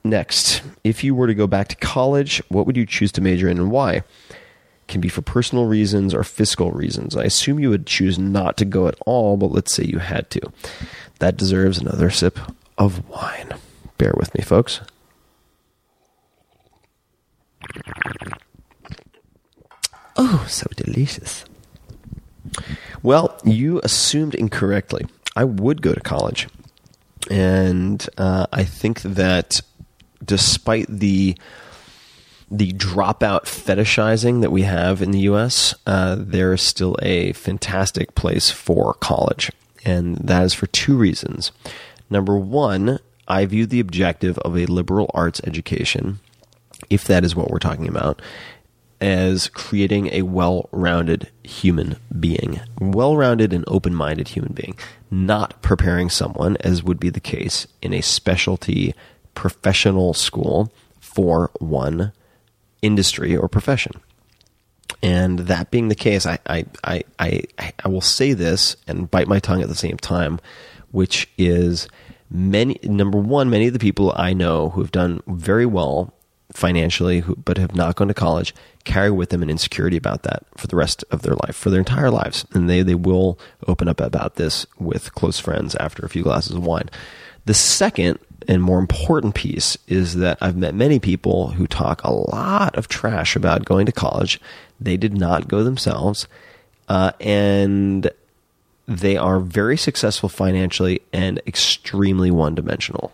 Next, 0.01 0.61
if 0.85 1.03
you 1.03 1.13
were 1.13 1.27
to 1.27 1.33
go 1.33 1.45
back 1.45 1.67
to 1.67 1.75
college, 1.75 2.41
what 2.47 2.65
would 2.65 2.77
you 2.77 2.85
choose 2.85 3.11
to 3.11 3.21
major 3.21 3.49
in 3.49 3.57
and 3.57 3.69
why? 3.69 4.03
Can 4.87 5.01
be 5.01 5.09
for 5.09 5.21
personal 5.21 5.65
reasons 5.65 6.13
or 6.13 6.23
fiscal 6.23 6.71
reasons. 6.71 7.17
I 7.17 7.25
assume 7.25 7.59
you 7.59 7.69
would 7.69 7.85
choose 7.85 8.17
not 8.17 8.55
to 8.57 8.65
go 8.65 8.87
at 8.87 8.95
all, 9.05 9.35
but 9.35 9.51
let's 9.51 9.75
say 9.75 9.83
you 9.83 9.99
had 9.99 10.29
to. 10.29 10.39
That 11.19 11.35
deserves 11.35 11.77
another 11.77 12.09
sip 12.09 12.39
of 12.77 13.07
wine. 13.09 13.55
Bear 13.97 14.13
with 14.15 14.33
me, 14.35 14.41
folks. 14.41 14.79
Oh, 20.17 20.45
so 20.49 20.67
delicious. 20.75 21.45
Well, 23.01 23.39
you 23.45 23.79
assumed 23.83 24.35
incorrectly. 24.35 25.05
I 25.35 25.45
would 25.45 25.81
go 25.81 25.93
to 25.93 26.01
college. 26.01 26.47
And 27.29 28.05
uh, 28.17 28.47
I 28.51 28.63
think 28.63 29.01
that 29.01 29.61
despite 30.23 30.87
the 30.89 31.37
the 32.51 32.71
dropout 32.73 33.43
fetishizing 33.43 34.41
that 34.41 34.51
we 34.51 34.63
have 34.63 35.03
in 35.03 35.11
the 35.11 35.19
U.S., 35.19 35.75
uh, 35.85 36.15
there 36.17 36.51
is 36.51 36.63
still 36.63 36.97
a 37.01 37.31
fantastic 37.33 38.15
place 38.15 38.49
for 38.49 38.95
college, 38.95 39.51
and 39.85 40.17
that 40.17 40.43
is 40.43 40.55
for 40.55 40.65
two 40.67 40.97
reasons. 40.97 41.51
Number 42.09 42.37
one, 42.37 42.99
I 43.27 43.45
view 43.45 43.67
the 43.67 43.79
objective 43.79 44.39
of 44.39 44.57
a 44.57 44.65
liberal 44.65 45.11
arts 45.13 45.39
education, 45.43 46.19
if 46.89 47.05
that 47.05 47.23
is 47.23 47.35
what 47.35 47.49
we're 47.49 47.59
talking 47.59 47.87
about, 47.87 48.21
as 49.01 49.47
creating 49.47 50.07
a 50.13 50.23
well 50.23 50.67
rounded 50.71 51.29
human 51.43 51.97
being, 52.19 52.59
well 52.79 53.15
rounded 53.15 53.53
and 53.53 53.63
open 53.67 53.95
minded 53.95 54.29
human 54.29 54.53
being, 54.53 54.77
not 55.09 55.61
preparing 55.61 56.09
someone, 56.09 56.57
as 56.61 56.83
would 56.83 56.99
be 56.99 57.09
the 57.09 57.19
case 57.19 57.67
in 57.81 57.93
a 57.93 58.01
specialty 58.01 58.93
professional 59.35 60.13
school 60.13 60.71
for 60.99 61.49
one 61.59 62.11
industry 62.81 63.35
or 63.35 63.47
profession. 63.47 63.93
And 65.01 65.39
that 65.39 65.71
being 65.71 65.87
the 65.87 65.95
case, 65.95 66.25
I, 66.25 66.39
I, 66.47 66.65
I, 66.83 67.03
I, 67.19 67.43
I 67.83 67.87
will 67.87 68.01
say 68.01 68.33
this 68.33 68.75
and 68.87 69.09
bite 69.09 69.27
my 69.27 69.39
tongue 69.39 69.61
at 69.61 69.69
the 69.69 69.75
same 69.75 69.97
time, 69.97 70.39
which 70.91 71.29
is 71.37 71.87
many, 72.29 72.79
number 72.83 73.17
one, 73.17 73.49
many 73.49 73.67
of 73.67 73.73
the 73.73 73.79
people 73.79 74.13
I 74.15 74.33
know 74.33 74.69
who 74.69 74.81
have 74.81 74.91
done 74.91 75.21
very 75.27 75.65
well 75.65 76.13
financially, 76.53 77.19
who, 77.19 77.35
but 77.35 77.57
have 77.57 77.75
not 77.75 77.95
gone 77.95 78.07
to 78.07 78.13
college, 78.13 78.53
carry 78.83 79.11
with 79.11 79.29
them 79.29 79.43
an 79.43 79.49
insecurity 79.49 79.97
about 79.97 80.23
that 80.23 80.43
for 80.57 80.67
the 80.67 80.75
rest 80.75 81.03
of 81.11 81.21
their 81.21 81.35
life, 81.35 81.55
for 81.55 81.69
their 81.69 81.79
entire 81.79 82.09
lives. 82.09 82.45
And 82.53 82.69
they, 82.69 82.81
they 82.81 82.95
will 82.95 83.37
open 83.67 83.87
up 83.87 84.01
about 84.01 84.35
this 84.35 84.65
with 84.77 85.13
close 85.13 85.39
friends 85.39 85.75
after 85.75 86.05
a 86.05 86.09
few 86.09 86.23
glasses 86.23 86.55
of 86.55 86.65
wine. 86.65 86.89
The 87.45 87.53
second 87.53 88.19
and 88.47 88.63
more 88.63 88.79
important 88.79 89.35
piece 89.35 89.77
is 89.87 90.15
that 90.15 90.37
I've 90.41 90.57
met 90.57 90.73
many 90.73 90.99
people 90.99 91.49
who 91.49 91.67
talk 91.67 92.03
a 92.03 92.11
lot 92.11 92.75
of 92.75 92.87
trash 92.87 93.35
about 93.35 93.65
going 93.65 93.85
to 93.85 93.91
college. 93.91 94.41
They 94.79 94.97
did 94.97 95.15
not 95.15 95.47
go 95.47 95.63
themselves. 95.63 96.27
Uh, 96.87 97.11
and 97.19 98.09
they 98.87 99.17
are 99.17 99.39
very 99.39 99.77
successful 99.77 100.29
financially 100.29 101.01
and 101.13 101.39
extremely 101.45 102.31
one 102.31 102.55
dimensional. 102.55 103.13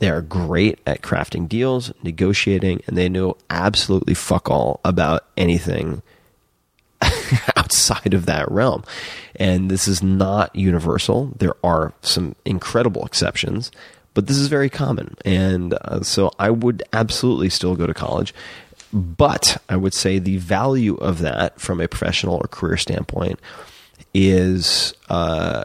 They 0.00 0.08
are 0.08 0.22
great 0.22 0.80
at 0.86 1.02
crafting 1.02 1.48
deals, 1.48 1.92
negotiating, 2.02 2.82
and 2.86 2.96
they 2.96 3.08
know 3.08 3.36
absolutely 3.50 4.14
fuck 4.14 4.50
all 4.50 4.80
about 4.82 5.26
anything 5.36 6.02
outside 7.56 8.14
of 8.14 8.26
that 8.26 8.50
realm. 8.50 8.82
And 9.36 9.70
this 9.70 9.86
is 9.86 10.02
not 10.02 10.56
universal. 10.56 11.32
There 11.36 11.54
are 11.62 11.92
some 12.00 12.34
incredible 12.46 13.04
exceptions, 13.04 13.70
but 14.14 14.26
this 14.26 14.38
is 14.38 14.48
very 14.48 14.70
common. 14.70 15.16
And 15.24 15.74
uh, 15.74 16.00
so 16.02 16.32
I 16.38 16.50
would 16.50 16.82
absolutely 16.94 17.50
still 17.50 17.76
go 17.76 17.86
to 17.86 17.94
college. 17.94 18.34
But 18.92 19.62
I 19.68 19.76
would 19.76 19.94
say 19.94 20.18
the 20.18 20.38
value 20.38 20.96
of 20.96 21.18
that 21.20 21.60
from 21.60 21.80
a 21.80 21.88
professional 21.88 22.36
or 22.36 22.48
career 22.48 22.78
standpoint 22.78 23.38
is 24.14 24.94
uh, 25.10 25.64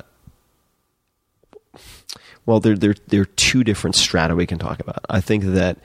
well, 2.46 2.60
there, 2.60 2.76
there, 2.76 2.96
there 3.08 3.22
are 3.22 3.26
two 3.26 3.64
different 3.64 3.96
strata 3.96 4.36
we 4.36 4.46
can 4.46 4.60
talk 4.60 4.80
about. 4.80 5.06
I 5.10 5.22
think 5.22 5.43
that 5.43 5.78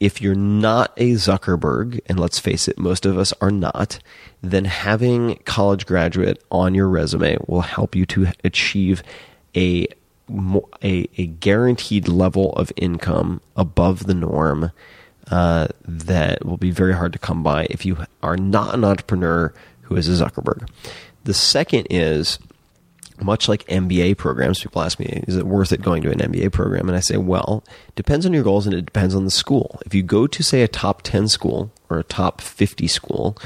if 0.00 0.20
you're 0.20 0.34
not 0.34 0.92
a 0.96 1.12
Zuckerberg, 1.12 2.00
and 2.06 2.20
let's 2.20 2.38
face 2.38 2.68
it, 2.68 2.78
most 2.78 3.06
of 3.06 3.16
us 3.18 3.32
are 3.40 3.50
not, 3.50 3.98
then 4.42 4.66
having 4.66 5.36
college 5.44 5.86
graduate 5.86 6.42
on 6.50 6.74
your 6.74 6.88
resume 6.88 7.36
will 7.46 7.62
help 7.62 7.94
you 7.94 8.06
to 8.06 8.28
achieve 8.44 9.02
a 9.54 9.86
a, 10.82 11.08
a 11.16 11.26
guaranteed 11.26 12.08
level 12.08 12.52
of 12.54 12.72
income 12.74 13.40
above 13.56 14.06
the 14.06 14.14
norm 14.14 14.72
uh, 15.30 15.68
that 15.86 16.44
will 16.44 16.56
be 16.56 16.72
very 16.72 16.94
hard 16.94 17.12
to 17.12 17.18
come 17.18 17.44
by 17.44 17.66
if 17.70 17.84
you 17.84 17.96
are 18.24 18.36
not 18.36 18.74
an 18.74 18.84
entrepreneur 18.84 19.54
who 19.82 19.94
is 19.94 20.08
a 20.08 20.24
Zuckerberg. 20.24 20.68
The 21.22 21.34
second 21.34 21.86
is 21.90 22.40
much 23.22 23.48
like 23.48 23.64
MBA 23.66 24.16
programs, 24.16 24.60
people 24.60 24.82
ask 24.82 24.98
me, 24.98 25.22
is 25.26 25.36
it 25.36 25.46
worth 25.46 25.72
it 25.72 25.82
going 25.82 26.02
to 26.02 26.10
an 26.10 26.18
MBA 26.18 26.52
program? 26.52 26.88
And 26.88 26.96
I 26.96 27.00
say, 27.00 27.16
well, 27.16 27.64
depends 27.94 28.26
on 28.26 28.32
your 28.32 28.44
goals 28.44 28.66
and 28.66 28.74
it 28.74 28.86
depends 28.86 29.14
on 29.14 29.24
the 29.24 29.30
school. 29.30 29.80
If 29.86 29.94
you 29.94 30.02
go 30.02 30.26
to, 30.26 30.42
say, 30.42 30.62
a 30.62 30.68
top 30.68 31.02
10 31.02 31.28
school 31.28 31.70
or 31.88 31.98
a 31.98 32.04
top 32.04 32.40
50 32.40 32.86
school, 32.86 33.38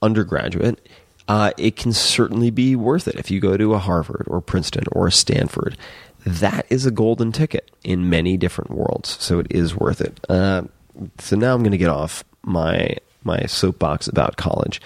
undergraduate, 0.00 0.86
uh, 1.28 1.52
it 1.56 1.76
can 1.76 1.92
certainly 1.92 2.50
be 2.50 2.76
worth 2.76 3.08
it. 3.08 3.14
If 3.14 3.30
you 3.30 3.40
go 3.40 3.56
to 3.56 3.74
a 3.74 3.78
Harvard 3.78 4.24
or 4.26 4.40
Princeton 4.40 4.84
or 4.92 5.06
a 5.06 5.12
Stanford, 5.12 5.76
that 6.26 6.66
is 6.68 6.86
a 6.86 6.90
golden 6.90 7.32
ticket 7.32 7.70
in 7.84 8.10
many 8.10 8.36
different 8.36 8.70
worlds. 8.70 9.16
So 9.20 9.38
it 9.38 9.46
is 9.50 9.74
worth 9.74 10.00
it. 10.00 10.18
Uh, 10.28 10.62
so 11.18 11.36
now 11.36 11.54
I'm 11.54 11.62
going 11.62 11.72
to 11.72 11.78
get 11.78 11.88
off 11.88 12.24
my 12.42 12.96
my 13.24 13.46
soapbox 13.46 14.08
about 14.08 14.36
college. 14.36 14.80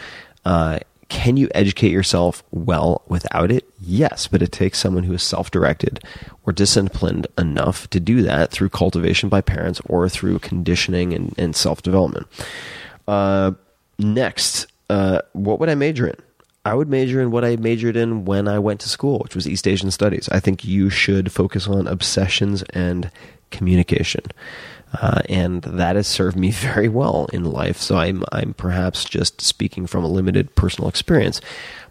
Uh, 0.44 0.78
can 1.08 1.36
you 1.36 1.48
educate 1.54 1.92
yourself 1.92 2.42
well 2.50 3.02
without 3.06 3.50
it? 3.52 3.64
Yes, 3.80 4.26
but 4.26 4.42
it 4.42 4.50
takes 4.50 4.78
someone 4.78 5.04
who 5.04 5.12
is 5.12 5.22
self 5.22 5.50
directed 5.50 6.02
or 6.44 6.52
disciplined 6.52 7.26
enough 7.38 7.88
to 7.90 8.00
do 8.00 8.22
that 8.22 8.50
through 8.50 8.70
cultivation 8.70 9.28
by 9.28 9.40
parents 9.40 9.80
or 9.86 10.08
through 10.08 10.40
conditioning 10.40 11.12
and, 11.12 11.34
and 11.38 11.54
self 11.54 11.82
development. 11.82 12.26
Uh, 13.06 13.52
next, 13.98 14.66
uh, 14.90 15.22
what 15.32 15.60
would 15.60 15.68
I 15.68 15.74
major 15.74 16.06
in? 16.06 16.16
I 16.64 16.74
would 16.74 16.88
major 16.88 17.22
in 17.22 17.30
what 17.30 17.44
I 17.44 17.54
majored 17.54 17.96
in 17.96 18.24
when 18.24 18.48
I 18.48 18.58
went 18.58 18.80
to 18.80 18.88
school, 18.88 19.20
which 19.20 19.36
was 19.36 19.46
East 19.46 19.68
Asian 19.68 19.92
Studies. 19.92 20.28
I 20.30 20.40
think 20.40 20.64
you 20.64 20.90
should 20.90 21.30
focus 21.30 21.68
on 21.68 21.86
obsessions 21.86 22.64
and 22.70 23.08
communication. 23.52 24.22
Uh, 24.92 25.20
and 25.28 25.62
that 25.62 25.96
has 25.96 26.06
served 26.06 26.36
me 26.36 26.50
very 26.52 26.88
well 26.88 27.28
in 27.32 27.44
life. 27.44 27.78
So 27.78 27.96
I'm 27.96 28.24
I'm 28.32 28.54
perhaps 28.54 29.04
just 29.04 29.40
speaking 29.40 29.86
from 29.86 30.04
a 30.04 30.08
limited 30.08 30.54
personal 30.54 30.88
experience, 30.88 31.40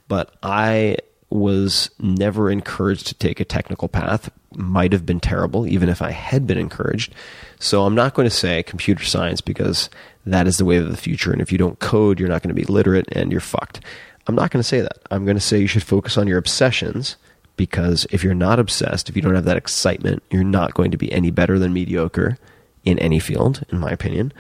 but 0.08 0.36
I 0.44 0.98
was 1.30 1.90
never 2.00 2.50
encouraged 2.50 3.08
to 3.08 3.14
take 3.16 3.40
a 3.40 3.46
technical 3.46 3.88
path. 3.88 4.30
Might 4.56 4.94
have 4.94 5.06
been 5.06 5.20
terrible, 5.20 5.68
even 5.68 5.90
if 5.90 6.02
I 6.02 6.12
had 6.12 6.48
been 6.48 6.58
encouraged. 6.58 7.14
So 7.60 7.84
I'm 7.84 7.96
not 7.96 8.14
going 8.14 8.28
to 8.28 8.36
say 8.36 8.64
computer 8.64 9.04
science 9.04 9.42
because 9.42 9.90
that 10.26 10.48
is 10.48 10.58
the 10.58 10.66
way 10.66 10.78
of 10.78 10.90
the 10.90 10.98
future. 10.98 11.32
And 11.32 11.42
if 11.42 11.52
you 11.52 11.58
don't 11.58 11.80
code, 11.80 12.20
you're 12.20 12.30
not 12.30 12.42
going 12.42 12.56
to 12.56 12.62
be 12.62 12.72
literate 12.72 13.08
and 13.12 13.32
you're 13.32 13.42
fucked. 13.42 13.82
I'm 14.28 14.36
not 14.36 14.52
going 14.52 14.62
to 14.62 14.68
say 14.68 14.82
that. 14.82 15.00
I'm 15.12 15.26
going 15.26 15.38
to 15.38 15.42
say 15.42 15.60
you 15.60 15.68
should 15.68 15.84
focus 15.84 16.18
on 16.18 16.28
your 16.28 16.38
obsessions 16.38 17.18
because 17.58 18.08
if 18.12 18.24
you're 18.24 18.34
not 18.34 18.60
obsessed, 18.60 19.10
if 19.10 19.16
you 19.16 19.22
don't 19.22 19.36
have 19.36 19.46
that 19.46 19.58
excitement, 19.58 20.24
you're 20.30 20.44
not 20.44 20.74
going 20.74 20.92
to 20.92 20.98
be 20.98 21.12
any 21.12 21.32
better 21.32 21.60
than 21.60 21.74
mediocre 21.74 22.38
in 22.86 23.00
any 23.00 23.20
field, 23.20 23.66
in 23.70 23.80
my 23.80 23.90
opinion. 23.90 24.32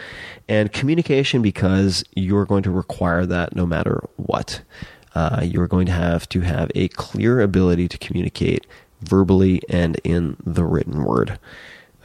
And 0.47 0.71
communication 0.71 1.41
because 1.41 2.03
you're 2.15 2.45
going 2.45 2.63
to 2.63 2.71
require 2.71 3.25
that 3.25 3.55
no 3.55 3.65
matter 3.65 4.07
what. 4.15 4.61
Uh, 5.13 5.41
you're 5.43 5.67
going 5.67 5.87
to 5.87 5.91
have 5.91 6.27
to 6.29 6.41
have 6.41 6.71
a 6.75 6.87
clear 6.89 7.41
ability 7.41 7.87
to 7.87 7.97
communicate 7.97 8.67
verbally 9.01 9.61
and 9.69 9.99
in 10.03 10.37
the 10.45 10.63
written 10.63 11.03
word. 11.03 11.39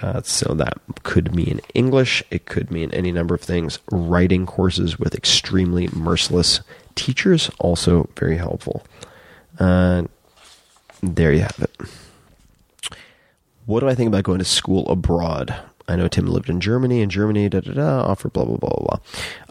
Uh, 0.01 0.23
so 0.23 0.55
that 0.55 0.75
could 1.03 1.35
mean 1.35 1.61
English. 1.75 2.23
It 2.31 2.47
could 2.47 2.71
mean 2.71 2.91
any 2.93 3.13
number 3.13 3.35
of 3.35 3.43
things. 3.43 3.79
Writing 3.91 4.47
courses 4.47 4.99
with 4.99 5.15
extremely 5.15 5.89
merciless 5.89 6.61
teachers 6.95 7.51
also 7.59 8.09
very 8.17 8.37
helpful. 8.37 8.83
Uh, 9.59 10.05
there 11.03 11.33
you 11.33 11.41
have 11.41 11.59
it. 11.61 12.97
What 13.67 13.81
do 13.81 13.89
I 13.89 13.95
think 13.95 14.09
about 14.09 14.25
going 14.25 14.39
to 14.39 14.45
school 14.45 14.89
abroad? 14.89 15.55
I 15.91 15.97
know 15.97 16.09
Tim 16.09 16.27
lived 16.27 16.49
in 16.49 16.61
Germany, 16.61 17.03
and 17.03 17.11
Germany, 17.11 17.49
da 17.49 17.61
da 17.61 17.73
da, 17.73 18.01
offer 18.03 18.29
blah 18.29 18.45
blah 18.45 18.57
blah 18.57 18.71
blah. 18.71 18.99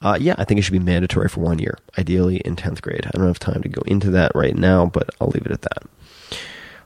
Uh, 0.01 0.17
yeah, 0.19 0.35
I 0.37 0.45
think 0.45 0.59
it 0.59 0.63
should 0.63 0.71
be 0.71 0.79
mandatory 0.79 1.27
for 1.27 1.41
one 1.41 1.59
year, 1.59 1.77
ideally 1.97 2.37
in 2.37 2.55
tenth 2.55 2.81
grade. 2.81 3.05
I 3.05 3.17
don't 3.17 3.27
have 3.27 3.39
time 3.39 3.61
to 3.61 3.69
go 3.69 3.81
into 3.85 4.09
that 4.11 4.31
right 4.33 4.55
now, 4.55 4.85
but 4.85 5.09
I'll 5.19 5.27
leave 5.27 5.45
it 5.45 5.51
at 5.51 5.63
that. 5.63 5.83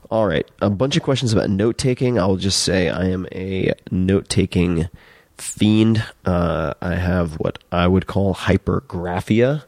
All 0.10 0.28
right, 0.28 0.50
a 0.62 0.70
bunch 0.70 0.98
of 0.98 1.04
questions 1.04 1.34
about 1.34 1.50
note 1.50 1.78
taking. 1.78 2.20
I'll 2.20 2.36
just 2.36 2.64
say 2.64 2.90
I 2.90 3.06
am 3.06 3.28
a 3.32 3.74
note 3.92 4.28
taking 4.30 4.90
fiend. 5.38 6.04
Uh, 6.26 6.74
I 6.82 6.96
have 6.96 7.34
what 7.40 7.60
I 7.72 7.88
would 7.88 8.08
call 8.08 8.34
hypergraphia, 8.34 9.64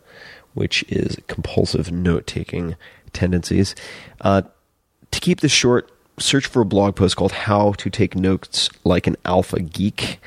which 0.54 0.84
is 0.90 1.18
compulsive 1.28 1.92
note 1.92 2.28
taking 2.28 2.76
tendencies. 3.14 3.76
Uh, 4.22 4.44
to 5.12 5.20
keep 5.20 5.42
this 5.42 5.52
short, 5.52 5.92
search 6.20 6.48
for 6.48 6.62
a 6.62 6.66
blog 6.66 6.96
post 6.96 7.16
called 7.16 7.32
How 7.32 7.74
to 7.74 7.90
Take 7.90 8.16
Notes 8.16 8.70
Like 8.84 9.08
an 9.08 9.16
Alpha 9.26 9.60
Geek. 9.60 10.20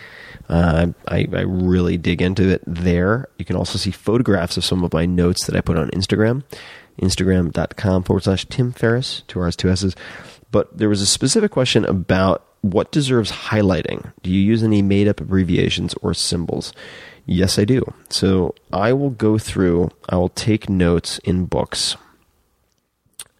Uh, 0.48 0.88
I, 1.06 1.28
I, 1.30 1.40
really 1.42 1.98
dig 1.98 2.22
into 2.22 2.48
it 2.48 2.62
there. 2.66 3.28
You 3.36 3.44
can 3.44 3.56
also 3.56 3.76
see 3.76 3.90
photographs 3.90 4.56
of 4.56 4.64
some 4.64 4.82
of 4.82 4.94
my 4.94 5.04
notes 5.04 5.44
that 5.46 5.54
I 5.54 5.60
put 5.60 5.76
on 5.76 5.90
Instagram, 5.90 6.42
instagram.com 7.02 8.02
forward 8.04 8.22
slash 8.22 8.46
Tim 8.46 8.72
Ferriss, 8.72 9.24
two 9.28 9.40
R's, 9.40 9.56
two 9.56 9.68
S's. 9.68 9.94
But 10.50 10.76
there 10.76 10.88
was 10.88 11.02
a 11.02 11.06
specific 11.06 11.50
question 11.50 11.84
about 11.84 12.46
what 12.62 12.92
deserves 12.92 13.30
highlighting. 13.30 14.10
Do 14.22 14.30
you 14.30 14.40
use 14.40 14.62
any 14.62 14.80
made 14.80 15.06
up 15.06 15.20
abbreviations 15.20 15.94
or 16.00 16.14
symbols? 16.14 16.72
Yes, 17.26 17.58
I 17.58 17.66
do. 17.66 17.82
So 18.08 18.54
I 18.72 18.94
will 18.94 19.10
go 19.10 19.36
through, 19.36 19.90
I 20.08 20.16
will 20.16 20.30
take 20.30 20.70
notes 20.70 21.18
in 21.18 21.44
books. 21.44 21.94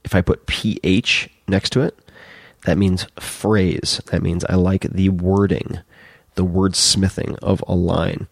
If 0.05 0.15
I 0.15 0.21
put 0.21 0.47
PH 0.47 1.31
next 1.49 1.71
to 1.71 1.81
it, 1.81 1.99
that 2.69 2.77
means 2.77 3.07
phrase. 3.19 4.03
That 4.11 4.23
means 4.23 4.45
I 4.45 4.57
like 4.57 4.83
the 4.83 5.09
wording, 5.09 5.81
the 6.35 6.45
wordsmithing 6.45 7.39
of 7.39 7.65
a 7.67 7.75
line. 7.75 8.27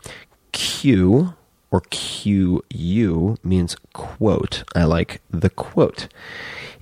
Q 0.53 1.32
or 1.70 1.80
QU 1.91 3.39
means 3.43 3.76
quote. 3.95 4.64
I 4.74 4.84
like 4.84 5.22
the 5.30 5.49
quote. 5.49 6.09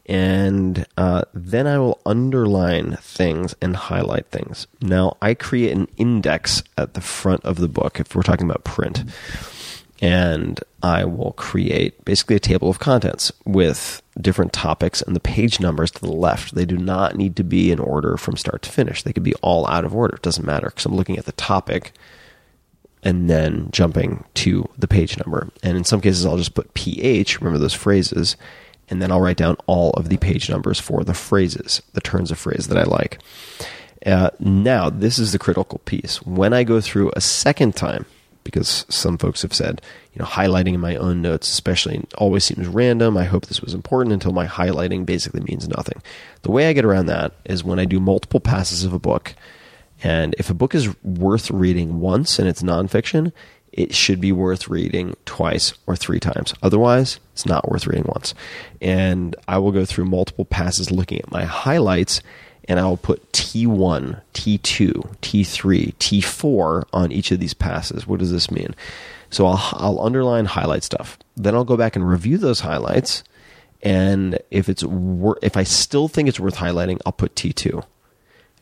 And 0.06 0.84
uh, 0.96 1.22
then 1.32 1.68
I 1.68 1.78
will 1.78 2.00
underline 2.04 2.96
things 2.96 3.54
and 3.62 3.76
highlight 3.76 4.26
things. 4.32 4.66
Now, 4.82 5.16
I 5.22 5.34
create 5.34 5.76
an 5.76 5.86
index 5.96 6.64
at 6.76 6.94
the 6.94 7.00
front 7.00 7.44
of 7.44 7.58
the 7.58 7.68
book 7.68 8.00
if 8.00 8.16
we're 8.16 8.22
talking 8.22 8.50
about 8.50 8.64
print. 8.64 9.04
And 10.04 10.60
I 10.82 11.06
will 11.06 11.32
create 11.32 12.04
basically 12.04 12.36
a 12.36 12.40
table 12.40 12.68
of 12.68 12.78
contents 12.78 13.32
with 13.46 14.02
different 14.20 14.52
topics 14.52 15.00
and 15.00 15.16
the 15.16 15.20
page 15.20 15.60
numbers 15.60 15.90
to 15.92 16.00
the 16.02 16.12
left. 16.12 16.54
They 16.54 16.66
do 16.66 16.76
not 16.76 17.16
need 17.16 17.36
to 17.36 17.42
be 17.42 17.72
in 17.72 17.78
order 17.78 18.18
from 18.18 18.36
start 18.36 18.60
to 18.64 18.70
finish. 18.70 19.02
They 19.02 19.14
could 19.14 19.22
be 19.22 19.32
all 19.36 19.66
out 19.66 19.86
of 19.86 19.94
order. 19.94 20.16
It 20.16 20.20
doesn't 20.22 20.44
matter 20.44 20.66
because 20.66 20.84
I'm 20.84 20.94
looking 20.94 21.16
at 21.16 21.24
the 21.24 21.32
topic 21.32 21.92
and 23.02 23.30
then 23.30 23.70
jumping 23.70 24.24
to 24.34 24.68
the 24.76 24.86
page 24.86 25.16
number. 25.16 25.48
And 25.62 25.74
in 25.74 25.84
some 25.84 26.02
cases, 26.02 26.26
I'll 26.26 26.36
just 26.36 26.54
put 26.54 26.74
PH, 26.74 27.40
remember 27.40 27.58
those 27.58 27.72
phrases, 27.72 28.36
and 28.90 29.00
then 29.00 29.10
I'll 29.10 29.22
write 29.22 29.38
down 29.38 29.56
all 29.64 29.92
of 29.92 30.10
the 30.10 30.18
page 30.18 30.50
numbers 30.50 30.78
for 30.78 31.02
the 31.02 31.14
phrases, 31.14 31.80
the 31.94 32.02
turns 32.02 32.30
of 32.30 32.38
phrase 32.38 32.68
that 32.68 32.76
I 32.76 32.84
like. 32.84 33.20
Uh, 34.04 34.28
now, 34.38 34.90
this 34.90 35.18
is 35.18 35.32
the 35.32 35.38
critical 35.38 35.78
piece. 35.86 36.20
When 36.20 36.52
I 36.52 36.62
go 36.62 36.82
through 36.82 37.10
a 37.16 37.22
second 37.22 37.74
time, 37.74 38.04
because 38.44 38.86
some 38.88 39.18
folks 39.18 39.42
have 39.42 39.52
said, 39.52 39.80
you 40.12 40.20
know, 40.20 40.26
highlighting 40.26 40.74
in 40.74 40.80
my 40.80 40.96
own 40.96 41.22
notes, 41.22 41.50
especially, 41.50 42.04
always 42.16 42.44
seems 42.44 42.68
random. 42.68 43.16
I 43.16 43.24
hope 43.24 43.46
this 43.46 43.62
was 43.62 43.74
important 43.74 44.12
until 44.12 44.32
my 44.32 44.46
highlighting 44.46 45.04
basically 45.04 45.40
means 45.40 45.66
nothing. 45.68 46.00
The 46.42 46.50
way 46.50 46.68
I 46.68 46.72
get 46.72 46.84
around 46.84 47.06
that 47.06 47.32
is 47.44 47.64
when 47.64 47.78
I 47.78 47.84
do 47.84 47.98
multiple 47.98 48.40
passes 48.40 48.84
of 48.84 48.92
a 48.92 48.98
book, 48.98 49.34
and 50.02 50.34
if 50.38 50.50
a 50.50 50.54
book 50.54 50.74
is 50.74 50.94
worth 51.02 51.50
reading 51.50 52.00
once 52.00 52.38
and 52.38 52.46
it's 52.46 52.62
nonfiction, 52.62 53.32
it 53.72 53.94
should 53.94 54.20
be 54.20 54.30
worth 54.30 54.68
reading 54.68 55.16
twice 55.24 55.72
or 55.86 55.96
three 55.96 56.20
times. 56.20 56.54
Otherwise, 56.62 57.18
it's 57.32 57.46
not 57.46 57.68
worth 57.68 57.86
reading 57.86 58.04
once. 58.06 58.34
And 58.80 59.34
I 59.48 59.58
will 59.58 59.72
go 59.72 59.84
through 59.84 60.04
multiple 60.04 60.44
passes 60.44 60.92
looking 60.92 61.18
at 61.18 61.32
my 61.32 61.44
highlights 61.44 62.20
and 62.68 62.80
I 62.80 62.86
will 62.86 62.96
put 62.96 63.30
T1, 63.32 64.20
T2, 64.32 65.16
T3, 65.20 65.94
T4 65.94 66.84
on 66.92 67.12
each 67.12 67.30
of 67.30 67.40
these 67.40 67.54
passes. 67.54 68.06
What 68.06 68.20
does 68.20 68.32
this 68.32 68.50
mean? 68.50 68.74
So 69.30 69.46
I'll, 69.46 69.68
I'll 69.72 70.00
underline 70.00 70.46
highlight 70.46 70.82
stuff. 70.82 71.18
Then 71.36 71.54
I'll 71.54 71.64
go 71.64 71.76
back 71.76 71.96
and 71.96 72.08
review 72.08 72.38
those 72.38 72.60
highlights. 72.60 73.24
And 73.82 74.38
if 74.50 74.68
it's 74.68 74.82
wor- 74.82 75.38
if 75.42 75.56
I 75.56 75.64
still 75.64 76.08
think 76.08 76.28
it's 76.28 76.40
worth 76.40 76.56
highlighting, 76.56 77.00
I'll 77.04 77.12
put 77.12 77.34
T2. 77.34 77.84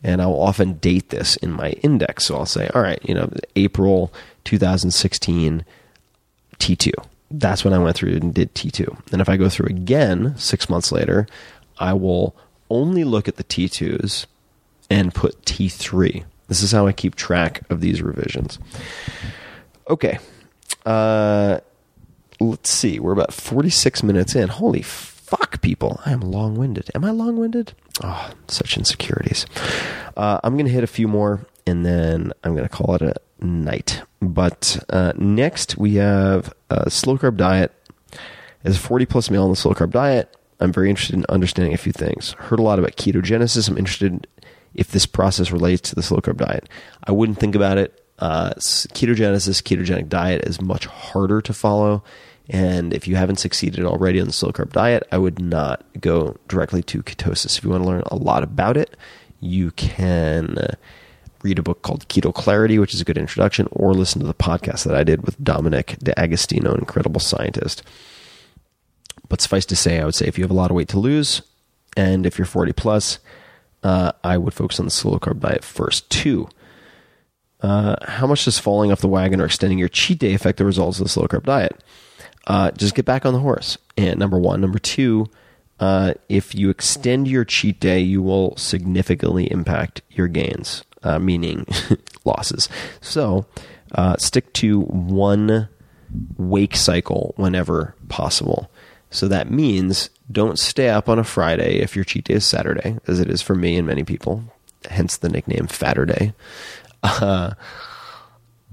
And 0.03 0.21
I 0.21 0.25
will 0.25 0.41
often 0.41 0.73
date 0.73 1.09
this 1.09 1.37
in 1.37 1.51
my 1.51 1.71
index. 1.81 2.25
So 2.25 2.35
I'll 2.35 2.45
say, 2.45 2.67
all 2.73 2.81
right, 2.81 2.99
you 3.07 3.13
know, 3.13 3.31
April 3.55 4.11
2016, 4.43 5.63
T2. 6.59 6.91
That's 7.31 7.63
when 7.63 7.73
I 7.73 7.79
went 7.79 7.95
through 7.95 8.15
and 8.15 8.33
did 8.33 8.53
T2. 8.53 9.11
And 9.13 9.21
if 9.21 9.29
I 9.29 9.37
go 9.37 9.47
through 9.47 9.67
again 9.67 10.35
six 10.37 10.69
months 10.69 10.91
later, 10.91 11.25
I 11.79 11.93
will 11.93 12.35
only 12.73 13.03
look 13.03 13.27
at 13.27 13.35
the 13.35 13.43
T2s 13.43 14.25
and 14.89 15.13
put 15.13 15.41
T3. 15.43 16.23
This 16.47 16.61
is 16.61 16.71
how 16.71 16.87
I 16.87 16.91
keep 16.91 17.15
track 17.15 17.61
of 17.69 17.81
these 17.81 18.01
revisions. 18.01 18.59
Okay. 19.89 20.19
Uh, 20.85 21.59
let's 22.39 22.69
see. 22.69 22.99
We're 22.99 23.13
about 23.13 23.33
46 23.33 24.03
minutes 24.03 24.35
in. 24.35 24.49
Holy 24.49 24.81
fuck, 24.81 25.61
people. 25.61 26.01
I 26.05 26.11
am 26.11 26.21
long 26.21 26.55
winded. 26.55 26.89
Am 26.93 27.05
I 27.05 27.11
long 27.11 27.37
winded? 27.37 27.73
Oh, 28.03 28.31
such 28.47 28.77
insecurities. 28.77 29.45
Uh, 30.17 30.39
I'm 30.43 30.53
going 30.53 30.65
to 30.65 30.71
hit 30.71 30.83
a 30.83 30.87
few 30.87 31.07
more 31.07 31.45
and 31.65 31.85
then 31.85 32.33
I'm 32.43 32.55
going 32.55 32.67
to 32.67 32.75
call 32.75 32.95
it 32.95 33.01
a 33.01 33.15
night. 33.39 34.01
But 34.21 34.83
uh, 34.89 35.13
next, 35.15 35.77
we 35.77 35.95
have 35.95 36.53
a 36.69 36.89
slow 36.89 37.17
carb 37.17 37.37
diet. 37.37 37.71
As 38.63 38.77
a 38.77 38.79
40 38.79 39.05
plus 39.05 39.29
male 39.29 39.43
on 39.43 39.49
the 39.49 39.55
slow 39.55 39.73
carb 39.73 39.91
diet, 39.91 40.33
I'm 40.63 40.71
very 40.71 40.89
interested 40.89 41.15
in 41.15 41.25
understanding 41.29 41.73
a 41.73 41.77
few 41.77 41.91
things. 41.91 42.31
Heard 42.33 42.59
a 42.59 42.63
lot 42.63 42.79
about 42.79 42.95
ketogenesis. 42.95 43.67
I'm 43.69 43.77
interested 43.77 44.27
if 44.73 44.87
this 44.89 45.05
process 45.05 45.51
relates 45.51 45.89
to 45.89 45.95
the 45.95 46.03
slow 46.03 46.19
carb 46.19 46.37
diet. 46.37 46.69
I 47.03 47.11
wouldn't 47.11 47.39
think 47.39 47.55
about 47.55 47.77
it. 47.77 47.99
Uh, 48.19 48.53
ketogenesis, 48.53 49.61
ketogenic 49.61 50.07
diet 50.07 50.45
is 50.45 50.61
much 50.61 50.85
harder 50.85 51.41
to 51.41 51.53
follow. 51.53 52.03
And 52.49 52.93
if 52.93 53.07
you 53.07 53.15
haven't 53.15 53.37
succeeded 53.37 53.85
already 53.85 54.19
on 54.19 54.27
the 54.27 54.33
slow 54.33 54.51
carb 54.51 54.71
diet, 54.71 55.03
I 55.11 55.17
would 55.17 55.39
not 55.39 55.85
go 55.99 56.37
directly 56.47 56.83
to 56.83 57.03
ketosis. 57.03 57.57
If 57.57 57.63
you 57.63 57.69
want 57.69 57.83
to 57.83 57.89
learn 57.89 58.03
a 58.07 58.15
lot 58.15 58.43
about 58.43 58.77
it, 58.77 58.95
you 59.39 59.71
can 59.71 60.57
uh, 60.57 60.75
read 61.41 61.59
a 61.59 61.63
book 61.63 61.81
called 61.81 62.07
Keto 62.07 62.33
Clarity, 62.33 62.79
which 62.79 62.93
is 62.93 63.01
a 63.01 63.05
good 63.05 63.17
introduction, 63.17 63.67
or 63.71 63.93
listen 63.93 64.21
to 64.21 64.27
the 64.27 64.33
podcast 64.33 64.85
that 64.85 64.95
I 64.95 65.03
did 65.03 65.25
with 65.25 65.41
Dominic 65.43 65.97
D'Agostino, 65.99 66.73
an 66.73 66.79
incredible 66.79 67.19
scientist. 67.19 67.83
But 69.33 69.41
suffice 69.41 69.65
to 69.65 69.75
say, 69.75 69.99
I 69.99 70.05
would 70.05 70.13
say 70.13 70.27
if 70.27 70.37
you 70.37 70.43
have 70.43 70.51
a 70.51 70.53
lot 70.53 70.69
of 70.69 70.75
weight 70.75 70.89
to 70.89 70.99
lose, 70.99 71.41
and 71.97 72.27
if 72.27 72.37
you're 72.37 72.45
40 72.45 72.71
plus, 72.73 73.17
uh, 73.81 74.11
I 74.23 74.37
would 74.37 74.53
focus 74.53 74.79
on 74.79 74.85
the 74.85 74.91
slow 74.91 75.17
carb 75.17 75.39
diet 75.39 75.63
first. 75.63 76.07
Two, 76.11 76.49
uh, 77.61 77.95
how 78.03 78.27
much 78.27 78.45
does 78.45 78.59
falling 78.59 78.91
off 78.91 79.01
the 79.01 79.07
wagon 79.07 79.41
or 79.41 79.45
extending 79.45 79.79
your 79.79 79.89
cheat 79.89 80.19
day 80.19 80.35
affect 80.35 80.59
the 80.59 80.65
results 80.65 80.99
of 80.99 81.05
the 81.05 81.09
slow 81.09 81.25
carb 81.25 81.45
diet? 81.45 81.83
Uh, 82.45 82.69
just 82.73 82.93
get 82.93 83.05
back 83.05 83.25
on 83.25 83.33
the 83.33 83.39
horse. 83.39 83.79
And 83.97 84.19
number 84.19 84.37
one, 84.37 84.61
number 84.61 84.77
two, 84.77 85.25
uh, 85.79 86.13
if 86.29 86.53
you 86.53 86.69
extend 86.69 87.27
your 87.27 87.43
cheat 87.43 87.79
day, 87.79 88.01
you 88.01 88.21
will 88.21 88.55
significantly 88.55 89.51
impact 89.51 90.03
your 90.11 90.27
gains, 90.27 90.83
uh, 91.01 91.17
meaning 91.17 91.65
losses. 92.23 92.69
So 93.01 93.47
uh, 93.95 94.15
stick 94.17 94.53
to 94.53 94.81
one 94.81 95.69
wake 96.37 96.75
cycle 96.75 97.33
whenever 97.35 97.95
possible. 98.09 98.69
So 99.13 99.27
that 99.27 99.51
means 99.51 100.09
don't 100.31 100.57
stay 100.57 100.89
up 100.89 101.07
on 101.07 101.19
a 101.19 101.23
Friday 101.23 101.77
if 101.77 101.95
your 101.95 102.03
cheat 102.03 102.25
day 102.25 102.33
is 102.33 102.45
Saturday, 102.45 102.97
as 103.07 103.19
it 103.19 103.29
is 103.29 103.41
for 103.43 103.53
me 103.53 103.77
and 103.77 103.85
many 103.85 104.03
people, 104.03 104.43
hence 104.89 105.17
the 105.17 105.29
nickname 105.29 105.67
Faturday. 105.67 106.33
Uh, 107.03 107.53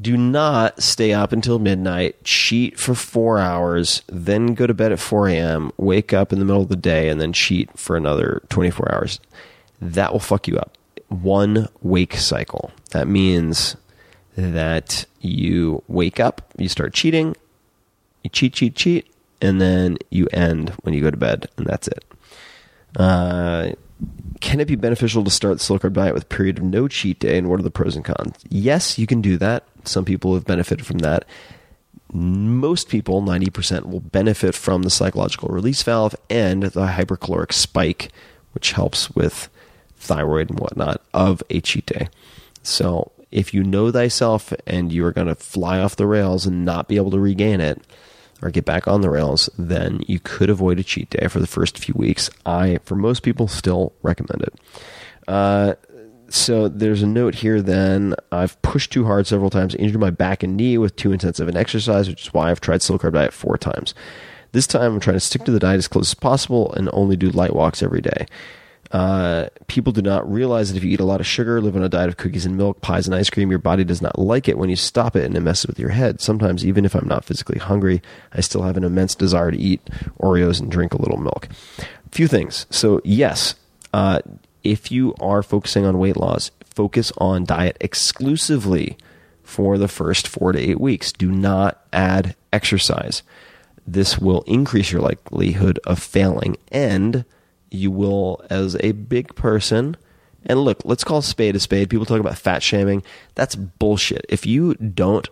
do 0.00 0.16
not 0.16 0.82
stay 0.82 1.12
up 1.12 1.32
until 1.32 1.58
midnight, 1.58 2.24
cheat 2.24 2.78
for 2.78 2.94
four 2.94 3.38
hours, 3.38 4.00
then 4.06 4.54
go 4.54 4.66
to 4.66 4.72
bed 4.72 4.92
at 4.92 4.98
4 4.98 5.28
a.m., 5.28 5.72
wake 5.76 6.14
up 6.14 6.32
in 6.32 6.38
the 6.38 6.44
middle 6.46 6.62
of 6.62 6.68
the 6.68 6.76
day, 6.76 7.10
and 7.10 7.20
then 7.20 7.34
cheat 7.34 7.68
for 7.78 7.96
another 7.96 8.40
24 8.48 8.94
hours. 8.94 9.20
That 9.80 10.12
will 10.12 10.20
fuck 10.20 10.48
you 10.48 10.56
up. 10.56 10.78
One 11.08 11.68
wake 11.82 12.14
cycle. 12.14 12.70
That 12.92 13.08
means 13.08 13.76
that 14.36 15.04
you 15.20 15.82
wake 15.86 16.18
up, 16.18 16.50
you 16.56 16.68
start 16.68 16.94
cheating, 16.94 17.36
you 18.22 18.30
cheat, 18.30 18.54
cheat, 18.54 18.74
cheat, 18.76 19.06
and 19.40 19.60
then 19.60 19.98
you 20.10 20.28
end 20.32 20.70
when 20.82 20.94
you 20.94 21.00
go 21.00 21.10
to 21.10 21.16
bed, 21.16 21.48
and 21.56 21.66
that's 21.66 21.88
it. 21.88 22.04
Uh, 22.96 23.72
can 24.40 24.60
it 24.60 24.68
be 24.68 24.76
beneficial 24.76 25.22
to 25.24 25.30
start 25.30 25.58
the 25.58 25.64
slow 25.64 25.78
carb 25.78 25.92
diet 25.92 26.14
with 26.14 26.24
a 26.24 26.26
period 26.26 26.58
of 26.58 26.64
no 26.64 26.88
cheat 26.88 27.18
day, 27.18 27.38
and 27.38 27.48
what 27.48 27.60
are 27.60 27.64
the 27.64 27.70
pros 27.70 27.96
and 27.96 28.04
cons? 28.04 28.36
Yes, 28.48 28.98
you 28.98 29.06
can 29.06 29.20
do 29.20 29.36
that. 29.36 29.64
Some 29.84 30.04
people 30.04 30.34
have 30.34 30.46
benefited 30.46 30.86
from 30.86 30.98
that. 30.98 31.24
Most 32.12 32.88
people, 32.88 33.22
90%, 33.22 33.86
will 33.86 34.00
benefit 34.00 34.54
from 34.54 34.82
the 34.82 34.90
psychological 34.90 35.48
release 35.48 35.82
valve 35.82 36.16
and 36.28 36.64
the 36.64 36.86
hypercaloric 36.86 37.52
spike, 37.52 38.10
which 38.52 38.72
helps 38.72 39.10
with 39.14 39.48
thyroid 39.96 40.50
and 40.50 40.58
whatnot 40.58 41.02
of 41.12 41.42
a 41.50 41.60
cheat 41.60 41.86
day. 41.86 42.08
So 42.62 43.12
if 43.30 43.54
you 43.54 43.62
know 43.62 43.90
thyself 43.92 44.52
and 44.66 44.92
you 44.92 45.04
are 45.04 45.12
going 45.12 45.28
to 45.28 45.34
fly 45.34 45.78
off 45.78 45.96
the 45.96 46.06
rails 46.06 46.46
and 46.46 46.64
not 46.64 46.88
be 46.88 46.96
able 46.96 47.10
to 47.12 47.20
regain 47.20 47.60
it 47.60 47.82
or 48.42 48.50
get 48.50 48.64
back 48.64 48.88
on 48.88 49.00
the 49.00 49.10
rails, 49.10 49.50
then 49.58 50.00
you 50.06 50.18
could 50.20 50.50
avoid 50.50 50.78
a 50.78 50.84
cheat 50.84 51.10
day 51.10 51.28
for 51.28 51.40
the 51.40 51.46
first 51.46 51.78
few 51.78 51.94
weeks. 51.96 52.30
I, 52.46 52.78
for 52.84 52.96
most 52.96 53.22
people, 53.22 53.48
still 53.48 53.92
recommend 54.02 54.42
it. 54.42 54.54
Uh, 55.28 55.74
so 56.30 56.68
there's 56.68 57.02
a 57.02 57.06
note 57.06 57.34
here 57.34 57.60
then 57.60 58.14
I've 58.30 58.60
pushed 58.62 58.92
too 58.92 59.04
hard 59.04 59.26
several 59.26 59.50
times, 59.50 59.74
injured 59.74 60.00
my 60.00 60.10
back 60.10 60.42
and 60.42 60.56
knee 60.56 60.78
with 60.78 60.96
too 60.96 61.12
intensive 61.12 61.48
an 61.48 61.56
exercise, 61.56 62.08
which 62.08 62.22
is 62.22 62.34
why 62.34 62.50
I've 62.50 62.60
tried 62.60 62.82
slow 62.82 62.98
carb 62.98 63.14
diet 63.14 63.32
four 63.32 63.58
times. 63.58 63.94
This 64.52 64.66
time 64.66 64.94
I'm 64.94 65.00
trying 65.00 65.16
to 65.16 65.20
stick 65.20 65.44
to 65.44 65.50
the 65.50 65.58
diet 65.58 65.78
as 65.78 65.88
close 65.88 66.10
as 66.10 66.14
possible 66.14 66.72
and 66.74 66.88
only 66.92 67.16
do 67.16 67.30
light 67.30 67.54
walks 67.54 67.82
every 67.82 68.00
day. 68.00 68.26
Uh, 68.90 69.48
people 69.68 69.92
do 69.92 70.02
not 70.02 70.30
realize 70.30 70.70
that 70.70 70.76
if 70.76 70.82
you 70.82 70.90
eat 70.90 71.00
a 71.00 71.04
lot 71.04 71.20
of 71.20 71.26
sugar, 71.26 71.60
live 71.60 71.76
on 71.76 71.82
a 71.82 71.88
diet 71.88 72.08
of 72.08 72.16
cookies 72.16 72.44
and 72.44 72.56
milk, 72.56 72.80
pies 72.80 73.06
and 73.06 73.14
ice 73.14 73.30
cream, 73.30 73.48
your 73.48 73.58
body 73.58 73.84
does 73.84 74.02
not 74.02 74.18
like 74.18 74.48
it 74.48 74.58
when 74.58 74.68
you 74.68 74.76
stop 74.76 75.14
it 75.14 75.24
and 75.24 75.36
it 75.36 75.40
messes 75.40 75.68
with 75.68 75.78
your 75.78 75.90
head. 75.90 76.20
Sometimes, 76.20 76.66
even 76.66 76.84
if 76.84 76.96
I'm 76.96 77.06
not 77.06 77.24
physically 77.24 77.58
hungry, 77.58 78.02
I 78.32 78.40
still 78.40 78.62
have 78.62 78.76
an 78.76 78.84
immense 78.84 79.14
desire 79.14 79.52
to 79.52 79.58
eat 79.58 79.84
Oreos 80.18 80.60
and 80.60 80.70
drink 80.70 80.92
a 80.92 81.00
little 81.00 81.18
milk. 81.18 81.48
A 81.78 82.10
few 82.10 82.26
things. 82.26 82.66
So, 82.70 83.00
yes, 83.04 83.54
uh, 83.92 84.20
if 84.64 84.90
you 84.90 85.14
are 85.20 85.42
focusing 85.42 85.86
on 85.86 85.98
weight 85.98 86.16
loss, 86.16 86.50
focus 86.64 87.12
on 87.18 87.44
diet 87.44 87.76
exclusively 87.80 88.96
for 89.44 89.78
the 89.78 89.88
first 89.88 90.26
four 90.26 90.52
to 90.52 90.58
eight 90.58 90.80
weeks. 90.80 91.12
Do 91.12 91.30
not 91.30 91.84
add 91.92 92.34
exercise. 92.52 93.22
This 93.86 94.18
will 94.18 94.42
increase 94.42 94.92
your 94.92 95.00
likelihood 95.00 95.78
of 95.84 96.00
failing 96.00 96.56
and 96.70 97.24
you 97.70 97.90
will, 97.90 98.44
as 98.50 98.76
a 98.80 98.92
big 98.92 99.34
person, 99.34 99.96
and 100.46 100.60
look, 100.64 100.80
let's 100.84 101.04
call 101.04 101.18
a 101.18 101.22
spade 101.22 101.56
a 101.56 101.60
spade. 101.60 101.90
People 101.90 102.06
talk 102.06 102.20
about 102.20 102.38
fat 102.38 102.62
shaming. 102.62 103.02
That's 103.34 103.54
bullshit. 103.54 104.24
If 104.28 104.46
you 104.46 104.74
don't 104.74 105.28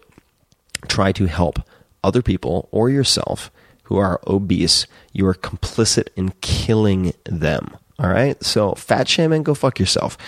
try 0.86 1.12
to 1.12 1.26
help 1.26 1.60
other 2.04 2.22
people 2.22 2.68
or 2.70 2.90
yourself 2.90 3.50
who 3.84 3.96
are 3.96 4.20
obese, 4.26 4.86
you 5.12 5.26
are 5.26 5.34
complicit 5.34 6.08
in 6.14 6.30
killing 6.40 7.14
them. 7.24 7.76
All 7.98 8.10
right? 8.10 8.42
So, 8.44 8.74
fat 8.74 9.08
shaming, 9.08 9.42
go 9.42 9.54
fuck 9.54 9.78
yourself. 9.80 10.18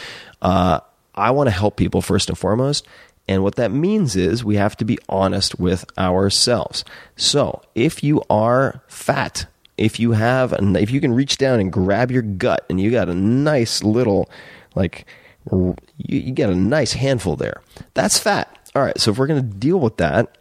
Uh, 0.40 0.80
I 1.14 1.30
want 1.30 1.48
to 1.48 1.52
help 1.52 1.76
people 1.76 2.00
first 2.00 2.28
and 2.28 2.38
foremost. 2.38 2.86
And 3.28 3.44
what 3.44 3.56
that 3.56 3.70
means 3.70 4.16
is 4.16 4.44
we 4.44 4.56
have 4.56 4.76
to 4.78 4.84
be 4.84 4.98
honest 5.08 5.60
with 5.60 5.84
ourselves. 5.96 6.84
So, 7.16 7.62
if 7.74 8.02
you 8.02 8.22
are 8.28 8.82
fat, 8.88 9.46
if 9.80 9.98
you 9.98 10.12
have 10.12 10.52
if 10.52 10.90
you 10.90 11.00
can 11.00 11.12
reach 11.12 11.38
down 11.38 11.58
and 11.58 11.72
grab 11.72 12.10
your 12.12 12.22
gut 12.22 12.64
and 12.68 12.80
you 12.80 12.90
got 12.90 13.08
a 13.08 13.14
nice 13.14 13.82
little 13.82 14.30
like 14.76 15.06
you, 15.50 15.74
you 15.96 16.32
get 16.32 16.50
a 16.50 16.54
nice 16.54 16.92
handful 16.92 17.34
there. 17.34 17.62
That's 17.94 18.18
fat. 18.18 18.70
All 18.74 18.82
right 18.82 19.00
so 19.00 19.10
if 19.10 19.18
we're 19.18 19.26
going 19.26 19.42
to 19.42 19.56
deal 19.56 19.80
with 19.80 19.96
that 19.96 20.36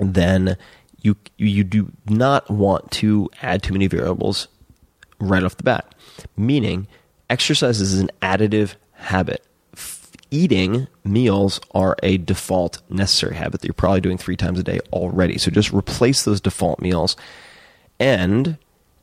then 0.00 0.56
you 1.02 1.16
you 1.36 1.62
do 1.62 1.92
not 2.08 2.50
want 2.50 2.90
to 2.90 3.28
add 3.42 3.62
too 3.62 3.74
many 3.74 3.86
variables 3.86 4.48
right 5.20 5.44
off 5.44 5.58
the 5.58 5.62
bat. 5.62 5.94
Meaning 6.36 6.88
exercise 7.28 7.80
is 7.80 8.00
an 8.00 8.10
additive 8.22 8.74
habit. 8.94 9.44
Eating 10.30 10.86
meals 11.04 11.60
are 11.74 11.96
a 12.02 12.16
default 12.16 12.80
necessary 12.88 13.34
habit 13.34 13.60
that 13.60 13.66
you're 13.66 13.74
probably 13.74 14.00
doing 14.00 14.16
three 14.16 14.36
times 14.36 14.58
a 14.58 14.62
day 14.62 14.78
already. 14.92 15.36
So 15.36 15.50
just 15.50 15.72
replace 15.72 16.24
those 16.24 16.40
default 16.40 16.80
meals 16.80 17.16
and 18.00 18.56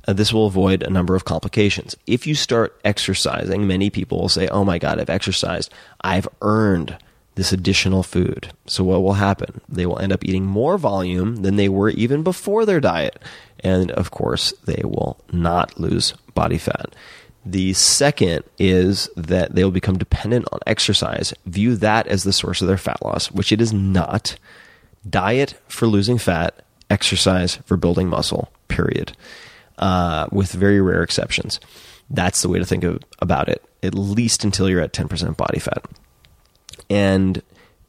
uh, 0.07 0.13
this 0.13 0.33
will 0.33 0.47
avoid 0.47 0.81
a 0.81 0.89
number 0.89 1.15
of 1.15 1.25
complications. 1.25 1.95
If 2.07 2.25
you 2.25 2.35
start 2.35 2.79
exercising, 2.83 3.67
many 3.67 3.89
people 3.89 4.19
will 4.19 4.29
say, 4.29 4.47
Oh 4.47 4.65
my 4.65 4.79
God, 4.79 4.99
I've 4.99 5.09
exercised. 5.09 5.71
I've 6.01 6.27
earned 6.41 6.97
this 7.35 7.53
additional 7.53 8.01
food. 8.01 8.51
So, 8.65 8.83
what 8.83 9.03
will 9.03 9.13
happen? 9.13 9.61
They 9.69 9.85
will 9.85 9.99
end 9.99 10.11
up 10.11 10.25
eating 10.25 10.45
more 10.45 10.77
volume 10.77 11.37
than 11.37 11.55
they 11.55 11.69
were 11.69 11.89
even 11.89 12.23
before 12.23 12.65
their 12.65 12.79
diet. 12.79 13.21
And 13.59 13.91
of 13.91 14.11
course, 14.11 14.53
they 14.65 14.81
will 14.83 15.19
not 15.31 15.79
lose 15.79 16.13
body 16.33 16.57
fat. 16.57 16.95
The 17.45 17.73
second 17.73 18.43
is 18.57 19.09
that 19.15 19.55
they 19.55 19.63
will 19.63 19.71
become 19.71 19.97
dependent 19.97 20.47
on 20.51 20.59
exercise. 20.65 21.33
View 21.45 21.75
that 21.77 22.07
as 22.07 22.23
the 22.23 22.33
source 22.33 22.61
of 22.61 22.67
their 22.67 22.77
fat 22.77 23.01
loss, 23.01 23.31
which 23.31 23.51
it 23.51 23.61
is 23.61 23.71
not. 23.71 24.37
Diet 25.09 25.53
for 25.69 25.87
losing 25.87 26.17
fat, 26.17 26.65
exercise 26.89 27.57
for 27.65 27.77
building 27.77 28.07
muscle 28.07 28.51
period, 28.67 29.15
uh, 29.77 30.27
with 30.31 30.51
very 30.51 30.81
rare 30.81 31.03
exceptions. 31.03 31.59
That's 32.09 32.41
the 32.41 32.49
way 32.49 32.59
to 32.59 32.65
think 32.65 32.83
of, 32.83 33.01
about 33.19 33.49
it, 33.49 33.63
at 33.83 33.93
least 33.93 34.43
until 34.43 34.69
you're 34.69 34.81
at 34.81 34.93
10% 34.93 35.35
body 35.35 35.59
fat. 35.59 35.83
And 36.89 37.41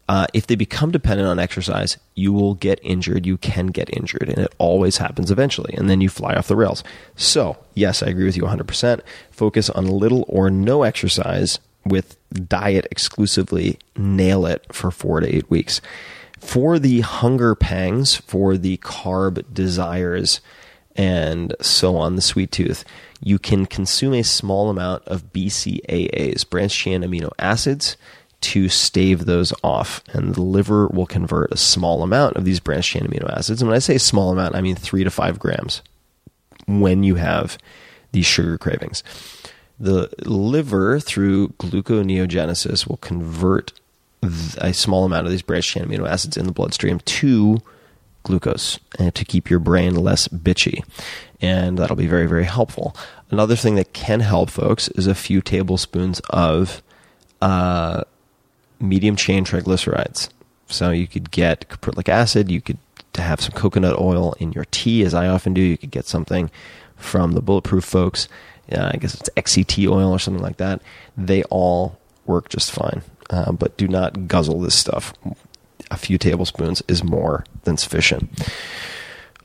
uh, 0.09 0.27
if 0.33 0.47
they 0.47 0.55
become 0.55 0.91
dependent 0.91 1.29
on 1.29 1.39
exercise, 1.39 1.99
you 2.15 2.33
will 2.33 2.55
get 2.55 2.81
injured. 2.83 3.27
You 3.27 3.37
can 3.37 3.67
get 3.67 3.95
injured, 3.95 4.29
and 4.29 4.39
it 4.39 4.55
always 4.59 4.97
happens 4.97 5.31
eventually. 5.31 5.75
And 5.77 5.91
then 5.91 6.01
you 6.01 6.09
fly 6.09 6.35
off 6.35 6.49
the 6.49 6.57
rails. 6.57 6.83
So, 7.15 7.59
yes, 7.75 8.03
I 8.03 8.07
agree 8.07 8.25
with 8.25 8.37
you 8.37 8.45
100%. 8.45 9.01
Focus 9.31 9.69
on 9.71 9.87
little 9.87 10.25
or 10.29 10.51
no 10.51 10.83
exercise 10.83 11.59
with 11.85 12.17
diet 12.49 12.87
exclusively. 12.91 13.79
Nail 13.97 14.47
it 14.47 14.65
for 14.73 14.91
four 14.91 15.21
to 15.21 15.35
eight 15.35 15.51
weeks. 15.51 15.83
For 16.41 16.79
the 16.79 17.01
hunger 17.01 17.55
pangs, 17.55 18.17
for 18.17 18.57
the 18.57 18.79
carb 18.79 19.45
desires, 19.53 20.41
and 20.97 21.55
so 21.61 21.97
on, 21.97 22.17
the 22.17 22.23
sweet 22.23 22.51
tooth, 22.51 22.85
you 23.21 23.39
can 23.39 23.67
consume 23.67 24.15
a 24.15 24.23
small 24.23 24.69
amount 24.69 25.05
of 25.07 25.33
BCAAs, 25.33 26.49
branched 26.49 26.79
chain 26.79 27.03
amino 27.03 27.31
acids, 27.39 27.97
to 28.41 28.69
stave 28.69 29.25
those 29.25 29.53
off. 29.65 30.03
And 30.13 30.35
the 30.35 30.43
liver 30.43 30.89
will 30.89 31.07
convert 31.07 31.53
a 31.53 31.57
small 31.57 32.03
amount 32.03 32.37
of 32.37 32.45
these 32.45 32.61
branched 32.61 32.91
chain 32.91 33.03
amino 33.03 33.31
acids. 33.37 33.61
And 33.61 33.69
when 33.69 33.77
I 33.77 33.81
say 33.81 33.99
small 33.99 34.31
amount, 34.31 34.55
I 34.55 34.61
mean 34.61 34.77
three 34.77 35.05
to 35.05 35.11
five 35.11 35.39
grams 35.39 35.83
when 36.67 37.03
you 37.03 37.17
have 37.17 37.59
these 38.13 38.27
sugar 38.27 38.59
cravings. 38.59 39.03
The 39.81 40.11
liver, 40.25 40.99
through 40.99 41.51
gluconeogenesis, 41.51 42.89
will 42.89 42.97
convert 42.97 43.73
a 44.23 44.73
small 44.73 45.05
amount 45.05 45.27
of 45.27 45.31
these 45.31 45.43
branched 45.43 45.71
chain 45.71 45.85
amino 45.85 46.09
acids 46.09 46.37
in 46.37 46.47
the 46.47 46.53
bloodstream 46.53 47.01
to 47.01 47.59
glucose 48.25 48.79
and 48.99 49.15
to 49.15 49.25
keep 49.25 49.49
your 49.49 49.61
brain 49.61 49.95
less 49.95 50.29
bitchy. 50.29 50.85
And 51.41 51.79
that'll 51.79 51.97
be 51.97 52.07
very, 52.07 52.27
very 52.27 52.45
helpful. 52.45 52.97
Another 53.31 53.57
thing 53.57 53.77
that 53.77 53.93
can 53.93 54.21
help 54.21 54.51
folks 54.51 54.89
is 54.89 55.07
a 55.07 55.15
few 55.15 55.41
tablespoons 55.41 56.21
of 56.31 56.83
uh, 57.41 58.03
medium 58.81 59.17
chain 59.17 59.45
triglycerides. 59.45 60.29
So 60.67 60.91
you 60.91 61.07
could 61.07 61.31
get 61.31 61.69
caprylic 61.69 62.09
acid, 62.09 62.51
you 62.51 62.61
could 62.61 62.79
have 63.15 63.41
some 63.41 63.53
coconut 63.53 63.99
oil 63.99 64.35
in 64.39 64.53
your 64.53 64.67
tea, 64.71 65.03
as 65.03 65.15
I 65.15 65.29
often 65.29 65.55
do, 65.55 65.61
you 65.61 65.79
could 65.79 65.91
get 65.91 66.07
something 66.07 66.51
from 66.97 67.33
the 67.33 67.41
Bulletproof 67.41 67.85
folks. 67.85 68.29
I 68.71 68.97
guess 68.97 69.15
it's 69.15 69.31
XCT 69.31 69.89
oil 69.91 70.13
or 70.13 70.19
something 70.19 70.43
like 70.43 70.59
that. 70.59 70.83
They 71.17 71.43
all 71.45 71.99
work 72.27 72.51
just 72.51 72.71
fine. 72.71 73.03
Uh, 73.31 73.53
but 73.53 73.77
do 73.77 73.89
not 73.89 74.27
guzzle 74.27 74.61
this 74.61 74.75
stuff. 74.75 75.13
A 75.91 75.97
few 75.97 76.19
tablespoons 76.19 76.83
is 76.89 77.05
more 77.05 77.45
than 77.65 77.77
sufficient. 77.77 78.31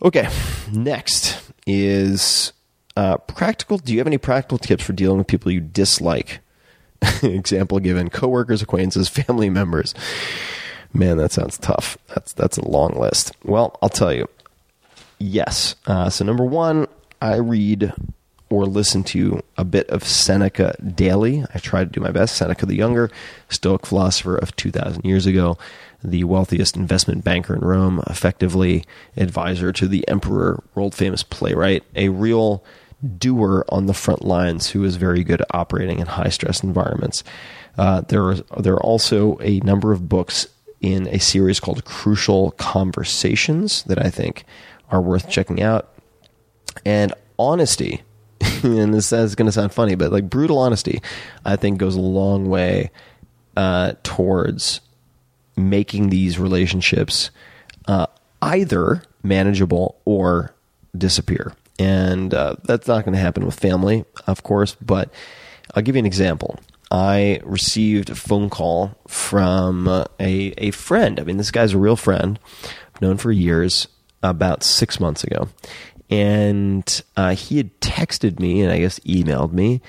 Okay, 0.01 0.27
next 0.71 1.39
is 1.65 2.53
uh, 2.97 3.17
practical. 3.17 3.77
Do 3.77 3.93
you 3.93 3.99
have 3.99 4.07
any 4.07 4.17
practical 4.17 4.57
tips 4.57 4.83
for 4.83 4.93
dealing 4.93 5.17
with 5.17 5.27
people 5.27 5.51
you 5.51 5.61
dislike? 5.61 6.39
Example 7.23 7.79
given: 7.79 8.09
coworkers, 8.09 8.61
acquaintances, 8.61 9.09
family 9.09 9.49
members. 9.49 9.93
Man, 10.93 11.17
that 11.17 11.31
sounds 11.31 11.57
tough. 11.57 11.97
That's 12.09 12.33
that's 12.33 12.57
a 12.57 12.67
long 12.67 12.99
list. 12.99 13.35
Well, 13.43 13.77
I'll 13.81 13.89
tell 13.89 14.13
you. 14.13 14.27
Yes. 15.19 15.75
Uh, 15.87 16.09
so 16.09 16.23
number 16.25 16.45
one, 16.45 16.87
I 17.21 17.35
read 17.35 17.93
or 18.53 18.67
listen 18.67 19.03
to 19.03 19.41
a 19.57 19.65
bit 19.65 19.89
of 19.89 20.03
Seneca 20.03 20.75
daily. 20.95 21.43
I 21.55 21.57
try 21.57 21.83
to 21.83 21.89
do 21.89 21.99
my 21.99 22.11
best. 22.11 22.35
Seneca 22.35 22.67
the 22.67 22.75
Younger, 22.75 23.09
Stoic 23.49 23.87
philosopher 23.87 24.37
of 24.37 24.55
2,000 24.55 25.03
years 25.03 25.25
ago, 25.25 25.57
the 26.03 26.23
wealthiest 26.23 26.75
investment 26.75 27.23
banker 27.23 27.55
in 27.55 27.61
Rome, 27.61 28.03
effectively 28.05 28.85
advisor 29.17 29.73
to 29.73 29.87
the 29.87 30.07
emperor, 30.07 30.63
world 30.75 30.93
famous 30.93 31.23
playwright, 31.23 31.83
a 31.95 32.09
real 32.09 32.63
doer 33.17 33.65
on 33.69 33.87
the 33.87 33.93
front 33.95 34.23
lines 34.23 34.69
who 34.69 34.83
is 34.83 34.97
very 34.97 35.23
good 35.23 35.41
at 35.41 35.47
operating 35.49 35.97
in 35.97 36.05
high 36.05 36.29
stress 36.29 36.61
environments. 36.61 37.23
Uh, 37.75 38.01
there, 38.01 38.23
are, 38.23 38.35
there 38.59 38.75
are 38.75 38.83
also 38.83 39.39
a 39.41 39.61
number 39.61 39.91
of 39.91 40.07
books 40.07 40.47
in 40.79 41.07
a 41.07 41.17
series 41.17 41.59
called 41.59 41.85
Crucial 41.85 42.51
Conversations 42.51 43.81
that 43.83 43.97
I 43.97 44.11
think 44.11 44.45
are 44.91 45.01
worth 45.01 45.27
checking 45.27 45.59
out. 45.59 45.91
And 46.85 47.13
honesty 47.39 48.03
and 48.81 48.93
this 48.93 49.11
is 49.11 49.35
going 49.35 49.45
to 49.45 49.51
sound 49.51 49.73
funny, 49.73 49.95
but 49.95 50.11
like 50.11 50.29
brutal 50.29 50.57
honesty, 50.57 51.01
I 51.45 51.55
think 51.55 51.77
goes 51.77 51.95
a 51.95 52.01
long 52.01 52.49
way 52.49 52.91
uh, 53.57 53.93
towards 54.03 54.81
making 55.55 56.09
these 56.09 56.39
relationships 56.39 57.29
uh, 57.87 58.07
either 58.41 59.03
manageable 59.21 59.99
or 60.05 60.53
disappear. 60.97 61.53
And 61.79 62.33
uh, 62.33 62.55
that's 62.63 62.87
not 62.87 63.03
going 63.03 63.13
to 63.13 63.19
happen 63.19 63.45
with 63.45 63.59
family, 63.59 64.05
of 64.27 64.43
course, 64.43 64.75
but 64.75 65.11
I'll 65.75 65.83
give 65.83 65.95
you 65.95 65.99
an 65.99 66.05
example. 66.05 66.59
I 66.91 67.41
received 67.43 68.11
a 68.11 68.15
phone 68.15 68.49
call 68.49 68.95
from 69.07 69.87
a, 69.87 70.07
a 70.19 70.71
friend. 70.71 71.19
I 71.19 71.23
mean, 71.23 71.37
this 71.37 71.51
guy's 71.51 71.73
a 71.73 71.77
real 71.79 71.95
friend, 71.95 72.39
known 73.01 73.17
for 73.17 73.31
years, 73.31 73.87
about 74.21 74.63
six 74.63 74.99
months 74.99 75.23
ago 75.23 75.49
and 76.13 77.01
uh, 77.17 77.33
he 77.33 77.57
had 77.57 77.79
texted 77.81 78.39
me 78.39 78.61
and 78.61 78.71
I 78.71 78.77
guess 78.77 78.99
emailed 78.99 79.51
me, 79.51 79.81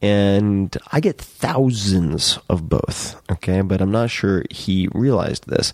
and 0.00 0.76
I 0.92 1.00
get 1.00 1.18
thousands 1.20 2.38
of 2.48 2.68
both. 2.68 3.20
Okay, 3.32 3.62
but 3.62 3.80
I'm 3.80 3.90
not 3.90 4.08
sure 4.08 4.44
he 4.48 4.88
realized 4.92 5.48
this. 5.48 5.72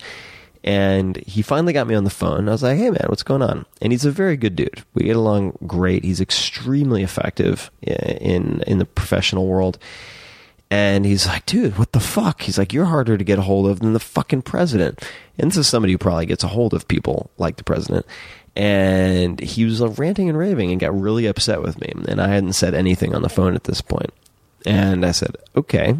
And 0.64 1.16
he 1.18 1.42
finally 1.42 1.74
got 1.74 1.86
me 1.86 1.94
on 1.94 2.04
the 2.04 2.10
phone. 2.10 2.48
I 2.48 2.52
was 2.52 2.62
like, 2.62 2.78
"Hey, 2.78 2.90
man, 2.90 3.04
what's 3.08 3.22
going 3.22 3.42
on?" 3.42 3.66
And 3.82 3.92
he's 3.92 4.06
a 4.06 4.10
very 4.10 4.38
good 4.38 4.56
dude. 4.56 4.82
We 4.94 5.04
get 5.04 5.16
along 5.16 5.58
great. 5.66 6.04
He's 6.04 6.22
extremely 6.22 7.02
effective 7.02 7.70
in 7.82 8.62
in 8.66 8.78
the 8.78 8.86
professional 8.86 9.46
world. 9.46 9.78
And 10.70 11.06
he's 11.06 11.26
like, 11.26 11.46
dude, 11.46 11.78
what 11.78 11.92
the 11.92 12.00
fuck? 12.00 12.42
He's 12.42 12.58
like, 12.58 12.74
you're 12.74 12.84
harder 12.84 13.16
to 13.16 13.24
get 13.24 13.38
a 13.38 13.42
hold 13.42 13.66
of 13.70 13.80
than 13.80 13.94
the 13.94 13.98
fucking 13.98 14.42
president. 14.42 15.02
And 15.38 15.50
this 15.50 15.56
is 15.56 15.66
somebody 15.66 15.92
who 15.92 15.98
probably 15.98 16.26
gets 16.26 16.44
a 16.44 16.48
hold 16.48 16.74
of 16.74 16.86
people 16.86 17.30
like 17.38 17.56
the 17.56 17.64
president 17.64 18.04
and 18.58 19.38
he 19.38 19.64
was 19.64 19.80
ranting 19.80 20.28
and 20.28 20.36
raving 20.36 20.72
and 20.72 20.80
got 20.80 21.00
really 21.00 21.26
upset 21.26 21.62
with 21.62 21.80
me. 21.80 21.92
And 22.08 22.20
I 22.20 22.26
hadn't 22.26 22.54
said 22.54 22.74
anything 22.74 23.14
on 23.14 23.22
the 23.22 23.28
phone 23.28 23.54
at 23.54 23.64
this 23.64 23.80
point. 23.80 24.12
And 24.66 25.06
I 25.06 25.12
said, 25.12 25.36
okay, 25.54 25.94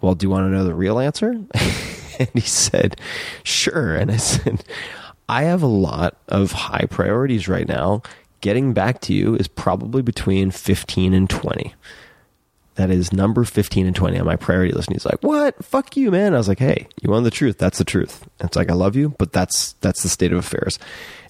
well, 0.00 0.14
do 0.14 0.24
you 0.26 0.30
want 0.30 0.46
to 0.46 0.50
know 0.50 0.62
the 0.62 0.74
real 0.74 1.00
answer? 1.00 1.30
and 2.20 2.28
he 2.34 2.40
said, 2.40 3.00
sure. 3.42 3.96
And 3.96 4.12
I 4.12 4.16
said, 4.16 4.62
I 5.28 5.42
have 5.42 5.64
a 5.64 5.66
lot 5.66 6.16
of 6.28 6.52
high 6.52 6.86
priorities 6.88 7.48
right 7.48 7.66
now. 7.66 8.02
Getting 8.42 8.72
back 8.72 9.00
to 9.02 9.12
you 9.12 9.34
is 9.34 9.48
probably 9.48 10.02
between 10.02 10.52
15 10.52 11.14
and 11.14 11.28
20. 11.28 11.74
That 12.76 12.90
is 12.90 13.12
number 13.12 13.42
15 13.42 13.86
and 13.88 13.96
20 13.96 14.20
on 14.20 14.26
my 14.26 14.36
priority 14.36 14.72
list. 14.72 14.86
And 14.86 14.94
he's 14.94 15.06
like, 15.06 15.20
what? 15.22 15.64
Fuck 15.64 15.96
you, 15.96 16.12
man. 16.12 16.32
I 16.32 16.38
was 16.38 16.46
like, 16.46 16.60
hey, 16.60 16.86
you 17.02 17.10
want 17.10 17.24
the 17.24 17.30
truth? 17.32 17.58
That's 17.58 17.78
the 17.78 17.84
truth. 17.84 18.28
It's 18.38 18.54
like, 18.54 18.70
I 18.70 18.74
love 18.74 18.94
you, 18.94 19.16
but 19.18 19.32
that's, 19.32 19.72
that's 19.80 20.04
the 20.04 20.08
state 20.08 20.30
of 20.30 20.38
affairs. 20.38 20.78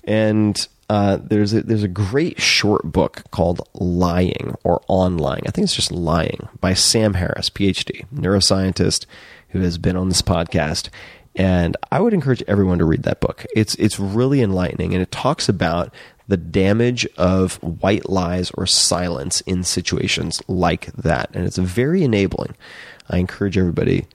And 0.07 0.67
uh, 0.89 1.19
there's 1.21 1.53
a, 1.53 1.63
there's 1.63 1.83
a 1.83 1.89
great 1.89 2.41
short 2.41 2.93
book 2.93 3.25
called 3.33 3.69
Lying 3.75 4.55
or 4.63 4.83
On 4.89 5.19
Lying. 5.19 5.43
I 5.47 5.51
think 5.51 5.65
it's 5.65 5.75
just 5.75 5.91
Lying 5.91 6.49
by 6.61 6.75
Sam 6.75 7.15
Harris, 7.15 7.51
PhD, 7.51 8.07
neuroscientist 8.15 9.07
who 9.49 9.61
has 9.61 9.79
been 9.79 9.97
on 9.97 10.09
this 10.09 10.23
podcast. 10.23 10.89
And 11.35 11.77
I 11.91 12.01
would 12.01 12.15
encourage 12.15 12.43
everyone 12.47 12.79
to 12.79 12.85
read 12.85 13.03
that 13.03 13.21
book. 13.21 13.45
It's 13.55 13.75
it's 13.75 14.01
really 14.01 14.41
enlightening, 14.41 14.95
and 14.95 15.03
it 15.03 15.11
talks 15.11 15.49
about 15.49 15.93
the 16.29 16.39
damage 16.39 17.07
of 17.17 17.63
white 17.63 18.09
lies 18.09 18.51
or 18.53 18.67
silence 18.67 19.43
in 19.43 19.63
situations 19.63 20.43
like 20.49 20.87
that, 20.93 21.31
and 21.35 21.45
it's 21.45 21.59
very 21.59 22.03
enabling. 22.03 22.57
I 23.11 23.19
encourage 23.19 23.59
everybody 23.59 24.07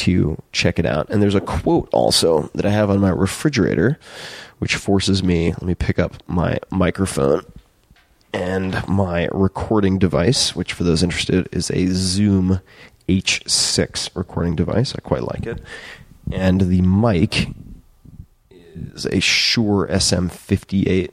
to 0.00 0.40
check 0.52 0.78
it 0.78 0.86
out. 0.86 1.08
And 1.10 1.22
there's 1.22 1.34
a 1.34 1.40
quote 1.40 1.88
also 1.92 2.50
that 2.54 2.66
I 2.66 2.70
have 2.70 2.90
on 2.90 3.00
my 3.00 3.10
refrigerator 3.10 3.98
which 4.60 4.76
forces 4.76 5.22
me, 5.22 5.52
let 5.52 5.62
me 5.62 5.74
pick 5.74 5.98
up 5.98 6.16
my 6.28 6.58
microphone 6.70 7.42
and 8.32 8.86
my 8.86 9.26
recording 9.32 9.98
device, 9.98 10.54
which 10.54 10.74
for 10.74 10.84
those 10.84 11.02
interested 11.02 11.48
is 11.50 11.70
a 11.70 11.86
Zoom 11.88 12.60
H6 13.08 14.10
recording 14.14 14.54
device. 14.54 14.94
I 14.94 15.00
quite 15.00 15.22
like 15.22 15.46
it. 15.46 15.62
And 16.30 16.60
the 16.60 16.82
mic 16.82 17.48
is 18.50 19.06
a 19.06 19.20
Shure 19.20 19.88
SM58 19.88 21.10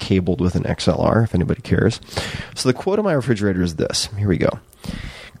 cabled 0.00 0.40
with 0.40 0.56
an 0.56 0.64
XLR, 0.64 1.22
if 1.22 1.36
anybody 1.36 1.62
cares. 1.62 2.00
So 2.56 2.68
the 2.68 2.74
quote 2.74 2.98
on 2.98 3.04
my 3.04 3.12
refrigerator 3.12 3.62
is 3.62 3.76
this. 3.76 4.08
Here 4.18 4.28
we 4.28 4.38
go. 4.38 4.50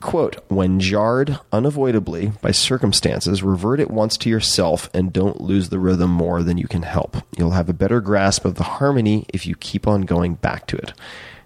Quote, 0.02 0.44
when 0.48 0.80
jarred 0.80 1.38
unavoidably 1.52 2.32
by 2.42 2.50
circumstances, 2.50 3.42
revert 3.42 3.78
at 3.78 3.90
once 3.90 4.16
to 4.18 4.28
yourself 4.28 4.90
and 4.92 5.12
don't 5.12 5.40
lose 5.40 5.68
the 5.68 5.78
rhythm 5.78 6.10
more 6.10 6.42
than 6.42 6.58
you 6.58 6.66
can 6.66 6.82
help. 6.82 7.18
You'll 7.38 7.52
have 7.52 7.68
a 7.68 7.72
better 7.72 8.00
grasp 8.00 8.44
of 8.44 8.56
the 8.56 8.64
harmony 8.64 9.24
if 9.32 9.46
you 9.46 9.54
keep 9.54 9.86
on 9.86 10.02
going 10.02 10.34
back 10.34 10.66
to 10.66 10.76
it. 10.76 10.92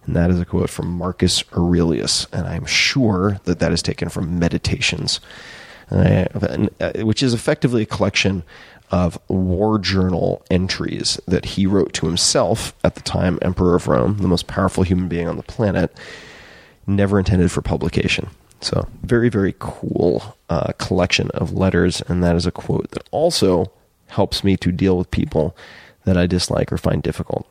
And 0.06 0.16
that 0.16 0.30
is 0.30 0.40
a 0.40 0.46
quote 0.46 0.70
from 0.70 0.90
Marcus 0.90 1.44
Aurelius. 1.52 2.26
And 2.32 2.46
I'm 2.46 2.64
sure 2.64 3.38
that 3.44 3.58
that 3.58 3.72
is 3.72 3.82
taken 3.82 4.08
from 4.08 4.38
Meditations, 4.38 5.20
uh, 5.90 6.24
which 6.96 7.22
is 7.22 7.34
effectively 7.34 7.82
a 7.82 7.86
collection 7.86 8.42
of 8.90 9.18
war 9.28 9.78
journal 9.78 10.42
entries 10.50 11.20
that 11.28 11.44
he 11.44 11.66
wrote 11.66 11.92
to 11.92 12.06
himself 12.06 12.74
at 12.82 12.94
the 12.94 13.02
time 13.02 13.38
Emperor 13.42 13.76
of 13.76 13.86
Rome, 13.86 14.16
the 14.18 14.28
most 14.28 14.46
powerful 14.46 14.82
human 14.82 15.08
being 15.08 15.28
on 15.28 15.36
the 15.36 15.42
planet, 15.42 15.94
never 16.86 17.18
intended 17.18 17.52
for 17.52 17.60
publication. 17.60 18.30
So, 18.60 18.88
very, 19.02 19.28
very 19.28 19.54
cool 19.58 20.36
uh, 20.48 20.72
collection 20.78 21.30
of 21.32 21.52
letters. 21.52 22.02
And 22.02 22.22
that 22.22 22.36
is 22.36 22.46
a 22.46 22.50
quote 22.50 22.90
that 22.92 23.08
also 23.10 23.70
helps 24.08 24.42
me 24.42 24.56
to 24.58 24.72
deal 24.72 24.96
with 24.96 25.10
people 25.10 25.56
that 26.04 26.16
I 26.16 26.26
dislike 26.26 26.72
or 26.72 26.78
find 26.78 27.02
difficult. 27.02 27.46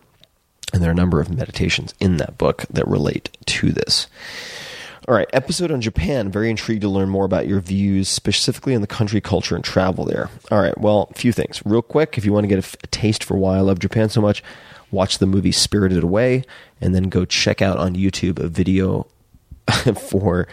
And 0.74 0.82
there 0.82 0.90
are 0.90 0.94
a 0.94 0.96
number 0.96 1.20
of 1.20 1.30
meditations 1.30 1.94
in 2.00 2.18
that 2.18 2.38
book 2.38 2.66
that 2.70 2.88
relate 2.88 3.38
to 3.46 3.72
this. 3.72 4.08
All 5.08 5.14
right, 5.14 5.30
episode 5.34 5.72
on 5.72 5.82
Japan. 5.82 6.32
Very 6.32 6.50
intrigued 6.50 6.82
to 6.82 6.90
learn 6.90 7.10
more 7.10 7.26
about 7.26 7.48
your 7.48 7.60
views, 7.60 8.10
specifically 8.10 8.74
on 8.74 8.82
the 8.82 8.88
country, 8.88 9.22
culture, 9.22 9.56
and 9.56 9.64
travel 9.64 10.04
there. 10.04 10.32
All 10.50 10.60
right, 10.60 10.76
well, 10.80 11.10
a 11.12 11.14
few 11.14 11.32
things. 11.32 11.62
Real 11.64 11.84
quick, 11.84 12.18
if 12.18 12.26
you 12.26 12.34
want 12.34 12.46
to 12.46 12.48
get 12.48 12.66
a, 12.84 12.88
taste 12.88 13.24
for 13.24 13.38
why 13.38 13.58
I 13.58 13.60
love 13.60 13.78
Japan 13.78 14.10
so 14.10 14.20
much, 14.20 14.44
watch 14.90 15.20
the 15.20 15.28
movie 15.28 15.52
Spirited 15.52 16.02
Away, 16.02 16.44
and 16.82 16.96
then 16.96 17.04
go 17.04 17.24
check 17.24 17.62
out 17.62 17.78
on 17.78 17.94
YouTube 17.94 18.40
a 18.40 18.48
video 18.48 19.06
for 19.96 20.48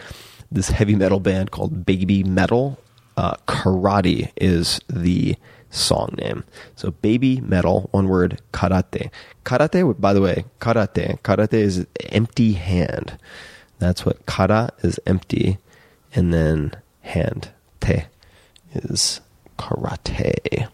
this 0.53 0.69
heavy 0.69 0.95
metal 0.95 1.19
band 1.19 1.51
called 1.51 1.85
Baby 1.85 2.23
Metal. 2.23 2.79
Uh, 3.17 3.35
karate 3.47 4.31
is 4.37 4.79
the 4.87 5.35
song 5.69 6.15
name. 6.17 6.43
So 6.75 6.91
Baby 6.91 7.41
Metal, 7.41 7.89
one 7.91 8.07
word, 8.07 8.41
karate. 8.53 9.09
Karate, 9.43 9.99
by 9.99 10.13
the 10.13 10.21
way, 10.21 10.45
karate. 10.59 11.19
Karate 11.21 11.53
is 11.53 11.85
empty 12.09 12.53
hand. 12.53 13.17
That's 13.79 14.05
what 14.05 14.25
kara 14.25 14.71
is 14.81 14.99
empty, 15.05 15.57
and 16.15 16.33
then 16.33 16.71
hand 17.01 17.49
te 17.81 18.03
is 18.73 19.19
karate. 19.57 20.69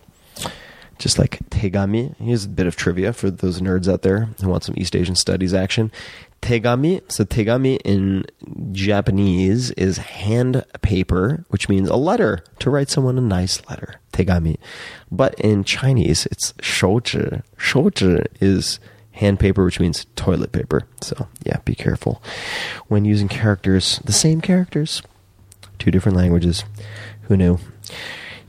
Just 1.00 1.18
like 1.18 1.40
tegami. 1.50 2.16
Here's 2.18 2.46
a 2.46 2.50
bit 2.50 2.68
of 2.68 2.76
trivia 2.76 3.14
for 3.14 3.32
those 3.32 3.62
nerds 3.62 3.92
out 3.92 4.02
there 4.02 4.30
who 4.42 4.50
want 4.50 4.64
some 4.64 4.76
East 4.78 4.96
Asian 4.96 5.16
studies 5.16 5.54
action. 5.54 5.92
Tegami. 6.42 7.02
So 7.12 7.26
tegami 7.26 7.80
in 7.84 8.26
Japanese 8.72 9.72
is 9.72 9.98
hand 9.98 10.66
paper, 10.82 11.46
which 11.50 11.70
means 11.70 11.90
a 11.90 11.96
letter 11.96 12.44
to 12.60 12.70
write 12.70 12.90
someone 12.90 13.18
a 13.18 13.22
nice 13.22 13.62
letter. 13.70 13.96
Tegami, 14.14 14.58
but 15.12 15.34
in 15.40 15.64
Chinese 15.64 16.26
it's 16.28 16.54
shouzhi. 16.54 17.44
Shouzhi 17.58 18.26
is 18.42 18.80
hand 19.14 19.40
paper, 19.40 19.64
which 19.64 19.80
means 19.80 20.06
toilet 20.16 20.52
paper. 20.52 20.84
So 21.02 21.28
yeah, 21.44 21.58
be 21.66 21.76
careful 21.76 22.22
when 22.88 23.06
using 23.06 23.28
characters, 23.28 24.00
the 24.06 24.14
same 24.14 24.42
characters, 24.42 25.02
two 25.78 25.92
different 25.92 26.18
languages. 26.18 26.64
Who 27.24 27.38
knew? 27.38 27.60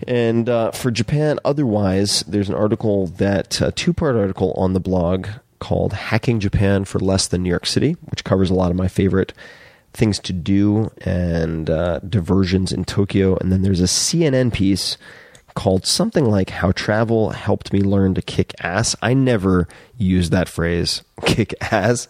And 0.06 0.48
uh, 0.48 0.70
for 0.70 0.90
Japan, 0.90 1.38
otherwise, 1.44 2.24
there's 2.26 2.48
an 2.48 2.54
article 2.54 3.06
that 3.06 3.60
uh, 3.60 3.66
a 3.66 3.72
two 3.72 3.92
part 3.92 4.16
article 4.16 4.52
on 4.56 4.72
the 4.72 4.80
blog 4.80 5.28
called 5.60 5.92
Hacking 5.92 6.40
Japan 6.40 6.84
for 6.84 6.98
Less 6.98 7.28
Than 7.28 7.42
New 7.42 7.50
York 7.50 7.66
City, 7.66 7.96
which 8.10 8.24
covers 8.24 8.50
a 8.50 8.54
lot 8.54 8.70
of 8.70 8.76
my 8.76 8.88
favorite 8.88 9.32
things 9.92 10.18
to 10.20 10.32
do 10.32 10.90
and 11.02 11.70
uh, 11.70 12.00
diversions 12.00 12.72
in 12.72 12.84
Tokyo. 12.84 13.36
And 13.36 13.52
then 13.52 13.62
there's 13.62 13.80
a 13.80 13.84
CNN 13.84 14.52
piece 14.52 14.96
called 15.54 15.86
something 15.86 16.24
like 16.24 16.50
How 16.50 16.72
Travel 16.72 17.30
Helped 17.30 17.72
Me 17.72 17.80
Learn 17.80 18.14
to 18.14 18.22
Kick 18.22 18.54
Ass. 18.60 18.94
I 19.02 19.14
never 19.14 19.68
use 19.96 20.30
that 20.30 20.48
phrase, 20.48 21.02
kick 21.26 21.54
ass, 21.60 22.08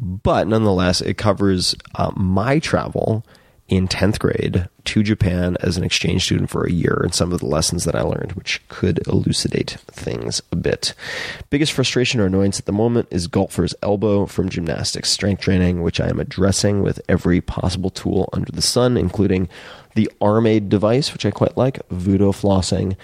but 0.00 0.48
nonetheless, 0.48 1.00
it 1.00 1.16
covers 1.16 1.74
uh, 1.94 2.10
my 2.16 2.58
travel 2.58 3.24
in 3.70 3.86
10th 3.86 4.18
grade 4.18 4.68
to 4.84 5.02
Japan 5.02 5.56
as 5.60 5.76
an 5.76 5.84
exchange 5.84 6.24
student 6.24 6.50
for 6.50 6.64
a 6.64 6.72
year 6.72 7.00
and 7.04 7.14
some 7.14 7.32
of 7.32 7.38
the 7.38 7.46
lessons 7.46 7.84
that 7.84 7.94
I 7.94 8.02
learned, 8.02 8.32
which 8.32 8.60
could 8.68 9.06
elucidate 9.06 9.78
things 9.86 10.42
a 10.50 10.56
bit. 10.56 10.92
Biggest 11.50 11.72
frustration 11.72 12.20
or 12.20 12.26
annoyance 12.26 12.58
at 12.58 12.66
the 12.66 12.72
moment 12.72 13.06
is 13.12 13.28
golfer's 13.28 13.74
elbow 13.80 14.26
from 14.26 14.48
gymnastics 14.48 15.08
strength 15.10 15.42
training, 15.42 15.82
which 15.82 16.00
I 16.00 16.08
am 16.08 16.18
addressing 16.18 16.82
with 16.82 17.00
every 17.08 17.40
possible 17.40 17.90
tool 17.90 18.28
under 18.32 18.50
the 18.50 18.60
sun, 18.60 18.96
including 18.96 19.48
the 19.94 20.10
Armaid 20.20 20.68
device, 20.68 21.12
which 21.12 21.24
I 21.24 21.30
quite 21.30 21.56
like, 21.56 21.80
Voodoo 21.90 22.32
flossing, 22.32 22.96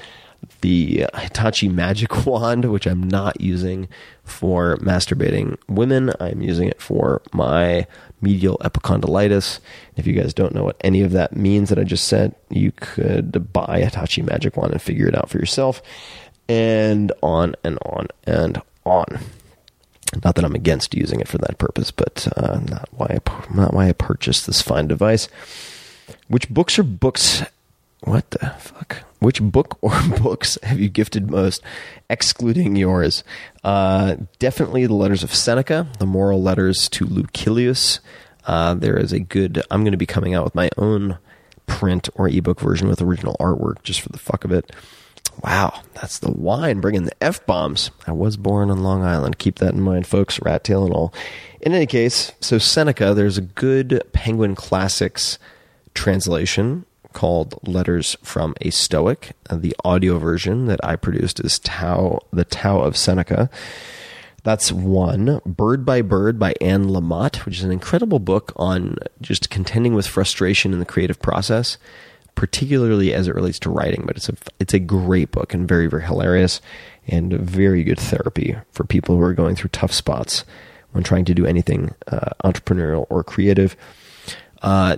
the 0.63 1.07
Hitachi 1.15 1.69
Magic 1.69 2.27
Wand, 2.27 2.65
which 2.73 2.87
I'm 2.87 3.05
not 3.05 3.41
using 3.41 3.89
for 4.25 4.77
masturbating 4.79 5.57
women. 5.69 6.13
I'm 6.19 6.43
using 6.43 6.69
it 6.69 6.83
for 6.83 7.23
my 7.33 7.87
medial 8.21 8.59
epicondylitis. 8.59 9.61
If 9.97 10.07
you 10.07 10.13
guys 10.13 10.35
don't 10.35 10.55
know 10.55 10.65
what 10.65 10.77
any 10.81 11.03
of 11.03 11.13
that 11.13 11.37
means 11.37 11.69
that 11.69 11.79
I 11.79 11.85
just 11.85 12.09
said, 12.09 12.35
you 12.49 12.73
could 12.73 13.53
buy 13.53 13.79
a 13.79 13.85
Hitachi 13.85 14.23
Magic 14.23 14.57
Wand 14.57 14.73
and 14.73 14.83
figure 14.83 15.09
it 15.09 15.17
out 15.17 15.29
for 15.29 15.39
yourself. 15.39 15.83
And 16.49 17.13
on 17.23 17.57
and 17.65 17.79
on 17.85 18.09
and 18.25 18.63
on. 18.85 19.19
Not 20.25 20.37
that 20.37 20.45
I'm 20.45 20.55
against 20.55 20.95
using 20.95 21.21
it 21.21 21.29
for 21.29 21.39
that 21.39 21.59
purpose, 21.59 21.91
but 21.91 22.29
uh, 22.37 22.61
not 22.61 22.89
why 22.93 23.19
I, 23.19 23.55
not 23.55 23.75
why 23.75 23.89
I 23.89 23.93
purchased 23.93 24.47
this 24.47 24.63
fine 24.63 24.87
device. 24.87 25.29
Which 26.29 26.49
books 26.49 26.79
are 26.79 26.85
books? 26.85 27.43
What 28.01 28.31
the 28.31 28.51
fuck? 28.59 29.05
Which 29.19 29.41
book 29.41 29.79
or 29.81 29.93
books 30.23 30.59
have 30.63 30.79
you 30.79 30.89
gifted 30.89 31.31
most, 31.31 31.63
excluding 32.11 32.77
yours? 32.77 33.25
Uh, 33.65 34.17
definitely 34.39 34.87
the 34.87 34.95
letters 34.95 35.23
of 35.23 35.35
Seneca, 35.35 35.89
the 35.99 36.07
moral 36.07 36.43
letters 36.43 36.89
to 36.91 37.07
Lucilius. 37.07 38.01
Uh, 38.47 38.75
there 38.75 38.97
is 38.97 39.13
a 39.13 39.21
good. 39.21 39.63
I'm 39.71 39.83
going 39.83 39.93
to 39.93 39.99
be 39.99 40.07
coming 40.07 40.35
out 40.35 40.45
with 40.45 40.55
my 40.55 40.71
own 40.77 41.19
print 41.67 42.09
or 42.15 42.29
ebook 42.29 42.61
version 42.61 42.89
with 42.89 43.03
original 43.03 43.37
artwork 43.41 43.83
just 43.83 44.01
for 44.01 44.11
the 44.11 44.19
fuck 44.19 44.45
of 44.45 44.53
it. 44.53 44.71
Wow, 45.43 45.83
that's 45.95 46.19
the 46.19 46.31
wine 46.31 46.81
bringing 46.81 47.05
the 47.05 47.23
f 47.23 47.45
bombs. 47.45 47.91
I 48.07 48.13
was 48.13 48.37
born 48.37 48.71
on 48.71 48.83
Long 48.83 49.03
Island. 49.03 49.39
Keep 49.39 49.59
that 49.59 49.75
in 49.75 49.81
mind, 49.81 50.07
folks. 50.07 50.41
Rat 50.41 50.65
tail 50.65 50.85
and 50.85 50.95
all. 50.95 51.13
In 51.61 51.75
any 51.75 51.87
case, 51.87 52.33
so 52.41 52.59
Seneca, 52.59 53.13
there's 53.13 53.37
a 53.37 53.43
good 53.43 54.03
Penguin 54.13 54.55
Classics 54.55 55.39
translation 55.93 56.86
called 57.17 57.59
Letters 57.67 58.15
from 58.23 58.55
a 58.61 58.69
Stoic. 58.69 59.33
The 59.51 59.75
audio 59.87 60.19
version 60.19 60.67
that 60.67 60.85
I 60.85 60.97
produced 60.97 61.41
is 61.41 61.59
Tao, 61.59 62.21
the 62.31 62.45
Tao 62.45 62.81
of 62.81 62.95
Seneca. 62.95 63.49
That's 64.45 64.71
one. 64.71 65.41
Bird 65.47 65.87
by 65.87 66.03
Bird 66.03 66.39
by 66.39 66.53
Anne 66.61 66.89
Lamott, 66.89 67.47
which 67.47 67.57
is 67.57 67.65
an 67.65 67.73
incredible 67.73 68.19
book 68.19 68.53
on 68.57 68.99
just 69.23 69.49
contending 69.49 69.95
with 69.95 70.07
frustration 70.07 70.75
in 70.75 70.79
the 70.79 70.85
creative 70.85 71.19
process, 71.19 71.79
particularly 72.35 73.15
as 73.15 73.29
it 73.29 73.35
relates 73.35 73.59
to 73.61 73.71
writing. 73.71 74.05
But 74.07 74.19
it's 74.19 74.29
a 74.29 74.35
it's 74.61 74.75
a 74.75 74.79
great 74.79 75.33
book 75.33 75.55
and 75.55 75.67
very 75.67 75.87
very 75.87 76.05
hilarious 76.05 76.61
and 77.09 77.33
very 77.33 77.83
good 77.83 77.99
therapy 77.99 78.57
for 78.73 78.85
people 78.85 79.17
who 79.17 79.23
are 79.23 79.33
going 79.33 79.57
through 79.57 79.71
tough 79.71 79.93
spots 79.93 80.45
when 80.93 81.03
trying 81.03 81.25
to 81.25 81.35
do 81.35 81.47
anything 81.47 81.95
uh, 82.09 82.35
entrepreneurial 82.45 83.07
or 83.09 83.25
creative. 83.25 83.75
Uh, 84.67 84.97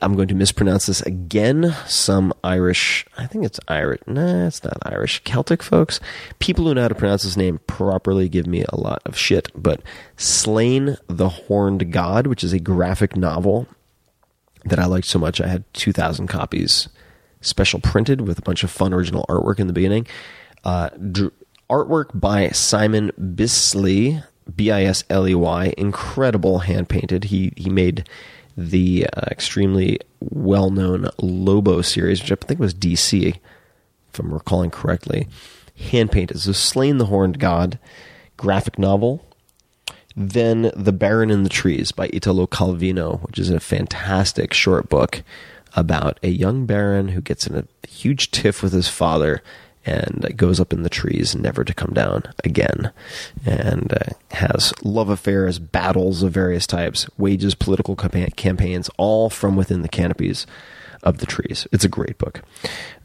I'm 0.00 0.14
going 0.14 0.28
to 0.28 0.36
mispronounce 0.36 0.86
this 0.86 1.02
again. 1.02 1.74
Some 1.88 2.32
Irish, 2.44 3.04
I 3.18 3.26
think 3.26 3.44
it's 3.44 3.58
Irish. 3.66 3.98
Nah, 4.06 4.46
it's 4.46 4.62
not 4.62 4.78
Irish. 4.84 5.20
Celtic 5.24 5.64
folks. 5.64 5.98
People 6.38 6.64
who 6.64 6.74
know 6.74 6.82
how 6.82 6.88
to 6.88 6.94
pronounce 6.94 7.24
this 7.24 7.36
name 7.36 7.58
properly 7.66 8.28
give 8.28 8.46
me 8.46 8.64
a 8.68 8.76
lot 8.76 9.02
of 9.04 9.18
shit. 9.18 9.50
But 9.52 9.82
Slain 10.16 10.96
the 11.08 11.28
Horned 11.28 11.90
God, 11.90 12.28
which 12.28 12.44
is 12.44 12.52
a 12.52 12.60
graphic 12.60 13.16
novel 13.16 13.66
that 14.64 14.78
I 14.78 14.86
liked 14.86 15.08
so 15.08 15.18
much, 15.18 15.40
I 15.40 15.48
had 15.48 15.64
2,000 15.74 16.28
copies 16.28 16.88
special 17.40 17.80
printed 17.80 18.20
with 18.20 18.38
a 18.38 18.42
bunch 18.42 18.62
of 18.62 18.70
fun 18.70 18.94
original 18.94 19.26
artwork 19.28 19.58
in 19.58 19.66
the 19.66 19.72
beginning. 19.72 20.06
Uh, 20.62 20.90
dr- 20.90 21.32
artwork 21.68 22.10
by 22.14 22.50
Simon 22.50 23.10
Bisley, 23.34 24.22
B 24.54 24.70
I 24.70 24.84
S 24.84 25.02
L 25.10 25.26
E 25.26 25.34
Y, 25.34 25.74
incredible 25.76 26.60
hand 26.60 26.88
painted. 26.88 27.24
He 27.24 27.52
he 27.56 27.68
made 27.68 28.08
the 28.68 29.06
uh, 29.16 29.22
extremely 29.30 29.98
well 30.20 30.70
known 30.70 31.08
Lobo 31.18 31.80
series, 31.80 32.20
which 32.20 32.32
I 32.32 32.34
think 32.34 32.60
was 32.60 32.74
DC, 32.74 33.36
if 34.12 34.18
I'm 34.18 34.32
recalling 34.32 34.70
correctly. 34.70 35.28
Hand 35.76 36.12
painted. 36.12 36.38
So, 36.40 36.52
Slain 36.52 36.98
the 36.98 37.06
Horned 37.06 37.38
God, 37.38 37.78
graphic 38.36 38.78
novel. 38.78 39.24
Then 40.14 40.72
The 40.76 40.92
Baron 40.92 41.30
in 41.30 41.44
the 41.44 41.48
Trees 41.48 41.92
by 41.92 42.10
Italo 42.12 42.46
Calvino, 42.46 43.22
which 43.22 43.38
is 43.38 43.48
a 43.48 43.60
fantastic 43.60 44.52
short 44.52 44.88
book 44.88 45.22
about 45.74 46.18
a 46.22 46.28
young 46.28 46.66
baron 46.66 47.08
who 47.08 47.20
gets 47.20 47.46
in 47.46 47.56
a 47.56 47.64
huge 47.88 48.30
tiff 48.32 48.62
with 48.62 48.72
his 48.72 48.88
father 48.88 49.40
and 49.86 50.36
goes 50.36 50.60
up 50.60 50.72
in 50.72 50.82
the 50.82 50.90
trees 50.90 51.34
never 51.34 51.64
to 51.64 51.74
come 51.74 51.92
down 51.94 52.22
again 52.44 52.92
and 53.46 53.92
uh, 53.92 54.12
has 54.32 54.74
love 54.82 55.08
affairs 55.08 55.58
battles 55.58 56.22
of 56.22 56.32
various 56.32 56.66
types 56.66 57.08
wages 57.16 57.54
political 57.54 57.96
campa- 57.96 58.34
campaigns 58.36 58.90
all 58.98 59.30
from 59.30 59.56
within 59.56 59.82
the 59.82 59.88
canopies 59.88 60.46
of 61.02 61.18
the 61.18 61.26
trees. 61.26 61.66
It's 61.72 61.84
a 61.84 61.88
great 61.88 62.18
book. 62.18 62.42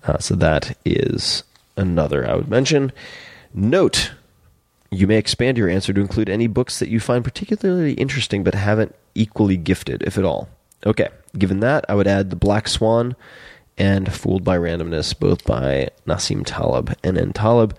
Uh, 0.04 0.18
so 0.18 0.36
that 0.36 0.78
is 0.84 1.44
another 1.78 2.30
i 2.30 2.36
would 2.36 2.50
mention. 2.50 2.92
Note 3.54 4.12
you 4.92 5.08
may 5.08 5.18
expand 5.18 5.58
your 5.58 5.70
answer 5.70 5.92
to 5.92 6.00
include 6.00 6.30
any 6.30 6.48
books 6.48 6.80
that 6.80 6.90
you 6.90 7.00
find 7.00 7.24
particularly 7.24 7.94
interesting 7.94 8.44
but 8.44 8.54
haven't 8.54 8.96
equally 9.14 9.58
gifted 9.58 10.04
if 10.04 10.18
at 10.18 10.26
all. 10.26 10.50
Okay 10.86 11.10
given 11.38 11.60
that 11.60 11.86
i 11.90 11.96
would 11.96 12.08
add 12.08 12.30
the 12.30 12.36
black 12.36 12.68
swan 12.68 13.16
and 13.78 14.14
Fooled 14.14 14.44
by 14.44 14.58
Randomness, 14.58 15.18
both 15.18 15.44
by 15.46 15.90
Nassim 16.08 16.44
Taleb 16.46 16.96
and 17.04 17.18
N. 17.18 17.34
Taleb. 17.34 17.76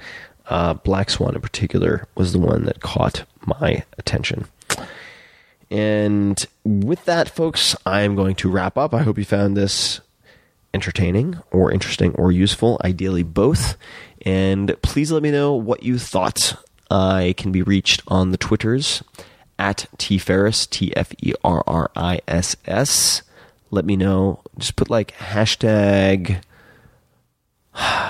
Uh, 0.48 0.74
Black 0.74 1.10
Swan, 1.10 1.34
in 1.34 1.40
particular, 1.40 2.06
was 2.14 2.32
the 2.32 2.38
one 2.38 2.64
that 2.66 2.80
caught 2.80 3.24
my 3.44 3.84
attention. 3.98 4.46
And 5.70 6.44
with 6.64 7.04
that, 7.06 7.28
folks, 7.28 7.74
I'm 7.84 8.14
going 8.14 8.36
to 8.36 8.50
wrap 8.50 8.78
up. 8.78 8.94
I 8.94 9.02
hope 9.02 9.18
you 9.18 9.24
found 9.24 9.56
this 9.56 10.00
entertaining 10.72 11.40
or 11.50 11.72
interesting 11.72 12.14
or 12.14 12.30
useful, 12.30 12.80
ideally 12.84 13.24
both. 13.24 13.76
And 14.24 14.76
please 14.82 15.10
let 15.10 15.22
me 15.22 15.32
know 15.32 15.54
what 15.54 15.82
you 15.82 15.98
thought. 15.98 16.62
I 16.88 17.34
can 17.36 17.50
be 17.50 17.62
reached 17.62 18.02
on 18.06 18.30
the 18.30 18.36
Twitters 18.36 19.02
at 19.58 19.86
T 19.98 20.18
Ferriss, 20.18 20.66
T 20.66 20.94
F 20.94 21.12
E 21.20 21.32
R 21.42 21.64
R 21.66 21.90
I 21.96 22.20
S 22.28 22.54
S 22.66 23.22
let 23.70 23.84
me 23.84 23.96
know. 23.96 24.42
Just 24.58 24.76
put 24.76 24.90
like 24.90 25.12
hashtag. 25.12 26.42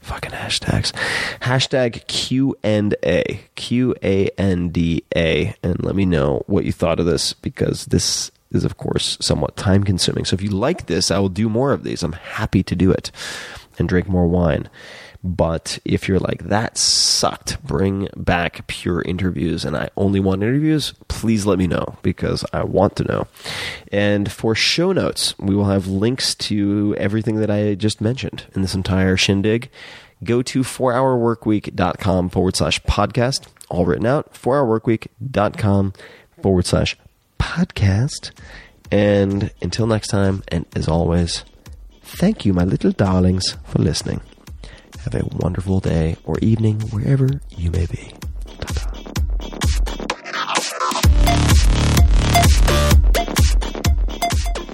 fucking 0.00 0.32
hashtags. 0.32 0.92
Hashtag 1.40 2.06
Q 2.06 2.56
and 2.62 2.94
A. 3.04 3.40
Q 3.54 3.94
A 4.02 4.28
N 4.38 4.68
D 4.70 5.04
A. 5.14 5.54
And 5.62 5.82
let 5.82 5.94
me 5.94 6.04
know 6.04 6.42
what 6.46 6.64
you 6.64 6.72
thought 6.72 7.00
of 7.00 7.06
this 7.06 7.32
because 7.32 7.86
this 7.86 8.30
is, 8.50 8.64
of 8.64 8.76
course, 8.76 9.16
somewhat 9.20 9.56
time 9.56 9.84
consuming. 9.84 10.24
So 10.24 10.34
if 10.34 10.42
you 10.42 10.50
like 10.50 10.86
this, 10.86 11.10
I 11.10 11.18
will 11.18 11.28
do 11.28 11.48
more 11.48 11.72
of 11.72 11.84
these. 11.84 12.02
I'm 12.02 12.12
happy 12.12 12.62
to 12.64 12.76
do 12.76 12.90
it 12.90 13.10
and 13.78 13.88
drink 13.88 14.08
more 14.08 14.26
wine. 14.26 14.68
But 15.24 15.78
if 15.84 16.08
you're 16.08 16.18
like, 16.18 16.44
that 16.44 16.76
sucked, 16.76 17.62
bring 17.62 18.08
back 18.16 18.66
pure 18.66 19.02
interviews 19.02 19.64
and 19.64 19.76
I 19.76 19.88
only 19.96 20.18
want 20.18 20.42
interviews, 20.42 20.94
please 21.06 21.46
let 21.46 21.58
me 21.58 21.68
know 21.68 21.96
because 22.02 22.44
I 22.52 22.64
want 22.64 22.96
to 22.96 23.04
know. 23.04 23.28
And 23.92 24.30
for 24.32 24.54
show 24.54 24.92
notes, 24.92 25.38
we 25.38 25.54
will 25.54 25.66
have 25.66 25.86
links 25.86 26.34
to 26.36 26.96
everything 26.98 27.36
that 27.36 27.50
I 27.50 27.74
just 27.74 28.00
mentioned 28.00 28.46
in 28.54 28.62
this 28.62 28.74
entire 28.74 29.16
shindig. 29.16 29.70
Go 30.24 30.42
to 30.42 30.60
4hourworkweek.com 30.62 32.28
forward 32.28 32.56
slash 32.56 32.80
podcast, 32.82 33.46
all 33.68 33.84
written 33.84 34.06
out, 34.06 34.32
4hourworkweek.com 34.34 35.92
forward 36.42 36.66
slash 36.66 36.96
podcast. 37.38 38.30
And 38.90 39.52
until 39.62 39.86
next 39.86 40.08
time, 40.08 40.42
and 40.48 40.66
as 40.74 40.88
always, 40.88 41.44
thank 42.02 42.44
you, 42.44 42.52
my 42.52 42.64
little 42.64 42.92
darlings, 42.92 43.56
for 43.64 43.78
listening. 43.78 44.20
Have 45.04 45.14
a 45.14 45.24
wonderful 45.36 45.80
day 45.80 46.16
or 46.24 46.38
evening 46.38 46.80
wherever 46.90 47.28
you 47.56 47.70
may 47.72 47.86
be. 47.86 48.12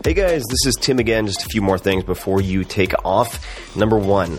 Hey 0.05 0.15
guys, 0.15 0.43
this 0.49 0.67
is 0.67 0.75
Tim 0.81 0.99
again. 0.99 1.27
Just 1.27 1.45
a 1.45 1.49
few 1.49 1.63
more 1.63 1.79
things 1.79 2.05
before 2.05 2.41
you 2.41 2.65
take 2.65 2.93
off. 3.05 3.77
Number 3.77 3.99
one, 3.99 4.39